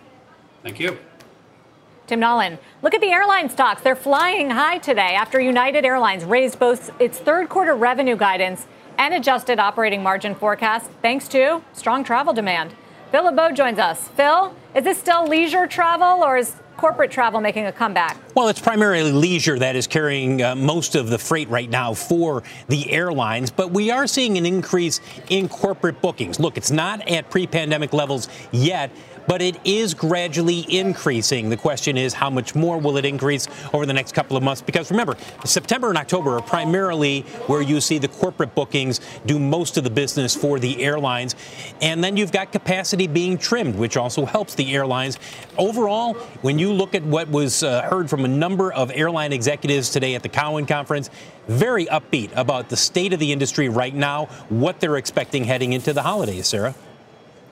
Thank 0.63 0.81
you. 0.81 0.99
Tim 2.11 2.19
Nollen. 2.19 2.59
Look 2.83 2.93
at 2.93 3.01
the 3.01 3.13
airline 3.13 3.49
stocks. 3.49 3.83
They're 3.83 3.95
flying 3.95 4.51
high 4.51 4.79
today 4.79 5.15
after 5.15 5.41
United 5.41 5.85
Airlines 5.85 6.25
raised 6.25 6.59
both 6.59 6.91
its 7.01 7.21
third 7.21 7.49
quarter 7.49 7.77
revenue 7.77 8.17
guidance 8.17 8.67
and 8.99 9.15
adjusted 9.15 9.61
operating 9.61 10.03
margin 10.03 10.35
forecast 10.35 10.91
thanks 11.03 11.29
to 11.29 11.63
strong 11.73 12.03
travel 12.03 12.33
demand. 12.33 12.75
Phil 13.13 13.27
LeBeau 13.27 13.53
joins 13.53 13.79
us. 13.79 14.09
Phil, 14.09 14.53
is 14.75 14.83
this 14.83 14.99
still 14.99 15.25
leisure 15.29 15.69
travel 15.69 16.25
or 16.25 16.37
is 16.37 16.57
corporate 16.81 17.11
travel 17.11 17.41
making 17.41 17.67
a 17.67 17.73
comeback? 17.73 18.17
Well, 18.35 18.49
it's 18.49 18.61
primarily 18.61 19.13
leisure 19.13 19.59
that 19.59 19.77
is 19.77 19.87
carrying 19.87 20.43
uh, 20.43 20.57
most 20.57 20.95
of 20.95 21.11
the 21.11 21.19
freight 21.19 21.49
right 21.51 21.69
now 21.69 21.93
for 21.93 22.43
the 22.69 22.91
airlines, 22.91 23.51
but 23.51 23.71
we 23.71 23.91
are 23.91 24.07
seeing 24.07 24.39
an 24.39 24.47
increase 24.47 25.01
in 25.29 25.49
corporate 25.49 26.01
bookings. 26.01 26.41
Look, 26.41 26.57
it's 26.57 26.71
not 26.71 27.07
at 27.07 27.31
pre 27.31 27.47
pandemic 27.47 27.93
levels 27.93 28.29
yet, 28.51 28.91
but 29.27 29.43
it 29.43 29.59
is 29.65 29.95
gradually 29.95 30.67
increasing. 30.69 31.49
The 31.49 31.57
question 31.57 31.97
is, 31.97 32.15
how 32.15 32.31
much 32.31 32.55
more 32.55 32.79
will 32.79 32.97
it 32.97 33.05
increase 33.05 33.49
over 33.73 33.87
the 33.87 33.93
next 33.93 34.13
couple 34.13 34.37
of 34.37 34.43
months? 34.43 34.63
Because 34.63 34.91
remember, 34.91 35.17
September 35.45 35.89
and 35.89 35.99
October 35.99 36.37
are 36.37 36.43
primarily 36.43 37.23
where 37.47 37.63
you 37.63 37.81
see 37.81 37.99
the 37.99 38.09
corporate 38.09 38.55
bookings 38.55 39.01
do 39.27 39.39
most 39.39 39.77
of 39.77 39.85
the 39.85 39.91
business 39.91 40.35
for 40.35 40.59
the 40.59 40.83
airlines. 40.83 41.35
And 41.81 42.03
then 42.03 42.17
you've 42.17 42.33
got 42.33 42.53
capacity 42.53 43.07
being 43.07 43.39
trimmed, 43.39 43.77
which 43.77 43.97
also 43.97 44.25
helps 44.25 44.55
the 44.55 44.75
airlines. 44.75 45.19
Overall, 45.59 46.15
when 46.43 46.59
you 46.59 46.73
look 46.73 46.95
at 46.95 47.03
what 47.03 47.29
was 47.29 47.63
uh, 47.63 47.83
heard 47.83 48.11
from 48.11 48.25
a 48.25 48.29
number 48.29 48.73
of 48.73 48.91
airline 48.95 49.33
executives 49.33 49.91
today 49.91 50.15
at 50.15 50.23
the 50.23 50.29
Cowen 50.29 50.67
conference, 50.67 51.11
very 51.49 51.87
upbeat 51.87 52.31
about 52.37 52.69
the 52.69 52.77
state 52.77 53.13
of 53.13 53.19
the 53.19 53.33
industry 53.33 53.69
right 53.69 53.95
now, 53.95 54.27
what 54.49 54.81
they're 54.81 54.97
expecting 54.97 55.45
heading 55.45 55.73
into 55.73 55.93
the 55.93 56.03
holidays, 56.03 56.47
Sarah 56.47 56.75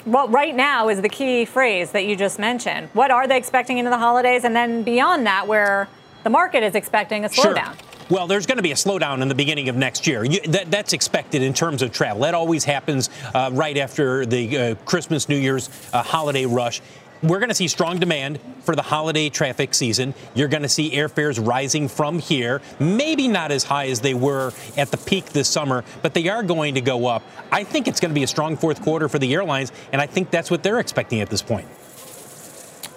well, 0.09 0.29
right 0.29 0.55
now 0.55 0.89
is 0.89 1.01
the 1.03 1.09
key 1.09 1.45
phrase 1.45 1.93
that 1.93 2.05
you 2.05 2.17
just 2.17 2.39
mentioned. 2.39 2.89
What 2.93 3.11
are 3.11 3.27
they 3.27 3.37
expecting 3.37 3.79
into 3.79 3.91
the 3.91 3.99
holidays? 3.99 4.45
And 4.45 4.55
then 4.55 4.83
beyond 4.83 5.27
that, 5.27 5.47
where 5.47 5.89
the 6.25 6.31
market 6.31 6.63
is 6.63 6.75
expecting 6.75 7.25
a 7.25 7.29
slowdown. 7.29 7.77
Sure. 7.79 7.89
Well, 8.11 8.27
there's 8.27 8.47
going 8.47 8.57
to 8.57 8.63
be 8.63 8.73
a 8.73 8.77
slowdown 8.77 9.21
in 9.21 9.29
the 9.29 9.35
beginning 9.35 9.69
of 9.69 9.77
next 9.77 10.07
year. 10.07 10.25
You, 10.25 10.41
that, 10.49 10.71
that's 10.71 10.95
expected 10.95 11.43
in 11.43 11.53
terms 11.53 11.83
of 11.83 11.93
travel. 11.93 12.23
That 12.23 12.35
always 12.35 12.65
happens 12.65 13.11
uh, 13.35 13.51
right 13.53 13.77
after 13.77 14.25
the 14.25 14.59
uh, 14.59 14.75
Christmas, 14.87 15.29
New 15.29 15.37
Year's 15.37 15.69
uh, 15.93 16.03
holiday 16.03 16.47
rush 16.47 16.81
we're 17.23 17.39
going 17.39 17.49
to 17.49 17.55
see 17.55 17.69
strong 17.69 17.99
demand 17.99 18.41
for 18.61 18.77
the 18.77 18.83
holiday 18.83 19.29
traffic 19.29 19.75
season. 19.75 20.15
You're 20.35 20.49
going 20.49 20.63
to 20.63 20.69
see 20.69 20.91
airfares 20.91 21.45
rising 21.45 21.89
from 21.89 22.19
here, 22.19 22.61
maybe 22.79 23.29
not 23.29 23.51
as 23.51 23.65
high 23.65 23.89
as 23.89 24.01
they 24.01 24.15
were 24.15 24.53
at 24.77 24.91
the 24.91 24.97
peak 24.97 25.27
this 25.27 25.49
summer, 25.49 25.85
but 26.03 26.15
they 26.15 26.29
are 26.29 26.43
going 26.43 26.75
to 26.75 26.81
go 26.81 27.07
up. 27.07 27.23
I 27.51 27.65
think 27.65 27.89
it's 27.89 28.01
going 28.01 28.11
to 28.11 28.15
be 28.15 28.23
a 28.23 28.29
strong 28.29 28.57
fourth 28.57 28.83
quarter 28.83 29.09
for 29.09 29.19
the 29.19 29.33
airlines, 29.35 29.73
and 29.93 30.01
I 30.01 30.07
think 30.07 30.31
that's 30.31 30.51
what 30.51 30.63
they're 30.63 30.81
expecting 30.81 31.21
at 31.21 31.31
this 31.31 31.43
point. 31.43 31.69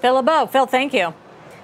Phil 0.01 0.15
LeBeau, 0.15 0.47
Phil, 0.47 0.65
thank 0.65 0.93
you. 0.93 1.13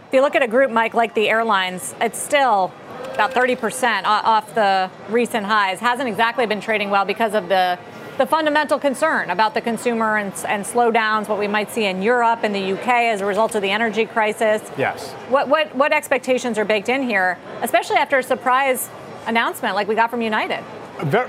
If 0.08 0.14
you 0.14 0.22
look 0.22 0.36
at 0.36 0.44
a 0.44 0.48
group, 0.48 0.72
Mike, 0.72 0.94
like 0.94 1.16
the 1.16 1.28
airlines, 1.28 1.94
it's 2.00 2.18
still 2.20 2.72
about 3.14 3.32
30% 3.32 4.04
off 4.06 4.54
the 4.54 4.90
recent 5.10 5.46
highs. 5.46 5.80
Hasn't 5.80 6.08
exactly 6.08 6.46
been 6.46 6.62
trading 6.62 6.90
well 6.90 7.04
because 7.04 7.34
of 7.34 7.50
the 7.50 7.80
the 8.18 8.26
fundamental 8.26 8.80
concern 8.80 9.30
about 9.30 9.54
the 9.54 9.62
consumer 9.62 10.18
and, 10.18 10.34
and 10.48 10.66
slowdowns, 10.66 11.28
what 11.28 11.38
we 11.38 11.48
might 11.48 11.70
see 11.72 11.86
in 11.86 12.02
Europe 12.02 12.40
and 12.44 12.54
the 12.54 12.74
UK 12.74 12.88
as 12.88 13.22
a 13.22 13.26
result 13.26 13.56
of 13.56 13.62
the 13.62 13.70
energy 13.70 14.06
crisis. 14.06 14.62
Yes. 14.78 15.12
What, 15.30 15.48
what, 15.48 15.74
what 15.76 15.94
expectations 15.94 16.58
are 16.58 16.66
baked 16.66 16.90
in 16.90 17.04
here, 17.04 17.38
especially 17.62 17.98
after 17.98 18.18
a 18.18 18.24
surprise 18.24 18.90
announcement 19.28 19.76
like 19.76 19.88
we 19.88 19.96
got 19.96 20.10
from 20.10 20.22
United? 20.22 20.64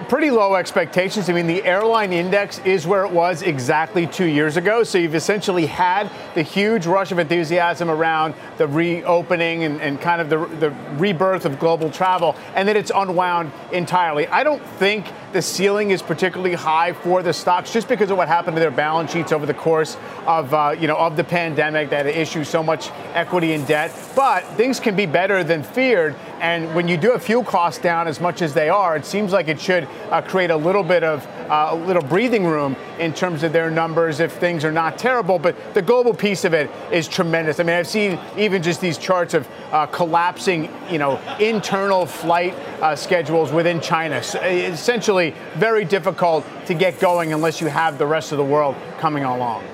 pretty 0.09 0.31
low 0.31 0.55
expectations. 0.55 1.29
I 1.29 1.35
mean, 1.35 1.47
the 1.47 1.63
airline 1.65 2.13
index 2.13 2.59
is 2.61 2.87
where 2.87 3.05
it 3.05 3.13
was 3.13 3.43
exactly 3.43 4.07
two 4.07 4.25
years 4.25 4.57
ago. 4.57 4.83
So 4.83 4.99
you've 4.99 5.15
essentially 5.15 5.67
had 5.67 6.11
the 6.35 6.43
huge 6.43 6.87
rush 6.87 7.13
of 7.13 7.19
enthusiasm 7.19 7.91
around 7.91 8.35
the 8.57 8.67
reopening 8.67 9.65
and, 9.65 9.81
and 9.81 10.01
kind 10.01 10.21
of 10.21 10.31
the, 10.31 10.39
the 10.57 10.71
rebirth 10.97 11.45
of 11.45 11.59
global 11.59 11.91
travel, 11.91 12.35
and 12.55 12.67
then 12.67 12.77
it's 12.77 12.91
unwound 12.95 13.53
entirely. 13.73 14.27
I 14.29 14.43
don't 14.43 14.65
think 14.79 15.07
the 15.33 15.43
ceiling 15.43 15.91
is 15.91 16.01
particularly 16.01 16.55
high 16.55 16.93
for 16.93 17.23
the 17.23 17.33
stocks 17.33 17.73
just 17.73 17.89
because 17.89 18.11
of 18.11 18.17
what 18.17 18.29
happened 18.29 18.57
to 18.57 18.61
their 18.61 18.71
balance 18.71 19.13
sheets 19.13 19.33
over 19.33 19.45
the 19.45 19.55
course 19.55 19.97
of 20.27 20.53
uh, 20.55 20.75
you 20.79 20.87
know 20.87 20.97
of 20.97 21.17
the 21.17 21.25
pandemic 21.25 21.91
that 21.91 22.07
issue 22.07 22.45
so 22.45 22.63
much 22.63 22.91
equity 23.15 23.53
and 23.53 23.67
debt. 23.67 23.93
But 24.17 24.45
things 24.57 24.81
can 24.81 24.97
be 24.97 25.07
better 25.07 25.45
than 25.45 25.63
feared, 25.63 26.15
and 26.41 26.75
when 26.75 26.89
you 26.89 26.97
do 26.97 27.13
have 27.13 27.23
fuel 27.23 27.45
costs 27.45 27.81
down 27.81 28.09
as 28.09 28.21
much 28.21 28.43
as 28.43 28.55
they 28.55 28.69
are, 28.69 28.97
it 28.97 29.05
seems 29.05 29.33
like 29.33 29.49
it 29.49 29.61
should 29.61 29.85
uh, 30.11 30.23
create 30.23 30.51
a 30.51 30.57
little 30.57 30.83
bit 30.83 31.05
of 31.05 31.27
uh, 31.49 31.71
a 31.73 31.77
little 31.77 32.03
breathing 32.03 32.47
room 32.47 32.77
in 32.99 33.13
terms 33.13 33.43
of 33.43 33.53
their 33.53 33.71
numbers 33.71 34.21
if 34.21 34.33
things 34.33 34.65
are 34.65 34.73
not 34.73 34.99
terrible. 34.99 35.39
But 35.39 35.75
the 35.75 35.83
global 35.83 36.15
piece 36.15 36.45
of 36.45 36.55
it 36.55 36.71
is 36.93 37.09
tremendous. 37.09 37.61
I 37.61 37.63
mean, 37.63 37.77
I've 37.77 37.87
seen 37.89 38.19
even 38.37 38.63
just 38.63 38.81
these 38.81 38.99
charts 38.99 39.35
of 39.35 39.49
uh, 39.73 39.87
collapsing, 39.87 40.71
you 40.91 40.99
know, 40.99 41.21
internal 41.39 42.07
flight 42.07 42.55
uh, 42.81 42.97
schedules 42.97 43.53
within 43.53 43.81
China. 43.81 44.23
So 44.23 44.41
essentially, 44.41 45.35
very 45.55 45.85
difficult 45.85 46.45
to 46.67 46.75
get 46.75 47.01
going 47.01 47.33
unless 47.33 47.61
you 47.61 47.69
have 47.69 47.99
the 47.99 48.07
rest 48.07 48.33
of 48.33 48.39
the 48.39 48.45
world 48.45 48.77
coming 48.99 49.25
along. 49.25 49.65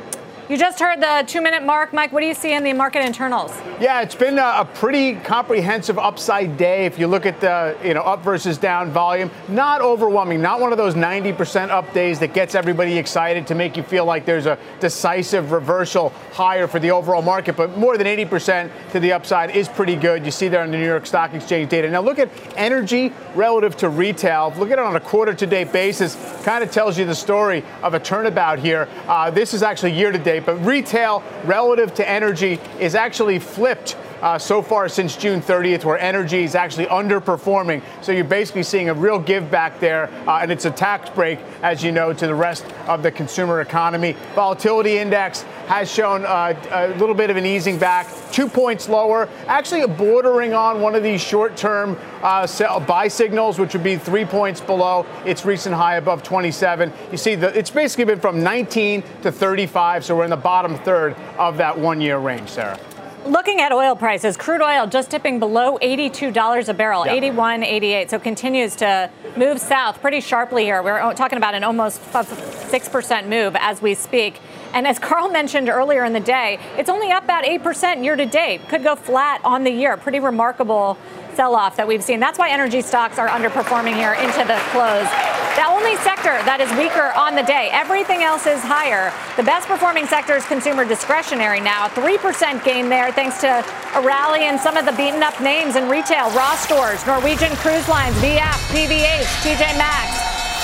You 0.47 0.59
just 0.59 0.79
heard 0.79 1.01
the 1.01 1.25
two 1.27 1.41
minute 1.41 1.65
mark. 1.65 1.95
Mike, 1.95 2.13
what 2.13 2.21
do 2.21 2.27
you 2.27 2.35
see 2.35 2.53
in 2.53 2.65
the 2.65 2.75
market 2.75 3.03
internals? 3.03 3.51
Yeah, 3.81 4.03
it's 4.03 4.15
been 4.15 4.39
a, 4.39 4.69
pretty 4.75 5.15
comprehensive 5.15 5.99
upside 5.99 6.59
day. 6.59 6.85
If 6.85 6.99
you 6.99 7.07
look 7.07 7.25
at 7.25 7.41
the 7.41 7.79
you 7.83 7.95
know 7.95 8.03
up 8.03 8.23
versus 8.23 8.59
down 8.59 8.91
volume, 8.91 9.31
not 9.49 9.81
overwhelming, 9.81 10.43
not 10.43 10.61
one 10.61 10.71
of 10.71 10.77
those 10.77 10.95
90% 10.95 11.71
up 11.71 11.91
days 11.95 12.19
that 12.19 12.35
gets 12.35 12.55
everybody 12.55 12.99
excited 12.99 13.47
to 13.47 13.55
make 13.55 13.75
you 13.75 13.83
feel 13.83 14.05
like 14.05 14.27
there's 14.27 14.45
a 14.45 14.59
decisive 14.81 15.51
reversal 15.51 16.11
higher 16.33 16.67
for 16.67 16.79
the 16.79 16.91
overall 16.91 17.23
market, 17.23 17.57
but 17.57 17.79
more 17.79 17.97
than 17.97 18.07
80% 18.07 18.71
to 18.93 19.01
the 19.01 19.13
upside 19.13 19.57
is 19.57 19.67
pretty 19.67 19.97
good. 19.97 20.27
You 20.27 20.31
see 20.31 20.49
there 20.49 20.63
on 20.63 20.71
the 20.71 20.77
New 20.77 20.85
York 20.85 21.07
Stock 21.07 21.33
Exchange 21.33 21.71
data. 21.71 21.89
Now 21.89 22.03
look 22.03 22.19
at 22.19 22.29
energy 22.57 23.15
relative 23.35 23.79
to 23.79 23.89
retail. 23.89 24.53
Look 24.59 24.71
at 24.71 24.79
it 24.79 24.85
on 24.85 24.97
a 24.97 25.01
quarter 25.01 25.33
to 25.33 25.47
date 25.47 25.73
basis. 25.73 26.17
Kind 26.45 26.63
of 26.63 26.71
tells 26.71 26.99
you 26.99 27.07
the 27.07 27.15
story 27.15 27.65
of 27.83 27.95
a 27.95 28.01
turnabout 28.01 28.59
here. 28.59 28.89
Uh, 29.09 29.31
this 29.31 29.55
is 29.55 29.63
actually 29.63 29.93
year 29.93 30.13
to 30.13 30.19
date 30.19 30.34
but 30.41 30.55
retail 30.65 31.23
relative 31.45 31.95
to 31.95 32.09
energy 32.09 32.59
is 32.81 32.95
actually 32.95 33.39
flipped 33.39 33.97
uh, 34.25 34.39
so 34.39 34.63
far 34.63 34.89
since 34.89 35.17
June 35.17 35.43
30th, 35.43 35.85
where 35.85 35.99
energy 35.99 36.45
is 36.45 36.55
actually 36.55 36.87
underperforming. 36.87 37.83
So 38.03 38.11
you're 38.11 38.25
basically 38.25 38.63
seeing 38.63 38.89
a 38.89 38.95
real 38.95 39.19
give 39.19 39.51
back 39.51 39.79
there, 39.81 40.11
uh, 40.27 40.39
and 40.41 40.51
it's 40.51 40.65
a 40.65 40.71
tax 40.71 41.11
break, 41.11 41.39
as 41.63 41.85
you 41.85 41.93
know, 41.93 42.15
to 42.15 42.27
the 42.27 42.35
rest 42.35 42.65
of 42.89 43.03
the 43.03 43.13
consumer 43.13 43.61
economy. 43.61 44.17
Volatility 44.35 44.97
index 44.97 45.43
has 45.67 45.93
shown 45.93 46.25
uh, 46.25 46.55
a 46.71 46.89
little 46.99 47.15
bit 47.15 47.29
of 47.29 47.37
an 47.37 47.45
easing 47.45 47.79
back, 47.79 48.09
two 48.33 48.49
points 48.49 48.89
lower, 48.89 49.29
actually 49.47 49.87
bordering 49.87 50.55
on 50.55 50.81
one 50.81 50.95
of 50.95 51.03
these 51.03 51.21
short 51.21 51.55
term 51.55 51.99
uh, 52.23 52.81
buy 52.81 53.09
signals, 53.09 53.59
which 53.59 53.75
would 53.75 53.85
be 53.85 53.97
three 53.97 54.25
points 54.25 54.59
below 54.59 55.05
its 55.27 55.45
recent 55.45 55.75
high 55.75 55.97
above 55.97 56.23
27. 56.23 56.91
You 57.11 57.19
see, 57.19 57.35
the, 57.35 57.57
it's 57.57 57.71
basically 57.71 58.07
been 58.07 58.21
from 58.21 58.43
19 58.43 59.03
to 59.23 59.31
35, 59.31 60.03
so 60.03 60.17
we're 60.17 60.25
in 60.25 60.31
the 60.31 60.37
bottom 60.37 60.77
third 60.79 61.15
of 61.37 61.59
that 61.59 61.79
one 61.79 62.01
year 62.01 62.17
range, 62.17 62.49
Sarah. 62.49 62.79
Looking 63.27 63.61
at 63.61 63.73
oil 63.73 63.97
prices, 63.97 64.37
crude 64.37 64.63
oil 64.63 64.87
just 64.87 65.11
dipping 65.11 65.39
below 65.39 65.79
$82 65.79 66.69
a 66.69 66.75
barrel, 66.75 67.07
yeah. 67.07 67.13
81, 67.13 67.63
88. 67.63 68.11
So 68.11 68.19
continues 68.19 68.77
to 68.77 69.11
move 69.37 69.61
south 69.61 70.01
pretty 70.01 70.21
sharply 70.21 70.65
here. 70.65 70.83
We're 70.83 71.15
talking 71.15 71.39
about 71.39 71.55
an 71.55 71.65
almost 71.65 72.01
6% 72.01 73.29
move 73.29 73.57
as 73.59 73.83
we 73.83 73.95
speak. 73.95 74.41
And 74.73 74.87
as 74.87 74.99
Carl 74.99 75.29
mentioned 75.31 75.69
earlier 75.69 76.05
in 76.05 76.13
the 76.13 76.21
day, 76.21 76.59
it's 76.77 76.89
only 76.89 77.11
up 77.11 77.25
about 77.25 77.45
8% 77.45 78.05
year 78.05 78.17
to 78.17 78.27
date. 78.27 78.69
Could 78.69 78.83
go 78.83 78.97
flat 78.97 79.41
on 79.45 79.65
the 79.65 79.71
year. 79.71 79.97
Pretty 79.97 80.21
remarkable 80.21 80.99
sell 81.35 81.55
off 81.55 81.77
that 81.77 81.87
we've 81.87 82.03
seen. 82.03 82.21
That's 82.21 82.39
why 82.39 82.51
energy 82.51 82.83
stocks 82.83 83.19
are 83.19 83.29
underperforming 83.29 83.95
here 83.95 84.15
into 84.15 84.43
the 84.47 84.59
close. 84.71 85.09
The 85.55 85.67
only 85.71 85.95
sector 86.03 86.35
that 86.51 86.59
is 86.59 86.67
weaker 86.75 87.15
on 87.15 87.39
the 87.39 87.47
day, 87.47 87.71
everything 87.71 88.27
else 88.27 88.47
is 88.47 88.59
higher. 88.59 89.15
The 89.39 89.47
best 89.47 89.71
performing 89.71 90.07
sector 90.11 90.35
is 90.35 90.43
consumer 90.47 90.83
discretionary 90.83 91.63
now. 91.63 91.87
3% 91.95 92.19
gain 92.65 92.89
there 92.91 93.15
thanks 93.15 93.41
to 93.47 93.63
a 93.95 94.01
rally 94.03 94.47
in 94.51 94.59
some 94.59 94.77
of 94.77 94.83
the 94.83 94.95
beaten 94.99 95.23
up 95.23 95.39
names 95.39 95.79
in 95.79 95.87
retail. 95.87 96.31
Ross 96.35 96.59
Stores, 96.67 97.07
Norwegian 97.07 97.55
Cruise 97.63 97.87
Lines, 97.87 98.19
VF, 98.19 98.59
PVH, 98.75 99.31
TJ 99.47 99.79
Maxx. 99.79 100.11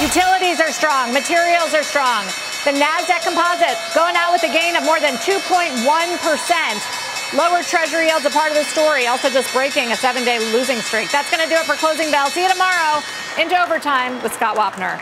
Utilities 0.02 0.58
are 0.58 0.74
strong. 0.74 1.14
Materials 1.14 1.70
are 1.70 1.86
strong. 1.86 2.26
The 2.66 2.74
NASDAQ 2.74 3.22
composite 3.22 3.78
going 3.94 4.16
out 4.18 4.32
with 4.34 4.42
a 4.42 4.52
gain 4.52 4.74
of 4.74 4.82
more 4.82 4.98
than 4.98 5.14
2.1%. 5.22 6.99
Lower 7.36 7.62
Treasury 7.62 8.06
yields 8.06 8.24
a 8.24 8.30
part 8.30 8.50
of 8.50 8.56
the 8.56 8.64
story, 8.64 9.06
also 9.06 9.30
just 9.30 9.52
breaking 9.54 9.92
a 9.92 9.96
seven 9.96 10.24
day 10.24 10.40
losing 10.52 10.78
streak. 10.78 11.10
That's 11.12 11.30
going 11.30 11.42
to 11.42 11.48
do 11.48 11.54
it 11.54 11.64
for 11.64 11.74
Closing 11.74 12.10
Bell. 12.10 12.28
See 12.28 12.42
you 12.42 12.50
tomorrow 12.50 13.00
into 13.40 13.60
overtime 13.62 14.20
with 14.22 14.32
Scott 14.32 14.56
Wapner. 14.56 15.00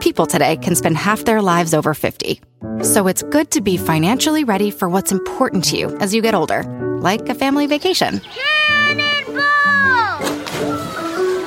People 0.00 0.26
today 0.26 0.56
can 0.56 0.74
spend 0.74 0.96
half 0.96 1.24
their 1.24 1.40
lives 1.40 1.72
over 1.72 1.94
50. 1.94 2.40
So 2.82 3.06
it's 3.06 3.22
good 3.22 3.52
to 3.52 3.60
be 3.60 3.76
financially 3.76 4.42
ready 4.42 4.72
for 4.72 4.88
what's 4.88 5.12
important 5.12 5.64
to 5.66 5.76
you 5.76 5.96
as 5.98 6.12
you 6.14 6.20
get 6.20 6.34
older, 6.34 6.64
like 7.00 7.28
a 7.28 7.34
family 7.34 7.66
vacation. 7.66 8.20